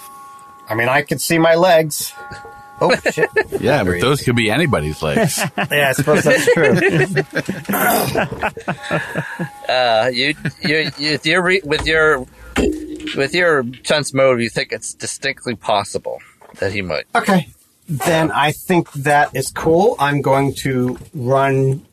I 0.68 0.74
mean, 0.76 0.88
I 0.88 1.02
could 1.02 1.20
see 1.20 1.38
my 1.38 1.56
legs. 1.56 2.12
Oh 2.80 2.94
shit! 3.12 3.28
Yeah, 3.60 3.84
but 3.84 4.00
those 4.00 4.22
could 4.22 4.36
be 4.36 4.50
anybody's 4.50 5.02
legs. 5.02 5.38
Yeah, 5.70 5.90
I 5.90 5.92
suppose 6.00 6.24
that's 6.24 6.52
true. 6.52 6.76
Uh, 9.68 10.10
you, 10.12 10.34
you, 10.62 10.90
you, 10.98 11.12
with 11.12 11.26
your, 11.26 11.42
re- 11.42 11.60
with 11.64 11.86
your, 11.86 12.26
with 13.16 13.34
your 13.34 13.64
sense 13.84 14.12
mode, 14.14 14.40
you 14.40 14.48
think 14.48 14.72
it's 14.72 14.94
distinctly 14.94 15.54
possible 15.54 16.20
that 16.58 16.72
he 16.72 16.82
might. 16.82 17.04
Okay. 17.14 17.48
Then 17.88 18.30
I 18.30 18.52
think 18.52 18.90
that 18.92 19.34
is 19.34 19.50
cool. 19.50 19.96
I'm 19.98 20.22
going 20.22 20.54
to 20.56 20.98
run. 21.12 21.86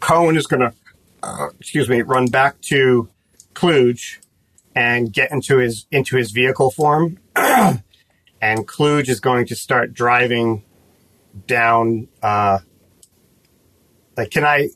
Cohen 0.00 0.36
is 0.36 0.46
going 0.46 0.60
to, 0.60 0.72
uh, 1.22 1.48
excuse 1.58 1.88
me, 1.88 2.02
run 2.02 2.26
back 2.26 2.60
to 2.62 3.08
Kluge 3.54 4.18
and 4.74 5.12
get 5.12 5.32
into 5.32 5.58
his 5.58 5.86
into 5.90 6.16
his 6.16 6.30
vehicle 6.30 6.70
form. 6.70 7.18
and 8.40 8.66
Kluge 8.66 9.08
is 9.08 9.20
going 9.20 9.46
to 9.46 9.56
start 9.56 9.92
driving 9.92 10.64
down. 11.46 12.08
Uh, 12.22 12.60
like, 14.16 14.30
can 14.30 14.44
I 14.44 14.70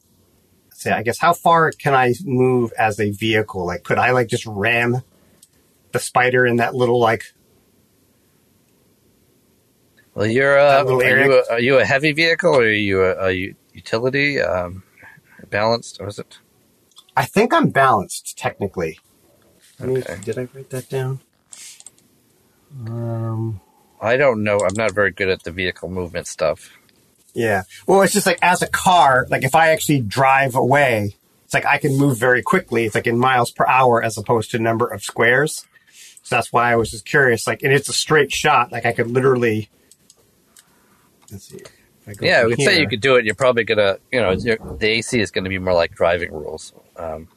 say? 0.73 0.93
I 0.93 1.03
guess 1.03 1.19
how 1.19 1.33
far 1.33 1.71
can 1.73 1.95
I 1.95 2.15
move 2.25 2.73
as 2.79 3.01
a 3.01 3.11
vehicle? 3.11 3.67
Like, 3.67 3.83
could 3.85 3.99
I 3.99 4.11
like 4.11 4.29
just 4.29 4.47
ram 4.47 5.03
the 5.93 5.99
spider 5.99 6.47
in 6.47 6.57
that 6.57 6.75
little 6.75 6.99
like 6.99 7.35
Well, 10.15 10.27
you're, 10.27 10.59
uh, 10.59 10.85
are 10.85 11.03
you, 11.03 11.33
a, 11.33 11.53
are 11.53 11.61
you 11.61 11.79
a 11.79 11.85
heavy 11.85 12.13
vehicle 12.13 12.55
or 12.55 12.63
are 12.63 12.71
you 12.71 13.05
a 13.05 13.55
utility, 13.73 14.41
um, 14.41 14.85
balanced? 15.51 16.01
Or 16.01 16.07
is 16.07 16.21
it? 16.21 16.39
I 17.17 17.25
think 17.25 17.53
I'm 17.53 17.71
balanced 17.71 18.39
technically. 18.39 19.01
Okay. 19.81 20.19
Did 20.25 20.39
I 20.39 20.49
write 20.55 20.71
that 20.71 20.89
down? 20.89 21.21
Um. 22.87 23.61
I 24.01 24.17
don't 24.17 24.43
know. 24.43 24.59
I'm 24.59 24.75
not 24.77 24.93
very 24.93 25.11
good 25.13 25.29
at 25.29 25.45
the 25.45 25.51
vehicle 25.51 25.89
movement 25.89 26.27
stuff. 26.27 26.77
Yeah. 27.33 27.63
Well, 27.87 28.03
it's 28.03 28.13
just 28.13 28.27
like 28.27 28.39
as 28.43 28.63
a 28.63 28.69
car, 28.69 29.27
like 29.31 29.45
if 29.45 29.55
I 29.55 29.71
actually 29.71 30.01
drive 30.01 30.55
away, 30.55 31.17
it's 31.45 31.55
like 31.55 31.67
I 31.67 31.79
can 31.79 31.97
move 31.97 32.19
very 32.19 32.43
quickly. 32.43 32.85
It's 32.85 32.95
like 32.95 33.07
in 33.07 33.19
miles 33.19 33.51
per 33.51 33.67
hour 33.67 34.03
as 34.03 34.19
opposed 34.19 34.51
to 34.53 34.59
number 34.59 34.87
of 34.87 35.03
squares. 35.03 35.67
So 36.23 36.37
that's 36.37 36.53
why 36.53 36.73
I 36.73 36.77
was 36.77 36.91
just 36.91 37.05
curious. 37.05 37.47
Like, 37.47 37.63
and 37.63 37.73
it's 37.73 37.89
a 37.89 37.93
straight 37.93 38.33
shot. 38.33 38.73
Like 38.73 38.87
I 38.87 38.93
could 38.93 39.11
literally. 39.11 39.69
Let's 41.31 41.49
see. 41.49 41.57
If 41.57 42.09
I 42.09 42.13
go 42.15 42.27
Yeah, 42.27 42.45
we 42.45 42.57
could 42.57 42.65
say 42.65 42.81
you 42.81 42.89
could 42.89 43.01
do 43.01 43.17
it. 43.17 43.25
You're 43.25 43.35
probably 43.35 43.65
gonna, 43.65 43.99
you 44.13 44.21
know, 44.21 44.33
your, 44.33 44.57
the 44.79 44.89
AC 44.89 45.19
is 45.19 45.31
going 45.31 45.45
to 45.45 45.51
be 45.51 45.59
more 45.59 45.75
like 45.75 45.95
driving 45.95 46.33
rules. 46.33 46.73
Um, 46.97 47.29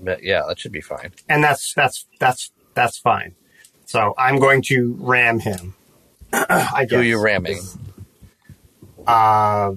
but 0.00 0.22
yeah, 0.22 0.44
that 0.48 0.58
should 0.58 0.72
be 0.72 0.80
fine. 0.80 1.12
and 1.28 1.42
that's 1.42 1.74
that's 1.74 2.06
that's 2.18 2.52
that's 2.74 2.98
fine. 2.98 3.34
So 3.88 4.12
I'm 4.18 4.38
going 4.38 4.60
to 4.64 4.94
ram 5.00 5.40
him. 5.40 5.74
I 6.32 6.82
guess. 6.84 6.90
Who 6.90 6.96
are 6.98 7.02
you 7.02 7.22
ramming? 7.22 7.58
Uh, 9.06 9.72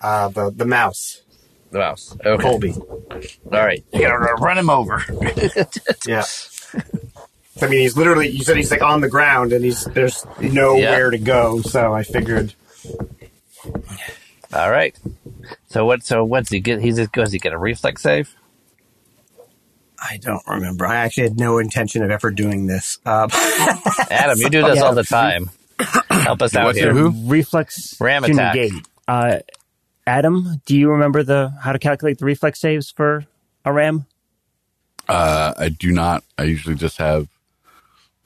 uh, 0.00 0.28
the 0.28 0.50
the 0.50 0.64
mouse, 0.64 1.20
The 1.70 1.80
mouse. 1.80 2.16
Okay. 2.24 2.42
Colby. 2.42 2.72
All 2.72 3.28
right. 3.50 3.84
You 3.92 4.00
gotta 4.00 4.34
run 4.36 4.56
him 4.58 4.70
over. 4.70 5.04
Yeah. 6.06 6.24
I 7.62 7.66
mean, 7.68 7.80
he's 7.80 7.96
literally. 7.96 8.28
You 8.28 8.42
said 8.42 8.56
he's 8.56 8.70
like 8.70 8.82
on 8.82 9.00
the 9.02 9.08
ground, 9.08 9.52
and 9.52 9.62
he's 9.64 9.84
there's 9.84 10.26
nowhere 10.40 11.10
to 11.10 11.18
go. 11.18 11.60
So 11.60 11.92
I 11.92 12.02
figured. 12.04 12.54
All 14.52 14.70
right. 14.70 14.98
So 15.68 15.84
what? 15.84 16.04
So 16.04 16.24
what's 16.24 16.50
he 16.50 16.60
get? 16.60 16.80
He's 16.80 17.06
does 17.08 17.32
he 17.32 17.38
get 17.38 17.52
a 17.52 17.58
reflex 17.58 18.02
save? 18.02 18.34
I 20.06 20.18
don't 20.18 20.42
remember. 20.46 20.86
I 20.86 20.96
actually 20.96 21.24
had 21.24 21.38
no 21.38 21.58
intention 21.58 22.02
of 22.02 22.10
ever 22.10 22.30
doing 22.30 22.66
this. 22.66 22.98
Uh, 23.06 23.26
Adam, 24.10 24.38
you 24.38 24.50
do 24.50 24.62
this 24.62 24.76
Yeah. 24.76 24.82
all 24.82 24.94
the 24.94 25.02
time. 25.04 25.50
Help 26.10 26.42
us 26.42 26.54
out 26.54 26.66
What's 26.66 26.78
here. 26.78 26.92
who? 26.92 27.10
Reflex 27.28 27.96
Ram 28.00 28.24
attack. 28.24 28.54
negate. 28.54 28.72
Uh, 29.08 29.38
Adam, 30.06 30.60
do 30.66 30.76
you 30.76 30.90
remember 30.90 31.22
the 31.22 31.52
how 31.62 31.72
to 31.72 31.78
calculate 31.78 32.18
the 32.18 32.26
reflex 32.26 32.60
saves 32.60 32.90
for 32.90 33.24
a 33.64 33.72
ram? 33.72 34.04
Uh, 35.08 35.54
I 35.56 35.68
do 35.70 35.90
not. 35.92 36.22
I 36.38 36.42
usually 36.44 36.74
just 36.76 36.98
have 36.98 37.28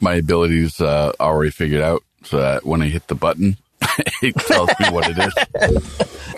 my 0.01 0.15
abilities 0.15 0.81
uh, 0.81 1.13
already 1.21 1.51
figured 1.51 1.81
out, 1.81 2.03
so 2.25 2.39
that 2.39 2.65
when 2.67 2.83
I 2.83 2.89
hit 2.89 3.07
the 3.09 3.15
button, 3.15 3.57
it 4.23 4.35
tells 4.37 4.71
me 4.81 4.87
what 4.91 5.09
it 5.09 5.19
is. 5.19 5.35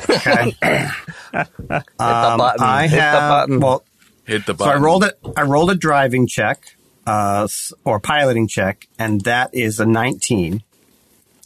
okay. 0.10 0.50
Hit 0.50 1.48
the 1.68 1.84
Um, 1.98 2.38
button. 2.38 2.62
I 2.62 2.86
Hit 2.86 3.00
have. 3.00 3.14
the 3.22 3.28
button. 3.28 3.60
Well, 3.60 3.82
Hit 4.30 4.46
the 4.46 4.54
so 4.56 4.64
I 4.64 4.68
button. 4.68 4.82
rolled 4.84 5.02
it. 5.04 5.18
I 5.36 5.42
rolled 5.42 5.70
a 5.72 5.74
driving 5.74 6.28
check, 6.28 6.76
uh, 7.04 7.48
or 7.84 7.98
piloting 7.98 8.46
check, 8.46 8.86
and 8.96 9.22
that 9.22 9.52
is 9.52 9.80
a 9.80 9.84
19. 9.86 10.62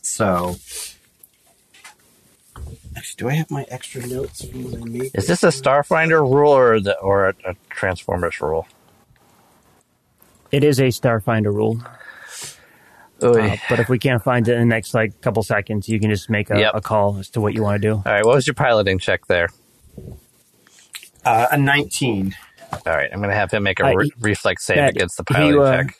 So 0.03 0.57
do 3.16 3.28
I 3.28 3.35
have 3.35 3.51
my 3.51 3.64
extra 3.70 4.07
notes 4.07 4.45
from 4.45 4.70
when 4.70 4.82
I 4.82 4.85
made 4.87 5.11
Is 5.14 5.26
this 5.26 5.43
a 5.45 5.49
Starfinder 5.49 6.20
rule 6.20 6.51
or 6.53 6.78
the 6.80 6.99
or 6.99 7.28
a, 7.28 7.35
a 7.47 7.55
Transformers 7.70 8.41
rule? 8.41 8.66
It 10.53 10.62
is 10.62 10.78
a 10.78 10.85
Starfinder 10.89 11.53
rule, 11.55 11.82
uh, 13.22 13.57
but 13.70 13.80
if 13.80 13.89
we 13.89 13.99
can't 13.99 14.22
find 14.22 14.47
it 14.47 14.53
in 14.55 14.61
the 14.61 14.66
next 14.66 14.93
like 14.93 15.20
couple 15.22 15.43
seconds, 15.43 15.89
you 15.89 15.99
can 15.99 16.11
just 16.11 16.28
make 16.28 16.51
a, 16.51 16.59
Yep. 16.59 16.72
a 16.74 16.80
call 16.82 17.18
as 17.18 17.30
to 17.30 17.41
what 17.41 17.55
you 17.55 17.62
want 17.62 17.80
to 17.80 17.89
do. 17.89 17.95
All 17.95 18.03
right, 18.05 18.24
what 18.26 18.35
was 18.35 18.47
your 18.47 18.55
piloting 18.55 18.99
check 18.99 19.26
there? 19.26 19.49
uh, 21.24 21.47
a 21.51 21.57
19? 21.57 22.35
All 22.87 22.97
right, 22.97 23.11
I'm 23.12 23.18
going 23.18 23.31
to 23.31 23.37
have 23.37 23.51
him 23.51 23.62
make 23.62 23.81
a 23.81 23.87
Uh, 23.87 23.95
re- 23.95 24.07
he- 24.07 24.12
reflex 24.20 24.64
save 24.64 24.77
Matt, 24.79 24.91
against 24.91 25.16
the 25.16 25.25
he, 25.29 25.35
piloting 25.35 25.61
uh, 25.62 25.77
check. 25.85 25.97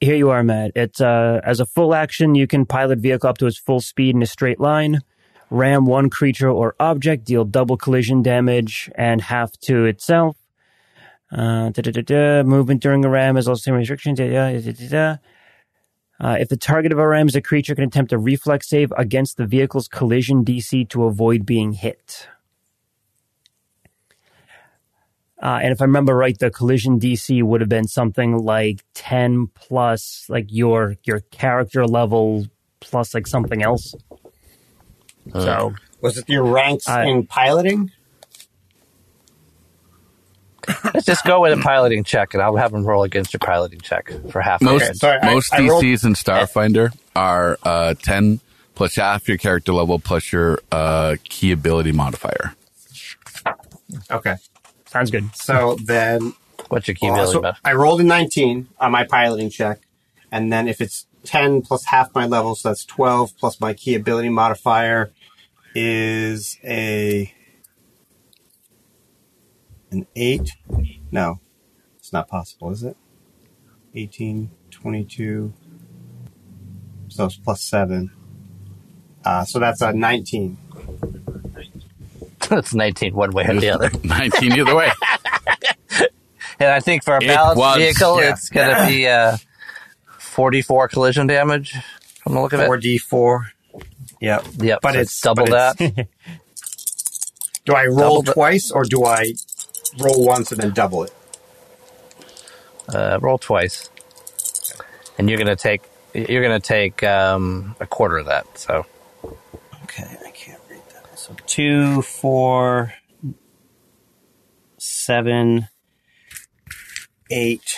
Here 0.00 0.16
you 0.16 0.30
are, 0.30 0.42
Matt. 0.42 0.72
It's 0.74 1.00
uh, 1.00 1.40
as 1.44 1.60
a 1.60 1.66
full 1.66 1.94
action, 1.94 2.34
you 2.34 2.46
can 2.46 2.66
pilot 2.66 2.98
vehicle 2.98 3.28
up 3.30 3.38
to 3.38 3.46
its 3.46 3.58
full 3.58 3.80
speed 3.80 4.14
in 4.14 4.22
a 4.22 4.26
straight 4.26 4.60
line, 4.60 5.00
ram 5.50 5.86
one 5.86 6.10
creature 6.10 6.50
or 6.50 6.74
object, 6.78 7.24
deal 7.24 7.44
double 7.44 7.76
collision 7.76 8.22
damage 8.22 8.90
and 8.94 9.22
half 9.22 9.52
to 9.62 9.84
itself. 9.86 10.36
Uh, 11.32 11.70
da, 11.70 11.82
da, 11.82 11.90
da, 11.90 12.02
da. 12.02 12.42
Movement 12.42 12.82
during 12.82 13.04
a 13.04 13.08
ram 13.08 13.36
is 13.36 13.48
also 13.48 13.60
same 13.62 13.74
restrictions. 13.74 14.20
Uh, 14.20 15.16
if 16.40 16.48
the 16.48 16.56
target 16.56 16.92
of 16.92 16.98
a 16.98 17.06
ram 17.06 17.26
is 17.26 17.34
a 17.34 17.42
creature, 17.42 17.74
can 17.74 17.84
attempt 17.84 18.12
a 18.12 18.18
reflex 18.18 18.68
save 18.68 18.92
against 18.96 19.36
the 19.36 19.46
vehicle's 19.46 19.88
collision 19.88 20.44
DC 20.44 20.88
to 20.90 21.04
avoid 21.04 21.44
being 21.44 21.72
hit. 21.72 22.28
Uh, 25.42 25.60
and 25.62 25.72
if 25.72 25.82
I 25.82 25.84
remember 25.84 26.16
right, 26.16 26.36
the 26.38 26.50
collision 26.50 26.98
DC 26.98 27.42
would 27.42 27.60
have 27.60 27.68
been 27.68 27.86
something 27.86 28.36
like 28.38 28.82
ten 28.94 29.48
plus, 29.54 30.24
like 30.28 30.46
your 30.48 30.96
your 31.04 31.20
character 31.30 31.86
level 31.86 32.46
plus 32.80 33.12
like 33.14 33.26
something 33.26 33.62
else. 33.62 33.94
So 35.32 35.74
Was 36.00 36.18
it 36.18 36.28
your 36.28 36.44
ranks 36.44 36.88
I- 36.88 37.04
in 37.04 37.26
piloting? 37.26 37.90
Let's 40.92 41.06
just 41.06 41.24
go 41.24 41.42
with 41.42 41.56
a 41.58 41.62
piloting 41.62 42.02
check, 42.02 42.34
and 42.34 42.42
I'll 42.42 42.56
have 42.56 42.72
him 42.74 42.84
roll 42.84 43.04
against 43.04 43.32
your 43.32 43.38
piloting 43.38 43.80
check 43.80 44.10
for 44.30 44.40
half. 44.40 44.60
Most 44.62 44.90
a 44.90 44.94
sorry, 44.94 45.18
I- 45.20 45.34
most 45.34 45.52
I 45.54 45.66
rolled- 45.68 45.84
DCs 45.84 46.04
in 46.04 46.14
Starfinder 46.14 46.92
are 47.16 47.58
uh, 47.62 47.94
ten 48.02 48.40
plus 48.74 48.96
half 48.96 49.28
your 49.28 49.36
character 49.36 49.72
level 49.72 49.98
plus 49.98 50.32
your 50.32 50.60
uh, 50.72 51.16
key 51.24 51.52
ability 51.52 51.92
modifier. 51.92 52.54
Okay. 54.10 54.34
Sounds 54.86 55.10
good. 55.10 55.34
So 55.36 55.76
then 55.84 56.34
What's 56.68 56.88
your 56.88 56.94
key 56.94 57.06
Well, 57.06 57.14
ability? 57.14 57.32
so 57.32 57.42
buff? 57.42 57.60
I 57.64 57.74
rolled 57.74 58.00
a 58.00 58.04
19 58.04 58.68
on 58.80 58.90
my 58.92 59.04
piloting 59.04 59.50
check. 59.50 59.80
And 60.32 60.52
then 60.52 60.66
if 60.68 60.80
it's 60.80 61.06
10 61.24 61.62
plus 61.62 61.84
half 61.84 62.14
my 62.14 62.26
level, 62.26 62.54
so 62.54 62.70
that's 62.70 62.84
12 62.84 63.36
plus 63.38 63.60
my 63.60 63.72
key 63.74 63.94
ability 63.94 64.28
modifier 64.30 65.12
is 65.74 66.58
a 66.64 67.32
an 69.90 70.06
8. 70.16 70.50
No, 71.12 71.40
it's 71.98 72.12
not 72.12 72.28
possible, 72.28 72.70
is 72.70 72.82
it? 72.82 72.96
18, 73.94 74.50
22. 74.70 75.52
So 77.08 77.26
it's 77.26 77.36
plus 77.36 77.62
7. 77.62 78.10
Uh, 79.24 79.44
so 79.44 79.58
that's 79.58 79.80
a 79.80 79.92
19. 79.92 80.58
It's 82.52 82.74
19 82.74 83.14
one 83.14 83.30
way 83.32 83.44
or 83.46 83.54
the 83.60 83.70
other. 83.70 83.90
Nineteen 84.04 84.52
either 84.52 84.74
way. 84.74 84.90
And 86.58 86.70
I 86.70 86.80
think 86.80 87.04
for 87.04 87.14
a 87.18 87.22
It 87.22 87.26
balanced 87.26 87.58
was, 87.58 87.76
vehicle, 87.76 88.18
yeah. 88.22 88.30
it's 88.30 88.48
going 88.48 88.74
to 88.74 88.86
be 88.86 89.06
uh, 89.06 89.36
44 90.18 90.88
collision 90.88 91.26
damage. 91.26 91.74
From 92.22 92.32
the 92.32 92.40
look 92.40 92.54
of 92.54 92.60
it. 92.60 92.68
4d4. 92.70 93.44
Yep. 94.22 94.46
Yep, 94.60 94.78
But 94.80 94.94
so 94.94 95.00
it's 95.00 95.20
double 95.20 95.44
but 95.44 95.76
that. 95.76 96.08
Do 97.66 97.74
I 97.74 97.84
roll 97.84 97.98
Double 97.98 98.22
the- 98.22 98.32
twice 98.32 98.70
or 98.70 98.84
do 98.84 99.04
I 99.04 99.34
roll 99.98 100.24
once 100.24 100.50
and 100.50 100.58
then 100.62 100.70
double 100.70 101.02
it? 101.02 101.12
Uh, 102.88 103.18
roll 103.20 103.36
twice, 103.36 103.90
and 105.18 105.28
you're 105.28 105.36
going 105.38 105.48
to 105.54 105.56
take 105.56 105.82
you're 106.14 106.42
going 106.42 106.58
to 106.58 106.66
take 106.66 107.02
um, 107.02 107.74
a 107.80 107.86
quarter 107.86 108.16
of 108.16 108.26
that. 108.26 108.46
So 108.56 108.86
Okay, 109.82 110.04
I 110.24 110.30
can't 110.30 110.60
read 110.70 110.80
that. 110.94 111.15
So 111.26 111.34
two, 111.44 112.02
four, 112.02 112.94
seven, 114.78 115.66
eight, 117.32 117.76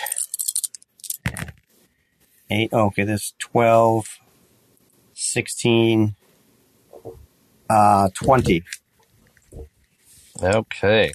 eight. 2.51 2.69
Oh, 2.71 2.85
okay, 2.87 3.05
there's 3.05 3.33
12, 3.39 4.19
16, 5.13 6.15
uh, 7.71 8.09
20. 8.13 8.63
okay, 10.43 11.11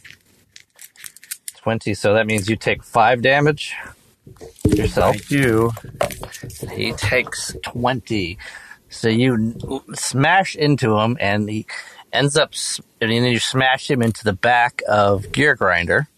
20. 1.59 1.95
So 1.95 2.14
that 2.14 2.26
means 2.26 2.51
you 2.51 2.57
take 2.57 2.82
five 2.82 3.22
damage 3.22 3.76
yourself. 4.64 5.14
I 5.14 5.18
do. 5.28 5.70
He 6.72 6.91
takes 6.95 7.55
20. 7.62 8.39
So 8.89 9.09
you 9.09 9.85
smash 9.95 10.57
into 10.57 10.99
him, 10.99 11.16
and 11.20 11.49
he 11.49 11.66
ends 12.15 12.37
up, 12.37 12.53
and 13.01 13.11
then 13.11 13.25
you 13.25 13.39
smash 13.39 13.91
him 13.91 14.03
into 14.03 14.25
the 14.25 14.33
back 14.33 14.83
of 14.89 15.33
Gear 15.33 15.55
Grinder. 15.55 16.09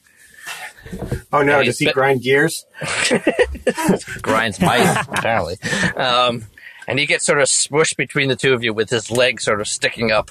Oh 1.33 1.43
no, 1.43 1.63
does 1.65 1.79
he 1.79 1.91
grind 1.91 2.23
gears? 2.23 2.65
Grinds 4.23 4.61
mice, 4.61 5.07
apparently. 5.09 5.57
Um, 5.97 6.45
and 6.87 6.99
he 6.99 7.07
gets 7.07 7.27
sort 7.27 7.41
of 7.41 7.49
smushed 7.49 7.97
between 7.97 8.29
the 8.29 8.37
two 8.37 8.55
of 8.55 8.63
you 8.63 8.73
with 8.73 8.91
his 8.91 9.11
leg 9.11 9.41
sort 9.41 9.61
of 9.61 9.67
sticking 9.69 10.13
up 10.13 10.31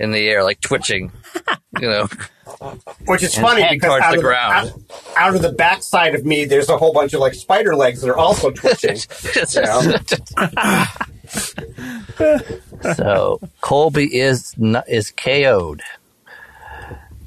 in 0.00 0.10
the 0.10 0.28
air, 0.28 0.42
like 0.42 0.60
twitching. 0.60 1.12
You 1.80 1.88
know, 1.88 2.08
Which 3.06 3.22
is 3.22 3.36
And 3.36 3.46
funny 3.46 3.64
because 3.70 4.00
out 4.00 4.10
the 4.10 4.16
of 4.16 4.16
the, 4.16 4.22
ground. 4.22 4.68
out, 4.68 4.72
out 5.16 5.34
of 5.36 5.42
the 5.42 5.52
backside 5.52 6.14
of 6.16 6.24
me, 6.24 6.44
there's 6.44 6.68
a 6.68 6.76
whole 6.78 6.92
bunch 6.92 7.12
of 7.14 7.20
like 7.20 7.34
spider 7.34 7.76
legs 7.76 8.00
that 8.00 8.10
are 8.10 8.16
also 8.16 8.50
twitching. 8.52 8.96
so 12.94 13.38
Colby 13.60 14.16
is 14.18 14.54
n- 14.60 14.82
is 14.88 15.10
KO'd. 15.12 15.82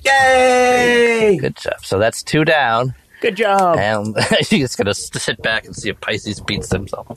Yay! 0.03 1.37
Good 1.39 1.55
job. 1.57 1.83
So 1.85 1.99
that's 1.99 2.23
two 2.23 2.43
down. 2.43 2.95
Good 3.21 3.35
job. 3.35 3.77
And 3.77 4.15
he's 4.49 4.75
gonna 4.75 4.95
sit 4.95 5.41
back 5.43 5.65
and 5.65 5.75
see 5.75 5.89
if 5.89 6.01
Pisces 6.01 6.39
beats 6.41 6.71
himself. 6.71 7.07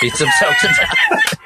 Beats 0.00 0.18
himself 0.18 0.56
to 0.60 0.66
death. 0.66 1.38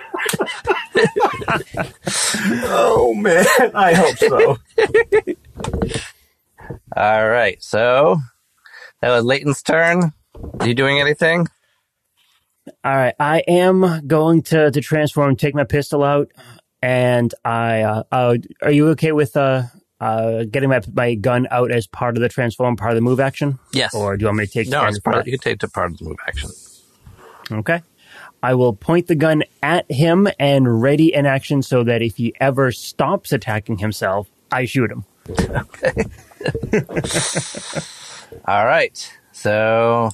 Oh 2.67 3.15
man, 3.15 3.45
I 3.75 3.95
hope 3.95 4.17
so. 4.19 4.59
All 6.97 7.29
right. 7.29 7.63
So 7.63 8.19
that 9.01 9.11
was 9.11 9.25
Leighton's 9.25 9.63
turn. 9.63 10.13
Are 10.61 10.67
you 10.69 10.75
doing 10.75 11.01
anything? 11.01 11.47
All 12.83 12.97
right, 12.97 13.15
I 13.21 13.41
am 13.47 14.07
going 14.07 14.43
to 14.45 14.71
to 14.71 14.81
transform, 14.81 15.37
take 15.37 15.55
my 15.55 15.65
pistol 15.65 16.03
out, 16.03 16.31
and 16.81 17.33
I. 17.45 17.83
Uh, 17.83 18.03
uh, 18.11 18.37
are 18.63 18.71
you 18.71 18.89
okay 18.91 19.13
with 19.13 19.37
uh, 19.37 19.65
uh, 20.01 20.45
getting 20.45 20.71
my 20.71 20.81
my 20.95 21.15
gun 21.15 21.47
out 21.51 21.71
as 21.71 21.87
part 21.87 22.17
of 22.17 22.23
the 22.23 22.29
transform, 22.31 22.77
part 22.77 22.93
of 22.93 22.97
the 22.97 23.03
move 23.03 23.21
action, 23.21 23.59
Yes. 23.73 23.95
or 23.95 24.17
do 24.17 24.23
you 24.23 24.27
want 24.29 24.39
me 24.39 24.47
to 24.47 24.53
take? 24.53 24.69
no, 24.69 24.85
it's 24.87 24.99
part. 24.99 25.19
Of, 25.19 25.27
you 25.27 25.33
can 25.39 25.41
take 25.41 25.61
to 25.61 25.69
part 25.69 25.91
of 25.93 25.99
the 25.99 26.05
move 26.07 26.17
action. 26.27 26.51
Okay. 27.53 27.83
I 28.45 28.53
will 28.53 28.75
point 28.75 29.07
the 29.07 29.15
gun 29.15 29.43
at 29.63 29.91
him 29.91 30.29
and 30.39 30.83
ready 30.83 31.15
in 31.15 31.25
action 31.25 31.63
so 31.63 31.83
that 31.85 32.03
if 32.03 32.19
he 32.19 32.35
ever 32.39 32.73
stops 32.73 33.33
attacking 33.33 33.79
himself, 33.79 34.29
I 34.53 34.67
shoot 34.67 34.91
him. 34.91 35.07
Okay. 35.31 36.05
All 38.47 38.67
right. 38.67 39.13
So 39.33 40.11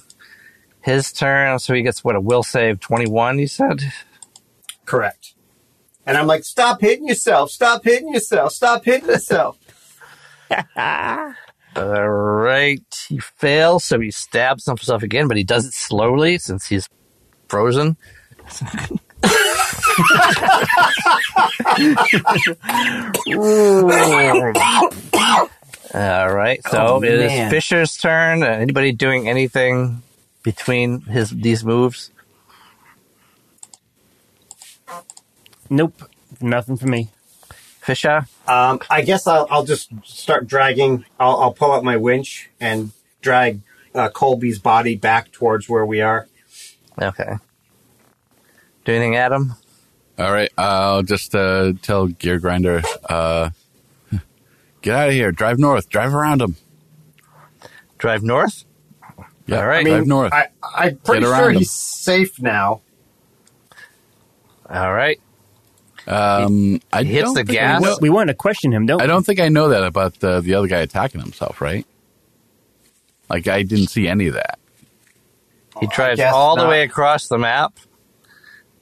his 0.79 1.11
turn. 1.11 1.59
So 1.59 1.73
he 1.73 1.81
gets 1.81 2.05
what 2.05 2.15
a 2.15 2.21
will 2.21 2.41
save 2.41 2.79
twenty 2.79 3.05
one. 3.05 3.37
You 3.37 3.47
said. 3.47 3.81
Correct. 4.85 5.33
And 6.05 6.17
I'm 6.17 6.25
like, 6.25 6.45
stop 6.45 6.79
hitting 6.79 7.09
yourself, 7.09 7.51
stop 7.51 7.83
hitting 7.83 8.13
yourself, 8.13 8.53
stop 8.53 8.85
hitting 8.85 9.09
yourself. 9.09 9.57
All 11.75 12.09
right. 12.09 13.05
He 13.09 13.19
fails, 13.19 13.83
so 13.83 13.99
he 13.99 14.09
stabs 14.09 14.65
himself 14.65 15.03
again, 15.03 15.27
but 15.27 15.35
he 15.35 15.43
does 15.43 15.65
it 15.65 15.73
slowly 15.73 16.37
since 16.37 16.67
he's 16.67 16.87
frozen. 17.49 17.97
All 25.93 26.33
right. 26.33 26.61
So 26.69 26.77
Oh, 26.87 27.03
it 27.03 27.11
is 27.11 27.27
man. 27.31 27.49
Fisher's 27.51 27.97
turn. 27.97 28.43
Uh, 28.43 28.47
anybody 28.47 28.91
doing 28.91 29.27
anything 29.27 30.03
between 30.43 31.01
his 31.01 31.29
these 31.31 31.63
moves? 31.65 32.11
Nope, 35.69 36.01
nothing 36.41 36.77
for 36.77 36.87
me. 36.87 37.09
Fisher. 37.81 38.27
Um, 38.47 38.79
I 38.89 39.01
guess 39.01 39.25
I'll, 39.27 39.47
I'll 39.49 39.65
just 39.65 39.89
start 40.03 40.47
dragging. 40.47 41.05
I'll, 41.19 41.37
I'll 41.41 41.53
pull 41.53 41.71
out 41.71 41.83
my 41.83 41.97
winch 41.97 42.49
and 42.59 42.91
drag 43.21 43.61
uh, 43.95 44.09
Colby's 44.09 44.59
body 44.59 44.95
back 44.95 45.31
towards 45.31 45.67
where 45.67 45.85
we 45.85 46.01
are. 46.01 46.27
Okay. 47.01 47.33
Do 48.85 48.93
anything, 48.93 49.15
Adam? 49.15 49.55
All 50.17 50.31
right, 50.31 50.51
I'll 50.57 51.03
just 51.03 51.33
uh, 51.35 51.73
tell 51.81 52.07
Gear 52.07 52.39
Grinder, 52.39 52.81
uh, 53.09 53.49
get 54.81 54.95
out 54.95 55.07
of 55.09 55.13
here. 55.13 55.31
Drive 55.31 55.57
north. 55.59 55.89
Drive 55.89 56.13
around 56.13 56.41
him. 56.41 56.55
Drive 57.97 58.23
north. 58.23 58.65
Yeah, 59.47 59.59
All 59.61 59.67
right. 59.67 59.85
drive 59.85 60.07
north. 60.07 60.33
I, 60.33 60.47
I'm 60.63 60.97
pretty 60.97 61.23
sure 61.23 61.31
around 61.31 61.51
him. 61.51 61.57
he's 61.59 61.71
safe 61.71 62.39
now. 62.41 62.81
All 64.69 64.93
right. 64.93 65.19
um, 66.07 66.79
I 66.93 67.03
He 67.03 67.13
hits 67.13 67.25
don't 67.25 67.33
the 67.33 67.39
think 67.43 67.49
I 67.49 67.53
gas. 67.61 67.81
know- 67.81 67.97
We 68.01 68.09
want 68.09 68.29
to 68.29 68.33
question 68.33 68.71
him, 68.71 68.85
don't 68.85 69.01
I 69.01 69.05
we? 69.05 69.07
don't 69.07 69.25
think 69.25 69.39
I 69.39 69.49
know 69.49 69.69
that 69.69 69.83
about 69.83 70.19
the, 70.19 70.39
the 70.41 70.53
other 70.55 70.67
guy 70.67 70.79
attacking 70.79 71.21
himself, 71.21 71.61
right? 71.61 71.85
Like 73.29 73.47
I 73.47 73.63
didn't 73.63 73.87
see 73.87 74.07
any 74.07 74.27
of 74.27 74.35
that. 74.35 74.59
He 75.79 75.87
drives 75.87 76.17
guess 76.17 76.33
all 76.33 76.55
the 76.55 76.67
way 76.67 76.83
across 76.83 77.27
the 77.27 77.37
map, 77.37 77.73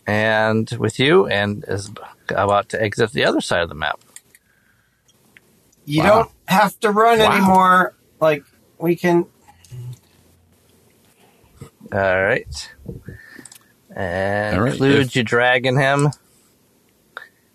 and 0.09 0.69
with 0.79 0.99
you, 0.99 1.27
and 1.27 1.63
is 1.67 1.91
about 2.29 2.69
to 2.69 2.81
exit 2.81 3.11
the 3.11 3.25
other 3.25 3.41
side 3.41 3.61
of 3.61 3.69
the 3.69 3.75
map. 3.75 3.99
You 5.85 6.01
Wow. 6.03 6.07
don't 6.09 6.31
have 6.47 6.79
to 6.79 6.91
run 6.91 7.19
Wow. 7.19 7.31
anymore. 7.31 7.95
Like 8.19 8.43
we 8.79 8.95
can. 8.95 9.25
All 11.91 12.21
right. 12.23 12.71
And 13.95 14.57
All 14.57 14.63
right, 14.63 14.77
Kluge, 14.77 15.07
if- 15.07 15.15
you 15.15 15.23
dragging 15.23 15.77
him, 15.77 16.09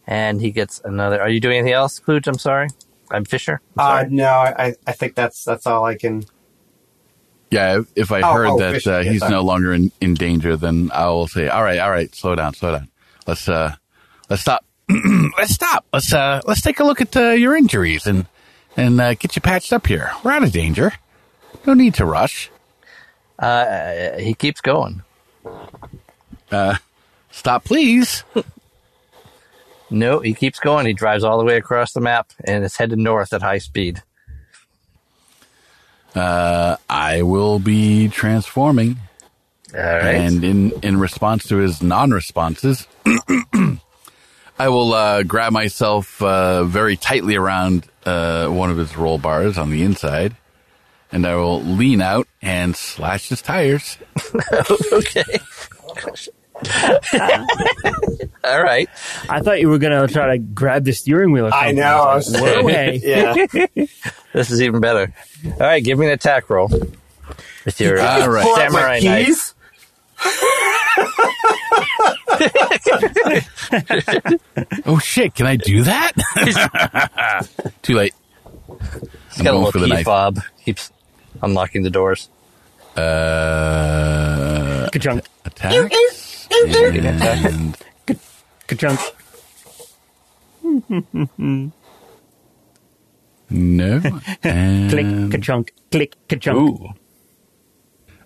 and 0.07 0.41
he 0.41 0.51
gets 0.51 0.81
another. 0.85 1.21
Are 1.21 1.29
you 1.29 1.41
doing 1.41 1.59
anything 1.59 1.75
else, 1.75 1.99
Kluge? 2.01 2.27
I'm 2.29 2.39
sorry. 2.39 2.69
I'm 3.11 3.25
Fisher. 3.25 3.61
I'm 3.79 4.07
Uh, 4.07 4.09
no, 4.11 4.29
I, 4.29 4.75
I 4.87 4.93
think 4.93 5.15
that's 5.15 5.45
that's 5.45 5.67
all 5.67 5.85
I 5.85 5.95
can. 5.97 6.25
Yeah, 7.55 7.79
if, 7.79 7.87
if 7.95 8.13
I 8.13 8.21
Oh, 8.23 8.33
heard 8.35 8.47
oh, 8.49 8.59
that 8.59 8.87
uh, 8.87 9.03
he's 9.03 9.21
sorry. 9.21 9.31
no 9.31 9.43
longer 9.43 9.73
in, 9.73 9.93
in 10.01 10.15
danger, 10.15 10.57
then 10.57 10.91
I 10.93 11.07
will 11.07 11.29
say, 11.29 11.49
"All 11.49 11.63
right, 11.63 11.79
all 11.79 11.91
right, 11.91 12.13
slow 12.15 12.35
down, 12.35 12.53
slow 12.55 12.73
down. 12.73 12.89
Let's 13.29 13.49
uh, 13.49 13.75
let's 14.29 14.43
stop. 14.43 14.65
let's 15.39 15.55
stop. 15.55 15.85
Let's 15.93 16.13
uh, 16.13 16.41
let's 16.47 16.61
take 16.63 16.81
a 16.81 16.85
look 16.85 17.01
at 17.01 17.17
uh, 17.17 17.31
your 17.31 17.55
injuries 17.57 18.07
and 18.07 18.27
and 18.77 19.01
uh, 19.01 19.15
get 19.15 19.37
you 19.37 19.43
patched 19.43 19.73
up 19.73 19.87
here. 19.87 20.11
We're 20.25 20.33
out 20.33 20.43
of 20.43 20.51
danger. 20.53 20.93
No 21.67 21.75
need 21.75 21.95
to 21.95 22.05
rush. 22.05 22.51
Uh, 23.39 24.19
he 24.19 24.35
keeps 24.35 24.61
going. 24.61 25.03
Stop, 27.31 27.65
please. 27.65 28.25
No, 29.91 30.19
he 30.21 30.35
keeps 30.35 30.59
going. 30.59 30.87
He 30.87 30.93
drives 30.93 31.23
all 31.23 31.39
the 31.39 31.45
way 31.45 31.57
across 31.57 31.93
the 31.93 32.01
map 32.01 32.33
and 32.43 32.65
is 32.65 32.77
headed 32.77 32.99
north 32.99 33.33
at 33.33 33.43
high 33.43 33.59
speed. 33.59 34.03
I 36.21 37.23
will 37.23 37.59
be 37.59 38.09
transforming, 38.09 38.99
All 39.75 39.81
right. 39.81 40.15
and 40.15 40.45
in 40.45 40.73
in 40.83 40.99
response 40.99 41.45
to 41.49 41.57
his 41.57 41.83
non-responses, 41.83 42.87
I 44.59 44.69
will 44.69 44.93
uh, 44.95 45.23
grab 45.25 45.53
myself 45.53 46.23
uh, 46.23 46.65
very 46.65 46.97
tightly 46.97 47.37
around 47.37 47.87
uh, 48.07 48.49
one 48.49 48.71
of 48.71 48.77
his 48.77 48.97
roll 48.97 49.19
bars 49.19 49.59
on 49.59 49.71
the 49.71 49.83
inside, 49.83 50.37
and 51.11 51.27
I 51.27 51.35
will 51.37 51.63
lean 51.63 52.01
out 52.01 52.29
and 52.41 52.77
slash 52.77 53.29
his 53.29 53.43
tires. 53.43 53.99
okay. 54.93 55.25
all 58.45 58.63
right. 58.63 58.89
I 59.29 59.41
thought 59.41 59.61
you 59.61 59.69
were 59.69 59.79
going 59.79 60.07
to 60.07 60.13
try 60.13 60.37
to 60.37 60.39
grab 60.39 60.85
the 60.85 60.93
steering 60.93 61.33
wheel 61.33 61.47
or. 61.47 61.55
I 61.55 61.73
know. 61.73 61.83
I 62.03 62.15
was 62.15 62.33
Whoa, 62.33 62.67
hey. 62.69 63.01
yeah. 63.75 63.87
This 64.33 64.51
is 64.51 64.61
even 64.63 64.81
better. 64.81 65.13
All 65.45 65.53
right, 65.61 65.83
give 65.83 65.97
me 65.99 66.07
an 66.07 66.13
attack 66.13 66.51
roll 66.51 66.69
with 67.65 67.81
your 67.81 68.01
uh, 68.01 68.23
All 68.23 68.29
right. 68.31 68.57
Samurai 68.57 68.99
my 69.01 69.23
knife. 69.23 69.55
Oh 74.87 74.99
shit! 74.99 75.35
Can 75.35 75.47
I 75.47 75.57
do 75.57 75.83
that? 75.85 76.13
Too 77.83 77.95
late. 77.95 78.15
He's 79.31 79.39
I'm 79.39 79.45
got 79.45 79.51
a 79.51 79.53
going 79.53 79.65
little 79.65 79.73
for 79.73 79.79
the 79.79 79.87
key 79.87 79.93
knife. 79.93 80.05
fob. 80.05 80.41
Keeps 80.65 80.91
unlocking 81.43 81.83
the 81.83 81.91
doors. 81.91 82.29
Uh, 82.97 84.89
Ka-chunk. 84.93 85.25
attack. 85.45 85.91
And 86.63 87.77
Ka-chunk. 88.67 89.01
no. 93.51 94.01
And 94.43 94.91
Click. 94.91 95.31
Ka-chunk. 95.33 95.73
Click. 95.91 96.17
Ka-chunk. 96.29 96.59
Ooh. 96.59 96.89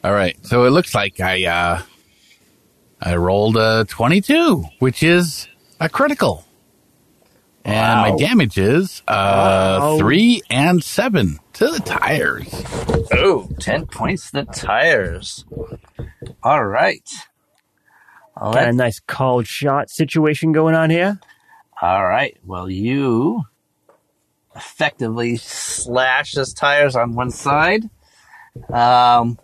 All 0.05 0.13
right. 0.13 0.37
So 0.47 0.65
it 0.65 0.71
looks 0.71 0.95
like 0.95 1.21
I 1.21 1.45
uh 1.47 1.83
I 3.01 3.17
rolled 3.17 3.57
a 3.57 3.85
22, 3.89 4.65
which 4.79 5.03
is 5.03 5.49
a 5.81 5.89
critical. 5.89 6.45
And 7.65 8.01
my 8.01 8.11
Wow. 8.11 8.17
damage 8.17 8.59
is 8.59 9.03
uh 9.09 9.79
Wow. 9.81 9.99
3 9.99 10.43
and 10.51 10.83
7 10.83 11.39
to 11.55 11.67
the 11.69 11.81
tires. 11.81 12.49
Ooh, 13.15 13.49
10 13.61 13.87
points 13.87 14.31
to 14.31 14.45
the 14.45 14.53
tires. 14.53 15.45
All 16.43 16.65
right. 16.65 17.09
Well, 18.41 18.53
Got 18.53 18.69
a 18.69 18.73
nice 18.73 19.01
called 19.01 19.47
shot 19.47 19.91
situation 19.91 20.53
going 20.53 20.75
on 20.75 20.91
here. 20.91 21.19
all 21.83 22.05
right. 22.05 22.37
Well, 22.45 22.71
you 22.71 23.45
effectively 24.57 25.37
slash 25.37 26.33
his 26.35 26.53
tires 26.53 26.97
on 26.97 27.15
one 27.15 27.31
side, 27.31 27.89
um, 28.73 29.39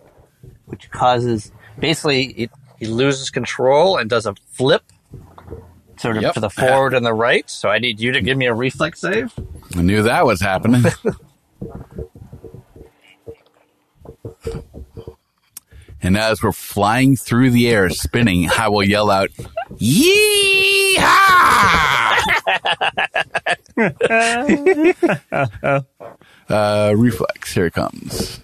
which 0.66 0.90
causes 0.90 1.52
basically 1.78 2.24
it, 2.26 2.50
he 2.78 2.86
loses 2.86 3.30
control 3.30 3.96
and 3.96 4.10
does 4.10 4.26
a 4.26 4.34
flip 4.52 4.82
sort 5.96 6.16
of 6.16 6.22
Yep. 6.24 6.34
to 6.34 6.40
the 6.40 6.50
forward 6.50 6.94
and 6.94 7.06
the 7.06 7.14
right. 7.14 7.48
So 7.48 7.68
I 7.68 7.78
need 7.78 8.00
you 8.00 8.12
to 8.12 8.20
give 8.20 8.36
me 8.36 8.46
a 8.46 8.54
reflex 8.54 9.00
save. 9.00 9.32
I 9.76 9.82
knew 9.82 10.02
that 10.02 10.26
was 10.26 10.40
happening. 10.40 10.82
and 16.04 16.18
as 16.18 16.42
we're 16.42 16.52
flying 16.52 17.16
through 17.16 17.50
the 17.50 17.70
air, 17.70 17.88
spinning, 17.88 18.50
I 18.50 18.68
will 18.68 18.84
yell 18.84 19.10
out, 19.10 19.30
Yeehaw! 19.76 21.00
uh, 26.48 26.92
reflex, 26.94 27.54
here 27.54 27.66
it 27.66 27.72
comes. 27.72 28.40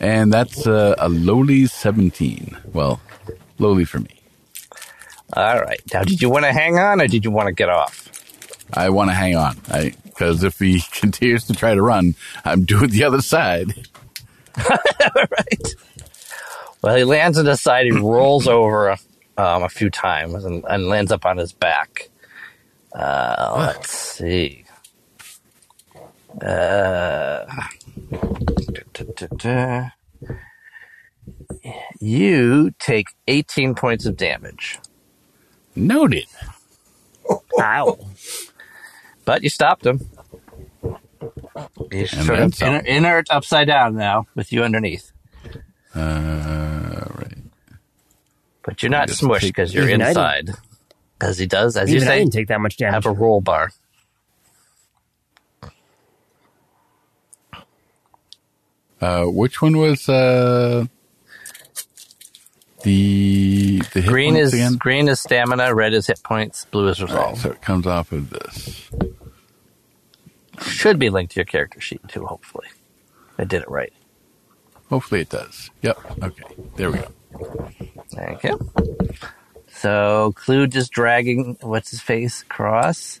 And 0.00 0.32
that's 0.32 0.66
uh, 0.66 0.96
a 0.98 1.08
lowly 1.08 1.66
17. 1.66 2.56
Well, 2.72 3.00
lowly 3.58 3.84
for 3.84 4.00
me. 4.00 4.20
All 5.34 5.60
right. 5.60 5.80
Now, 5.92 6.02
did 6.02 6.20
you 6.20 6.28
want 6.28 6.44
to 6.44 6.52
hang 6.52 6.78
on 6.78 7.00
or 7.00 7.06
did 7.06 7.24
you 7.24 7.30
want 7.30 7.46
to 7.46 7.52
get 7.52 7.68
off? 7.68 8.08
I 8.72 8.90
want 8.90 9.10
to 9.10 9.14
hang 9.14 9.36
on. 9.36 9.56
I 9.70 9.94
Because 10.04 10.42
if 10.42 10.58
he 10.58 10.80
continues 10.92 11.46
to 11.46 11.52
try 11.52 11.74
to 11.74 11.82
run, 11.82 12.16
I'm 12.44 12.64
doing 12.64 12.90
the 12.90 13.04
other 13.04 13.22
side. 13.22 13.86
right. 14.58 15.74
Well, 16.88 16.96
he 16.96 17.04
lands 17.04 17.36
on 17.36 17.44
his 17.44 17.60
side. 17.60 17.84
He 17.84 17.90
rolls 17.90 18.48
over 18.48 18.92
um, 19.36 19.62
a 19.62 19.68
few 19.68 19.90
times 19.90 20.42
and, 20.46 20.64
and 20.66 20.88
lands 20.88 21.12
up 21.12 21.26
on 21.26 21.36
his 21.36 21.52
back. 21.52 22.08
Uh, 22.94 23.54
let's 23.58 23.90
see. 23.92 24.64
Uh, 26.40 27.44
da, 28.10 28.82
da, 28.94 29.04
da, 29.16 29.26
da. 29.36 29.88
You 32.00 32.70
take 32.78 33.08
18 33.26 33.74
points 33.74 34.06
of 34.06 34.16
damage, 34.16 34.78
Noted. 35.76 36.24
Ow. 37.60 37.98
but 39.26 39.42
you 39.42 39.50
stopped 39.50 39.84
him. 39.84 40.08
He's 41.92 42.14
And 42.14 42.24
sort 42.24 42.38
of 42.38 42.54
some. 42.54 42.68
iner- 42.76 42.86
inert 42.86 43.26
upside 43.28 43.66
down 43.66 43.94
now 43.94 44.26
with 44.34 44.54
you 44.54 44.64
underneath. 44.64 45.12
Uh, 45.94 47.04
right. 47.14 47.38
But 48.62 48.82
you're 48.82 48.90
not 48.90 49.08
smushed 49.08 49.42
because 49.42 49.72
you're 49.74 49.88
Even 49.88 50.02
I 50.02 50.08
inside. 50.10 50.50
As 51.20 51.38
he 51.38 51.46
does, 51.46 51.76
as 51.76 51.90
you 51.90 51.96
Even 51.96 52.08
I 52.08 52.12
say, 52.12 52.18
didn't 52.20 52.32
take 52.32 52.48
that 52.48 52.60
much 52.60 52.76
damage. 52.76 52.94
have 53.04 53.06
a 53.06 53.12
roll 53.12 53.40
bar. 53.40 53.70
Uh, 59.00 59.24
which 59.24 59.62
one 59.62 59.76
was 59.78 60.08
uh, 60.08 60.84
the 62.82 63.80
the 63.92 64.00
hit 64.00 64.06
Green 64.06 64.34
points 64.34 64.48
is 64.48 64.54
again? 64.54 64.74
green 64.76 65.08
is 65.08 65.20
stamina, 65.20 65.72
red 65.74 65.92
is 65.94 66.06
hit 66.08 66.20
points, 66.24 66.64
blue 66.66 66.88
is 66.88 67.00
All 67.00 67.06
right, 67.06 67.14
resolve. 67.14 67.38
so 67.38 67.50
it 67.52 67.62
comes 67.62 67.86
off 67.86 68.10
of 68.12 68.30
this. 68.30 68.90
Should 70.60 70.98
be 70.98 71.10
linked 71.10 71.32
to 71.34 71.36
your 71.40 71.44
character 71.44 71.80
sheet 71.80 72.00
too. 72.08 72.26
Hopefully, 72.26 72.66
I 73.38 73.44
did 73.44 73.62
it 73.62 73.70
right. 73.70 73.92
Hopefully 74.88 75.22
it 75.22 75.28
does. 75.30 75.70
Yep. 75.82 75.98
Okay. 76.22 76.44
There 76.76 76.90
we 76.90 76.98
go. 76.98 77.70
Thank 78.14 78.44
you. 78.44 78.70
So 79.70 80.32
Clue 80.34 80.66
just 80.66 80.90
dragging 80.92 81.56
what's 81.60 81.90
his 81.90 82.00
face 82.00 82.42
across. 82.42 83.20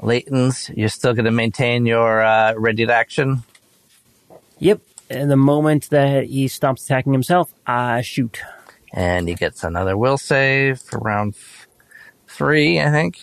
Leighton's, 0.00 0.70
you're 0.70 0.88
still 0.88 1.12
going 1.14 1.26
to 1.26 1.30
maintain 1.30 1.86
your 1.86 2.22
uh, 2.22 2.54
ready 2.54 2.86
to 2.86 2.92
action. 2.92 3.42
Yep. 4.58 4.80
And 5.10 5.30
the 5.30 5.36
moment 5.36 5.90
that 5.90 6.24
he 6.24 6.48
stops 6.48 6.84
attacking 6.84 7.12
himself, 7.12 7.52
I 7.66 8.00
shoot. 8.02 8.40
And 8.92 9.28
he 9.28 9.34
gets 9.34 9.62
another 9.64 9.96
will 9.96 10.18
save 10.18 10.80
for 10.80 10.98
round 10.98 11.34
f- 11.34 11.66
three, 12.26 12.80
I 12.80 12.90
think. 12.90 13.18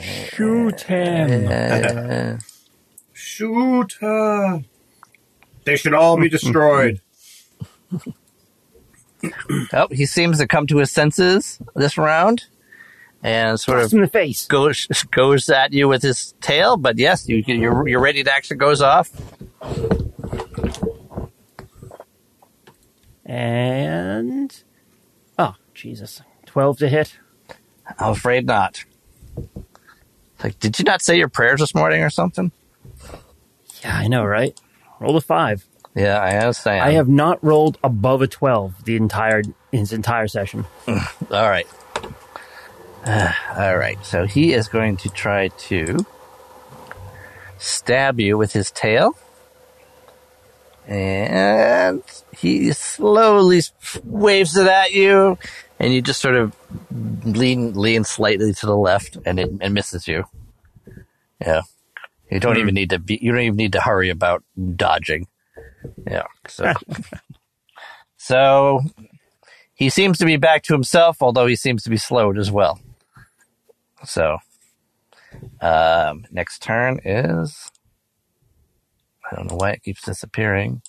Shoot 0.00 0.80
him. 0.82 1.48
Uh, 1.50 2.38
Shoot 3.12 3.92
her. 4.00 4.62
They 5.70 5.76
should 5.76 5.94
all 5.94 6.16
be 6.16 6.28
destroyed. 6.28 7.00
oh, 9.72 9.86
he 9.92 10.04
seems 10.04 10.38
to 10.38 10.48
come 10.48 10.66
to 10.66 10.78
his 10.78 10.90
senses 10.90 11.60
this 11.76 11.96
round, 11.96 12.46
and 13.22 13.60
sort 13.60 13.78
Blast 13.78 13.92
of 13.92 13.98
in 13.98 14.02
the 14.02 14.08
face. 14.08 14.46
goes 14.46 14.88
goes 15.12 15.48
at 15.48 15.72
you 15.72 15.86
with 15.86 16.02
his 16.02 16.34
tail. 16.40 16.76
But 16.76 16.98
yes, 16.98 17.28
you 17.28 17.36
you're, 17.46 17.86
you're 17.86 18.00
ready 18.00 18.24
to 18.24 18.32
action 18.32 18.58
goes 18.58 18.82
off. 18.82 19.12
And 23.24 24.64
oh 25.38 25.54
Jesus, 25.72 26.20
twelve 26.46 26.78
to 26.78 26.88
hit. 26.88 27.16
I'm 27.96 28.10
afraid 28.10 28.44
not. 28.44 28.84
Like, 30.42 30.58
did 30.58 30.80
you 30.80 30.84
not 30.84 31.00
say 31.00 31.16
your 31.16 31.28
prayers 31.28 31.60
this 31.60 31.76
morning 31.76 32.02
or 32.02 32.10
something? 32.10 32.50
Yeah, 33.84 33.96
I 33.96 34.08
know, 34.08 34.24
right? 34.24 34.60
Roll 35.00 35.16
a 35.16 35.20
five. 35.20 35.64
Yeah, 35.94 36.18
I 36.18 36.36
understand. 36.36 36.82
I 36.82 36.92
have 36.92 37.08
not 37.08 37.42
rolled 37.42 37.78
above 37.82 38.22
a 38.22 38.28
twelve 38.28 38.84
the 38.84 38.96
entire 38.96 39.42
his 39.72 39.92
entire 39.92 40.28
session. 40.28 40.66
All 40.88 41.50
right. 41.50 41.66
all 43.06 43.78
right. 43.78 43.98
So 44.04 44.26
he 44.26 44.52
is 44.52 44.68
going 44.68 44.98
to 44.98 45.08
try 45.08 45.48
to 45.48 46.04
stab 47.58 48.20
you 48.20 48.36
with 48.36 48.52
his 48.52 48.70
tail. 48.70 49.16
And 50.86 52.02
he 52.36 52.72
slowly 52.72 53.62
waves 54.02 54.56
it 54.56 54.66
at 54.66 54.92
you, 54.92 55.38
and 55.78 55.94
you 55.94 56.02
just 56.02 56.20
sort 56.20 56.34
of 56.34 56.56
lean 57.24 57.74
lean 57.74 58.02
slightly 58.02 58.52
to 58.54 58.66
the 58.66 58.76
left, 58.76 59.16
and 59.24 59.38
it 59.38 59.50
and 59.60 59.72
misses 59.72 60.08
you. 60.08 60.24
Yeah, 61.40 61.62
you 62.30 62.40
don't 62.40 62.58
even 62.58 62.74
need 62.74 62.90
to 62.90 62.98
be. 62.98 63.18
You 63.20 63.32
don't 63.32 63.40
even 63.40 63.56
need 63.56 63.72
to 63.72 63.80
hurry 63.80 64.10
about 64.10 64.44
dodging. 64.76 65.26
Yeah. 66.06 66.26
So, 66.48 66.72
so 68.16 68.80
he 69.74 69.90
seems 69.90 70.18
to 70.18 70.26
be 70.26 70.36
back 70.36 70.62
to 70.64 70.72
himself, 70.72 71.18
although 71.20 71.46
he 71.46 71.56
seems 71.56 71.82
to 71.84 71.90
be 71.90 71.96
slowed 71.96 72.38
as 72.38 72.50
well. 72.50 72.80
So, 74.04 74.38
um, 75.60 76.24
next 76.30 76.62
turn 76.62 77.00
is. 77.04 77.70
I 79.30 79.36
don't 79.36 79.48
know 79.50 79.56
why 79.56 79.72
it 79.72 79.82
keeps 79.82 80.02
disappearing. 80.02 80.82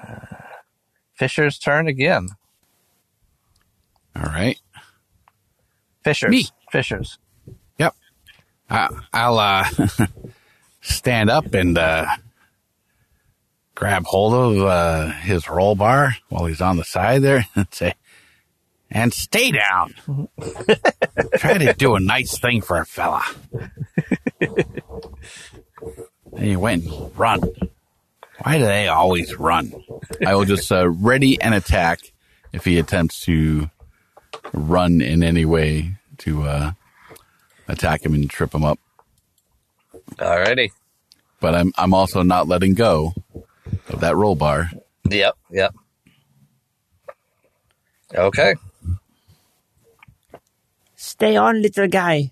Uh, 0.00 0.36
Fisher's 1.14 1.58
turn 1.58 1.88
again. 1.88 2.28
All 4.14 4.22
right. 4.22 4.60
Fisher's. 6.04 6.30
Me. 6.30 6.46
Fisher's. 6.70 7.18
I, 8.72 8.88
I'll 9.12 9.38
uh, 9.38 9.64
stand 10.80 11.28
up 11.28 11.52
and 11.52 11.76
uh, 11.76 12.06
grab 13.74 14.04
hold 14.06 14.32
of 14.32 14.66
uh, 14.66 15.10
his 15.10 15.46
roll 15.46 15.74
bar 15.74 16.16
while 16.30 16.46
he's 16.46 16.62
on 16.62 16.78
the 16.78 16.84
side 16.84 17.20
there 17.20 17.44
and 17.54 17.66
say, 17.70 17.94
and 18.90 19.12
stay 19.12 19.50
down. 19.50 19.94
Try 21.36 21.58
to 21.58 21.74
do 21.74 21.96
a 21.96 22.00
nice 22.00 22.38
thing 22.38 22.62
for 22.62 22.78
a 22.78 22.86
fella. 22.86 23.22
and 24.40 24.82
he 26.38 26.56
went 26.56 26.84
and 26.84 27.18
run. 27.18 27.42
Why 28.42 28.56
do 28.58 28.64
they 28.64 28.88
always 28.88 29.38
run? 29.38 29.72
I 30.26 30.34
will 30.34 30.46
just 30.46 30.72
uh, 30.72 30.88
ready 30.88 31.40
an 31.40 31.52
attack 31.52 32.00
if 32.52 32.64
he 32.64 32.78
attempts 32.78 33.20
to 33.26 33.70
run 34.54 35.02
in 35.02 35.22
any 35.22 35.44
way 35.44 35.96
to 36.18 36.42
uh, 36.44 36.72
attack 37.72 38.04
him 38.04 38.14
and 38.14 38.30
trip 38.30 38.54
him 38.54 38.64
up. 38.64 38.78
Alrighty. 40.16 40.70
But 41.40 41.54
I'm 41.56 41.72
I'm 41.76 41.94
also 41.94 42.22
not 42.22 42.46
letting 42.46 42.74
go 42.74 43.14
of 43.88 44.00
that 44.00 44.14
roll 44.14 44.36
bar. 44.36 44.70
Yep. 45.10 45.36
Yep. 45.50 45.74
Okay. 48.14 48.54
Stay 50.94 51.36
on, 51.36 51.62
little 51.62 51.88
guy. 51.88 52.30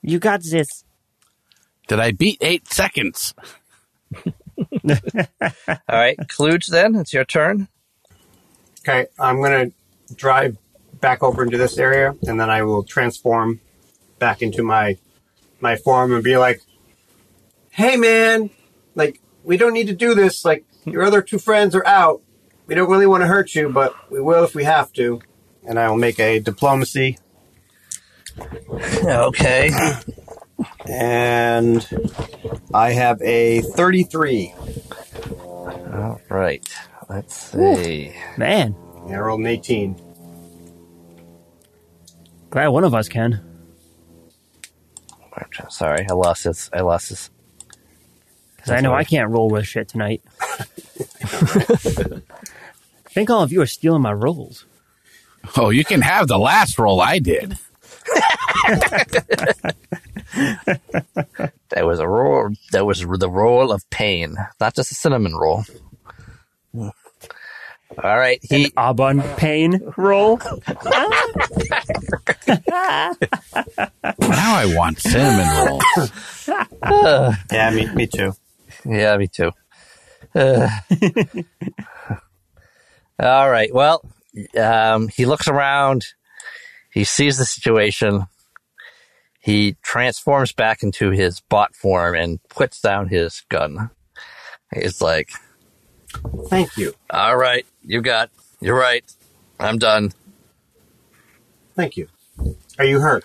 You 0.00 0.18
got 0.18 0.42
this. 0.42 0.84
Did 1.88 2.00
I 2.00 2.12
beat 2.12 2.38
eight 2.40 2.68
seconds? 2.72 3.34
All 4.16 4.94
right. 5.88 6.16
Kluge, 6.28 6.66
then 6.66 6.94
it's 6.94 7.12
your 7.12 7.24
turn. 7.24 7.68
Okay, 8.80 9.06
I'm 9.18 9.40
gonna 9.42 9.70
drive 10.14 10.56
back 11.00 11.22
over 11.22 11.42
into 11.42 11.58
this 11.58 11.78
area, 11.78 12.14
and 12.26 12.40
then 12.40 12.50
I 12.50 12.62
will 12.62 12.82
transform 12.84 13.60
back 14.18 14.42
into 14.42 14.62
my 14.62 14.96
my 15.60 15.76
form 15.76 16.12
and 16.12 16.22
be 16.22 16.36
like, 16.36 16.60
"Hey, 17.70 17.96
man, 17.96 18.50
like 18.94 19.20
we 19.42 19.56
don't 19.56 19.72
need 19.74 19.86
to 19.88 19.94
do 19.94 20.14
this. 20.14 20.44
Like 20.44 20.64
your 20.84 21.02
other 21.02 21.22
two 21.22 21.38
friends 21.38 21.74
are 21.74 21.86
out. 21.86 22.22
We 22.66 22.74
don't 22.74 22.90
really 22.90 23.06
want 23.06 23.22
to 23.22 23.26
hurt 23.26 23.54
you, 23.54 23.68
but 23.68 23.94
we 24.10 24.20
will 24.20 24.44
if 24.44 24.54
we 24.54 24.64
have 24.64 24.92
to." 24.94 25.20
And 25.66 25.78
I 25.78 25.88
will 25.88 25.96
make 25.96 26.20
a 26.20 26.40
diplomacy, 26.40 27.16
Okay. 29.04 29.70
and 30.86 31.86
I 32.74 32.92
have 32.92 33.20
a 33.22 33.62
33. 33.62 34.54
All 35.40 36.20
right. 36.28 36.68
Let's 37.08 37.34
see. 37.34 38.14
Man, 38.36 38.74
And 39.06 39.14
I 39.14 39.18
rolled 39.18 39.40
an 39.40 39.46
18. 39.46 39.96
Glad 42.54 42.68
one 42.68 42.84
of 42.84 42.94
us 42.94 43.08
can. 43.08 43.40
Sorry, 45.70 46.06
I 46.08 46.12
lost 46.12 46.44
this. 46.44 46.70
I 46.72 46.82
lost 46.82 47.10
this. 47.10 47.28
Because 48.54 48.70
I 48.70 48.80
know 48.80 48.94
I 48.94 49.02
can't 49.02 49.28
roll 49.28 49.50
with 49.50 49.66
shit 49.66 49.88
tonight. 49.88 50.22
I 50.40 50.64
think 53.08 53.28
all 53.28 53.42
of 53.42 53.50
you 53.50 53.60
are 53.60 53.66
stealing 53.66 54.02
my 54.02 54.12
rolls. 54.12 54.66
Oh, 55.56 55.70
you 55.70 55.84
can 55.84 56.00
have 56.00 56.28
the 56.28 56.38
last 56.38 56.78
roll 56.78 57.00
I 57.00 57.18
did. 57.18 57.58
That 61.70 61.86
was 61.86 61.98
a 61.98 62.08
roll. 62.08 62.50
That 62.70 62.86
was 62.86 63.00
the 63.00 63.28
roll 63.28 63.72
of 63.72 63.88
pain, 63.90 64.36
not 64.60 64.74
just 64.76 64.92
a 64.92 64.94
cinnamon 64.94 65.34
roll. 65.34 65.64
Hmm. 66.72 66.88
All 68.02 68.16
right. 68.16 68.40
He 68.42 68.72
Aubon 68.76 69.22
pain 69.36 69.80
roll. 69.96 70.38
Now 74.18 74.56
I 74.56 74.72
want 74.76 74.98
cinnamon 75.00 75.66
rolls. 75.66 76.48
Yeah, 77.52 77.70
me, 77.70 77.86
me 77.94 78.06
too. 78.06 78.32
Yeah, 78.84 79.16
me 79.16 79.28
too. 79.28 79.52
Uh, 80.34 80.68
all 83.18 83.50
right. 83.50 83.72
Well, 83.72 84.04
um, 84.60 85.08
he 85.08 85.24
looks 85.26 85.48
around. 85.48 86.04
He 86.92 87.04
sees 87.04 87.38
the 87.38 87.44
situation. 87.44 88.26
He 89.40 89.76
transforms 89.82 90.52
back 90.52 90.82
into 90.82 91.10
his 91.10 91.40
bot 91.40 91.74
form 91.76 92.14
and 92.14 92.40
puts 92.48 92.80
down 92.80 93.08
his 93.08 93.42
gun. 93.48 93.90
He's 94.74 95.00
like, 95.00 95.30
Thank 96.48 96.76
you. 96.76 96.94
"All 97.10 97.36
right, 97.36 97.66
you 97.84 98.00
got. 98.02 98.30
You're 98.60 98.78
right. 98.78 99.04
I'm 99.58 99.78
done." 99.78 100.12
Thank 101.76 101.96
you. 101.96 102.08
Are 102.78 102.84
you 102.84 103.00
hurt? 103.00 103.24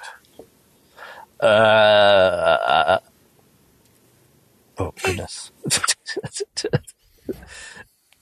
Uh, 1.39 2.97
oh 4.78 4.93
goodness. 5.03 5.51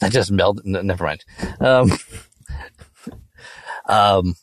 I 0.01 0.09
just 0.09 0.31
melded. 0.31 0.65
n- 0.75 0.85
Never 0.85 1.03
mind. 1.05 1.23
Um, 1.59 1.91
um, 3.87 4.35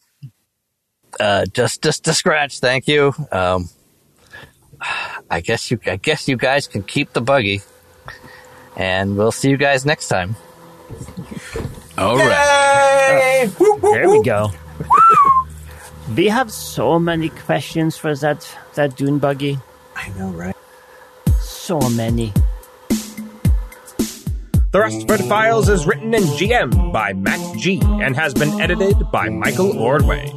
uh, 1.20 1.44
just, 1.52 1.82
just 1.82 2.08
a 2.08 2.14
scratch. 2.14 2.58
Thank 2.58 2.88
you. 2.88 3.12
Um, 3.30 3.68
I 5.30 5.40
guess 5.40 5.70
you, 5.70 5.78
I 5.86 5.96
guess 5.96 6.26
you 6.28 6.36
guys 6.36 6.66
can 6.66 6.82
keep 6.82 7.12
the 7.12 7.20
buggy 7.20 7.62
and 8.76 9.16
we'll 9.16 9.32
see 9.32 9.50
you 9.50 9.56
guys 9.56 9.86
next 9.86 10.08
time. 10.08 10.34
All 11.96 12.16
right. 12.16 13.48
There 13.82 14.10
we 14.10 14.22
go. 14.22 14.50
we 16.16 16.26
have 16.26 16.50
so 16.50 16.98
many 16.98 17.28
questions 17.28 17.96
for 17.96 18.14
that 18.16 18.48
that 18.74 18.96
dune 18.96 19.18
buggy. 19.18 19.58
I 19.94 20.08
know, 20.18 20.30
right? 20.30 20.56
So 21.40 21.78
many. 21.90 22.32
The 24.72 24.80
Rustford 24.80 25.28
Files 25.28 25.68
is 25.68 25.86
written 25.86 26.12
and 26.14 26.24
GM 26.24 26.92
by 26.92 27.12
Matt 27.12 27.56
G 27.58 27.80
and 27.84 28.16
has 28.16 28.34
been 28.34 28.60
edited 28.60 28.96
by 29.12 29.28
Michael 29.28 29.78
Ordway. 29.78 30.32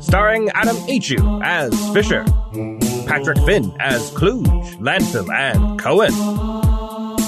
Starring 0.00 0.48
Adam 0.50 0.76
Achu 0.86 1.42
as 1.42 1.74
Fisher, 1.92 2.24
Patrick 3.08 3.38
Finn 3.38 3.74
as 3.80 4.12
Kluge, 4.12 4.46
Landfill, 4.78 5.28
and 5.34 5.76
Cohen, 5.80 6.14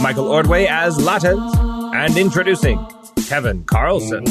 Michael 0.00 0.28
Ordway 0.28 0.66
as 0.66 0.96
Lattes, 0.98 1.56
and 1.96 2.16
introducing 2.16 2.78
Kevin 3.24 3.64
Carlson. 3.64 4.24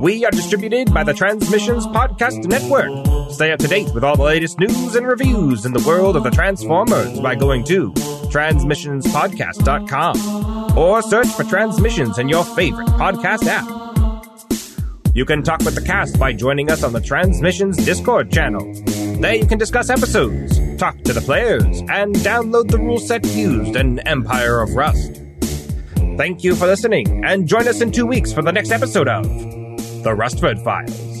We 0.00 0.24
are 0.24 0.30
distributed 0.30 0.92
by 0.92 1.04
the 1.04 1.14
Transmissions 1.14 1.86
Podcast 1.86 2.44
Network. 2.46 2.90
Stay 3.30 3.52
up 3.52 3.60
to 3.60 3.68
date 3.68 3.94
with 3.94 4.02
all 4.04 4.16
the 4.16 4.24
latest 4.24 4.58
news 4.58 4.96
and 4.96 5.06
reviews 5.06 5.64
in 5.64 5.72
the 5.72 5.82
world 5.86 6.16
of 6.16 6.24
the 6.24 6.30
Transformers 6.30 7.20
by 7.20 7.34
going 7.36 7.62
to 7.64 7.92
transmissionspodcast.com 7.92 10.78
or 10.78 11.02
search 11.02 11.28
for 11.28 11.44
Transmissions 11.44 12.18
in 12.18 12.28
your 12.28 12.44
favorite 12.44 12.88
podcast 12.88 13.46
app. 13.46 13.68
You 15.14 15.24
can 15.24 15.44
talk 15.44 15.60
with 15.60 15.76
the 15.76 15.82
cast 15.82 16.18
by 16.18 16.32
joining 16.32 16.68
us 16.70 16.82
on 16.82 16.92
the 16.92 17.00
Transmissions 17.00 17.76
Discord 17.84 18.32
channel. 18.32 18.74
There 19.20 19.36
you 19.36 19.46
can 19.46 19.58
discuss 19.58 19.88
episodes, 19.88 20.58
talk 20.76 21.00
to 21.02 21.12
the 21.12 21.20
players, 21.20 21.82
and 21.88 22.16
download 22.16 22.68
the 22.68 22.78
rule 22.78 22.98
set 22.98 23.24
used 23.26 23.76
in 23.76 24.00
Empire 24.00 24.60
of 24.60 24.74
Rust. 24.74 25.20
Thank 26.16 26.44
you 26.44 26.54
for 26.54 26.66
listening, 26.66 27.24
and 27.24 27.46
join 27.46 27.66
us 27.66 27.80
in 27.80 27.90
two 27.90 28.06
weeks 28.06 28.32
for 28.32 28.40
the 28.40 28.52
next 28.52 28.70
episode 28.70 29.08
of 29.08 29.24
The 30.04 30.10
Rustford 30.10 30.62
Files. 30.62 31.13